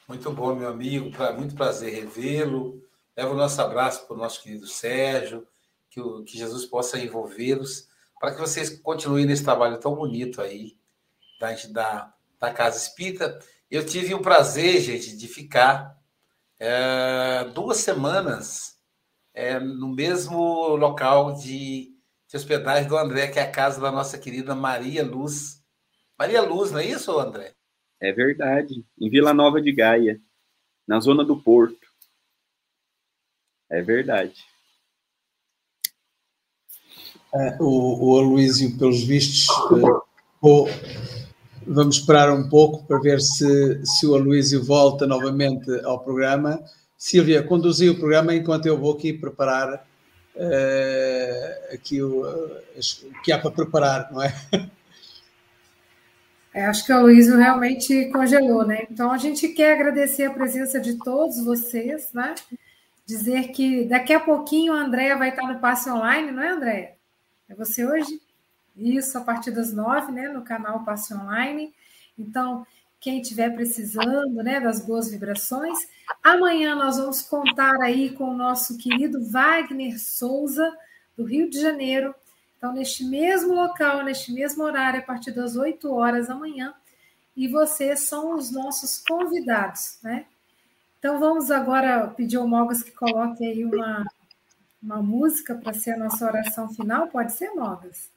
Muito 0.09 0.33
bom, 0.33 0.55
meu 0.55 0.69
amigo. 0.69 1.11
Muito 1.37 1.55
prazer 1.55 1.93
revê-lo. 1.93 2.83
Leva 3.15 3.35
o 3.35 3.37
nosso 3.37 3.61
abraço 3.61 4.07
para 4.07 4.15
o 4.15 4.19
nosso 4.19 4.43
querido 4.43 4.67
Sérgio 4.67 5.47
que, 5.97 6.01
o, 6.01 6.23
que 6.23 6.37
Jesus 6.37 6.67
possa 6.67 6.99
envolvê-los, 6.99 7.89
para 8.21 8.35
que 8.35 8.41
vocês 8.41 8.79
continuem 8.81 9.25
nesse 9.25 9.43
trabalho 9.43 9.81
tão 9.81 9.95
bonito 9.95 10.43
aí 10.43 10.77
da, 11.41 11.55
da, 11.71 12.15
da 12.39 12.53
Casa 12.53 12.77
Espírita. 12.77 13.39
Eu 13.71 13.85
tive 13.85 14.15
o 14.15 14.21
prazer, 14.21 14.79
gente, 14.83 15.17
de 15.17 15.27
ficar 15.27 15.99
é, 16.59 17.45
duas 17.55 17.79
semanas 17.79 18.79
é, 19.33 19.59
no 19.59 19.89
mesmo 19.89 20.77
local 20.77 21.35
de, 21.35 21.95
de 22.29 22.37
hospedagem 22.37 22.89
do 22.89 22.97
André, 22.99 23.29
que 23.29 23.39
é 23.39 23.43
a 23.43 23.51
casa 23.51 23.81
da 23.81 23.91
nossa 23.91 24.19
querida 24.19 24.55
Maria 24.55 25.03
Luz. 25.03 25.65
Maria 26.19 26.43
Luz, 26.43 26.73
não 26.73 26.81
é 26.81 26.87
isso, 26.87 27.19
André? 27.19 27.55
É 28.01 28.13
verdade. 28.13 28.85
Em 29.01 29.09
Vila 29.09 29.33
Nova 29.33 29.63
de 29.63 29.73
Gaia, 29.73 30.21
na 30.87 31.01
zona 31.01 31.25
do 31.25 31.41
Porto. 31.41 31.87
É 33.71 33.81
verdade. 33.81 34.45
Uh, 37.33 37.65
o, 37.65 38.19
Aloísio, 38.19 38.77
pelos 38.79 39.03
vistos, 39.03 39.49
uh, 40.43 40.69
vamos 41.67 41.97
esperar 41.97 42.33
um 42.33 42.49
pouco 42.49 42.85
para 42.85 42.99
ver 43.01 43.21
se, 43.21 43.85
se 43.85 44.07
o 44.07 44.15
Aloísio 44.15 44.65
volta 44.65 45.07
novamente 45.07 45.71
ao 45.85 45.99
programa. 45.99 46.61
Silvia, 46.97 47.43
conduzi 47.43 47.91
o 47.91 47.99
programa 47.99 48.35
enquanto 48.35 48.67
eu 48.67 48.79
vou 48.79 48.95
aqui 48.95 49.13
preparar 49.13 49.87
uh, 50.37 51.75
aqui 51.75 52.03
o, 52.03 52.23
o 52.23 53.23
que 53.23 53.33
há 53.33 53.39
para 53.39 53.51
preparar, 53.51 54.11
não 54.13 54.23
é? 54.23 54.33
é 56.55 56.67
acho 56.67 56.87
que 56.87 56.93
o 56.93 56.97
Aloísio 56.97 57.37
realmente 57.37 58.07
congelou, 58.07 58.67
né? 58.67 58.87
Então 58.91 59.11
a 59.11 59.19
gente 59.19 59.49
quer 59.49 59.75
agradecer 59.75 60.25
a 60.25 60.33
presença 60.33 60.81
de 60.81 60.95
todos 60.95 61.45
vocês, 61.45 62.11
né? 62.13 62.35
Dizer 63.05 63.49
que 63.49 63.85
daqui 63.85 64.13
a 64.13 64.21
pouquinho 64.21 64.73
a 64.73 64.81
Andréia 64.81 65.17
vai 65.17 65.31
estar 65.31 65.47
no 65.47 65.61
passe 65.61 65.91
online, 65.91 66.33
não 66.33 66.43
é, 66.43 66.49
Andréia? 66.49 66.96
É 67.49 67.55
você 67.55 67.87
hoje? 67.87 68.21
Isso, 68.77 69.17
a 69.17 69.21
partir 69.21 69.51
das 69.51 69.73
nove, 69.73 70.13
né, 70.13 70.29
no 70.29 70.43
canal 70.43 70.85
Passe 70.85 71.15
Online. 71.15 71.73
Então, 72.19 72.67
quem 73.01 73.21
estiver 73.21 73.55
precisando, 73.55 74.43
né, 74.43 74.61
das 74.61 74.85
boas 74.85 75.11
vibrações. 75.11 75.79
Amanhã 76.23 76.75
nós 76.75 76.99
vamos 76.99 77.23
contar 77.23 77.81
aí 77.81 78.11
com 78.11 78.31
o 78.31 78.37
nosso 78.37 78.77
querido 78.77 79.25
Wagner 79.31 79.99
Souza, 79.99 80.77
do 81.17 81.25
Rio 81.25 81.49
de 81.49 81.61
Janeiro. 81.61 82.15
Então, 82.59 82.73
neste 82.73 83.05
mesmo 83.05 83.55
local, 83.55 84.03
neste 84.03 84.33
mesmo 84.33 84.65
horário, 84.65 85.01
a 85.01 85.05
partir 85.05 85.31
das 85.31 85.57
8 85.57 85.93
horas 85.93 86.29
da 86.29 86.35
manhã. 86.35 86.75
E 87.37 87.49
vocês 87.49 88.01
são 88.01 88.35
os 88.35 88.51
nossos 88.51 88.99
convidados, 89.07 89.99
né? 90.03 90.27
Então, 90.99 91.21
vamos 91.21 91.51
agora 91.51 92.09
pedir 92.09 92.37
ao 92.37 92.49
Mogas 92.49 92.83
que 92.83 92.91
coloque 92.91 93.45
aí 93.45 93.65
uma 93.65 94.05
uma 94.83 95.03
música 95.03 95.55
para 95.55 95.73
ser 95.73 95.93
a 95.93 95.97
nossa 95.99 96.25
oração 96.25 96.69
final? 96.73 97.09
Pode 97.09 97.33
ser, 97.33 97.51
Mogas? 97.51 98.11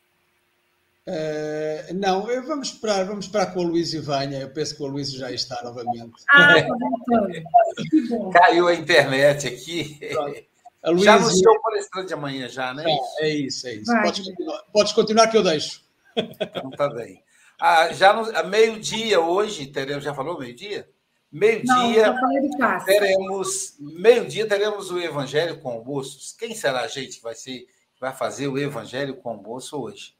Uh, 1.07 1.93
não, 1.95 2.25
vamos 2.45 2.69
esperar, 2.69 3.03
vamos 3.05 3.25
esperar 3.25 3.51
com 3.51 3.61
o 3.61 3.63
Luís 3.63 3.93
e 3.93 3.99
venha. 3.99 4.39
Eu 4.39 4.49
penso 4.51 4.75
que 4.75 4.83
o 4.83 4.87
Luís 4.87 5.11
já 5.11 5.31
está 5.31 5.59
novamente. 5.63 6.23
Ah, 6.29 6.61
tá 6.61 6.67
voltando. 6.67 8.31
Caiu 8.31 8.67
a 8.67 8.75
internet 8.75 9.47
aqui. 9.47 9.99
Luísa... 10.85 11.05
Já 11.05 11.19
no 11.19 11.31
seu 11.31 11.61
palestrante 11.61 12.13
amanhã, 12.13 12.47
já, 12.47 12.73
né? 12.73 12.83
É, 13.19 13.25
é 13.25 13.29
isso, 13.29 13.67
é 13.67 13.73
isso. 13.73 13.91
Podes 14.03 14.25
continuar, 14.25 14.63
podes 14.71 14.93
continuar, 14.93 15.27
que 15.27 15.37
eu 15.37 15.43
deixo. 15.43 15.81
Então 16.15 16.69
tá 16.71 16.89
bem. 16.89 17.23
Ah, 17.59 17.91
já 17.91 18.13
no 18.13 18.49
meio-dia 18.49 19.19
hoje, 19.19 19.67
teremos, 19.67 20.03
já 20.03 20.13
falou 20.13 20.39
meio-dia? 20.39 20.87
Meio-dia 21.31 22.15
teremos 22.85 23.75
meio-dia 23.79 24.47
teremos 24.47 24.89
o 24.89 24.99
Evangelho 24.99 25.61
com 25.61 25.69
almoços. 25.69 26.31
Quem 26.31 26.55
será 26.55 26.81
a 26.81 26.87
gente 26.87 27.17
que 27.17 27.23
vai 27.23 27.35
ser 27.35 27.67
vai 27.99 28.13
fazer 28.13 28.47
o 28.47 28.57
Evangelho 28.57 29.17
com 29.17 29.29
almoço 29.29 29.79
hoje? 29.79 30.15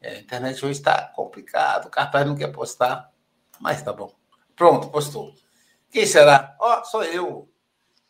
É, 0.00 0.16
a 0.16 0.18
internet 0.20 0.64
hoje 0.64 0.78
está 0.78 1.06
complicado, 1.14 1.86
o 1.86 1.90
cartaz 1.90 2.26
não 2.26 2.36
quer 2.36 2.48
postar, 2.48 3.10
mas 3.58 3.82
tá 3.82 3.92
bom. 3.92 4.14
Pronto, 4.54 4.88
postou. 4.90 5.34
Quem 5.90 6.06
será? 6.06 6.56
Ó, 6.60 6.80
oh, 6.80 6.84
sou 6.84 7.04
eu. 7.04 7.48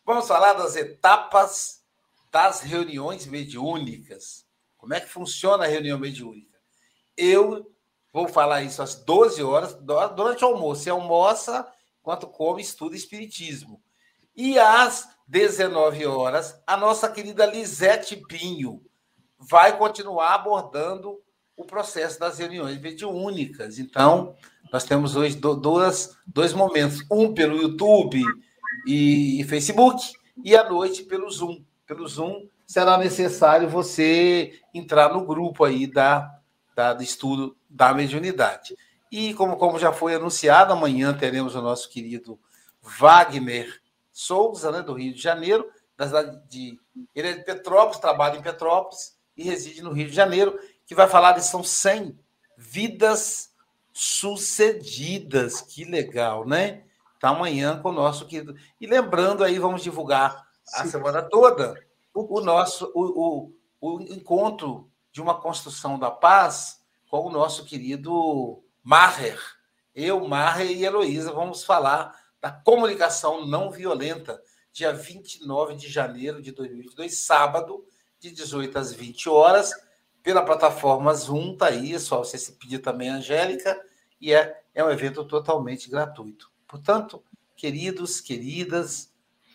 Vamos 0.05 0.27
falar 0.27 0.53
das 0.53 0.75
etapas 0.75 1.81
das 2.31 2.61
reuniões 2.61 3.25
mediúnicas. 3.25 4.45
Como 4.77 4.93
é 4.93 4.99
que 4.99 5.07
funciona 5.07 5.65
a 5.65 5.67
reunião 5.67 5.99
mediúnica? 5.99 6.57
Eu 7.15 7.71
vou 8.11 8.27
falar 8.27 8.63
isso 8.63 8.81
às 8.81 8.95
12 8.95 9.43
horas, 9.43 9.73
durante 9.73 10.43
o 10.43 10.47
almoço. 10.47 10.83
Você 10.83 10.89
almoça 10.89 11.71
quanto 12.01 12.27
come 12.27 12.61
estuda 12.61 12.95
Espiritismo. 12.95 13.81
E 14.35 14.57
às 14.57 15.07
19 15.27 16.05
horas, 16.05 16.61
a 16.65 16.75
nossa 16.77 17.09
querida 17.09 17.45
Lisete 17.45 18.15
Pinho 18.15 18.81
vai 19.37 19.77
continuar 19.77 20.35
abordando 20.35 21.19
o 21.55 21.65
processo 21.65 22.19
das 22.19 22.39
reuniões 22.39 22.79
mediúnicas. 22.79 23.79
Então, 23.79 24.35
Nós 24.71 24.83
temos 24.85 25.15
hoje 25.15 25.35
dois, 25.35 26.17
dois 26.25 26.53
momentos, 26.53 27.03
um 27.11 27.33
pelo 27.33 27.57
YouTube 27.61 28.23
e 28.87 29.43
Facebook, 29.49 30.01
e 30.43 30.55
à 30.55 30.69
noite 30.69 31.03
pelo 31.03 31.29
Zoom. 31.29 31.63
Pelo 31.85 32.07
Zoom 32.07 32.47
será 32.65 32.97
necessário 32.97 33.67
você 33.67 34.59
entrar 34.73 35.13
no 35.13 35.25
grupo 35.25 35.65
aí 35.65 35.85
da, 35.85 36.39
da, 36.73 36.93
do 36.93 37.03
estudo 37.03 37.55
da 37.69 37.93
mediunidade. 37.93 38.75
E 39.11 39.33
como, 39.33 39.57
como 39.57 39.77
já 39.77 39.91
foi 39.91 40.15
anunciado, 40.15 40.71
amanhã 40.71 41.13
teremos 41.13 41.55
o 41.55 41.61
nosso 41.61 41.89
querido 41.89 42.39
Wagner 42.81 43.81
Souza, 44.11 44.71
né, 44.71 44.81
do 44.81 44.93
Rio 44.93 45.13
de 45.13 45.21
Janeiro, 45.21 45.69
da 45.97 46.05
cidade 46.07 46.41
de. 46.47 46.79
Ele 47.13 47.27
é 47.27 47.33
de 47.33 47.43
Petrópolis, 47.43 47.99
trabalha 47.99 48.37
em 48.37 48.41
Petrópolis 48.41 49.17
e 49.35 49.43
reside 49.43 49.81
no 49.81 49.91
Rio 49.91 50.07
de 50.07 50.15
Janeiro, 50.15 50.57
que 50.85 50.95
vai 50.95 51.07
falar 51.07 51.33
de 51.33 51.43
são 51.43 51.63
100 51.63 52.17
vidas 52.57 53.53
sucedidas. 53.91 55.61
Que 55.61 55.83
legal, 55.83 56.47
né? 56.47 56.83
Tá 57.19 57.29
amanhã 57.29 57.79
com 57.81 57.89
o 57.89 57.93
nosso 57.93 58.25
querido. 58.25 58.55
E 58.79 58.87
lembrando 58.87 59.43
aí, 59.43 59.59
vamos 59.59 59.83
divulgar 59.83 60.47
a 60.73 60.85
semana 60.85 61.21
toda 61.21 61.75
o 62.13 62.41
nosso 62.41 62.91
o, 62.93 63.51
o, 63.79 63.97
o 63.97 64.01
encontro 64.01 64.89
de 65.11 65.21
uma 65.21 65.39
construção 65.39 65.97
da 65.97 66.11
paz 66.11 66.81
com 67.09 67.25
o 67.25 67.31
nosso 67.31 67.65
querido 67.65 68.63
Maher. 68.83 69.39
Eu, 69.93 70.27
Maher 70.27 70.71
e 70.71 70.83
Heloísa 70.83 71.31
vamos 71.31 71.63
falar 71.63 72.19
da 72.41 72.51
comunicação 72.51 73.45
não 73.45 73.69
violenta, 73.69 74.41
dia 74.71 74.91
29 74.91 75.75
de 75.75 75.89
janeiro 75.89 76.41
de 76.41 76.51
2022, 76.51 77.15
sábado, 77.17 77.85
de 78.19 78.31
18 78.31 78.79
às 78.79 78.93
20 78.93 79.29
horas, 79.29 79.71
pela 80.23 80.43
plataforma 80.43 81.13
Zoom, 81.13 81.55
tá 81.55 81.67
aí, 81.67 81.93
é 81.93 81.99
só 81.99 82.19
você 82.19 82.37
se 82.37 82.53
pedir 82.53 82.79
também, 82.79 83.09
Angélica, 83.09 83.79
e 84.19 84.33
é, 84.33 84.61
é 84.73 84.83
um 84.83 84.89
evento 84.89 85.23
totalmente 85.25 85.89
gratuito. 85.89 86.51
Portanto, 86.67 87.23
queridos, 87.55 88.21
queridas, 88.21 89.11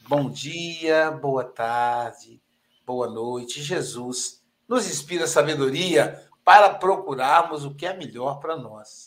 bom 0.08 0.28
dia, 0.28 1.10
boa 1.10 1.44
tarde, 1.44 2.40
boa 2.84 3.08
noite. 3.08 3.62
Jesus 3.62 4.44
nos 4.68 4.86
inspira 4.86 5.26
sabedoria 5.26 6.24
para 6.44 6.74
procurarmos 6.74 7.64
o 7.64 7.74
que 7.74 7.86
é 7.86 7.96
melhor 7.96 8.38
para 8.38 8.56
nós. 8.56 9.05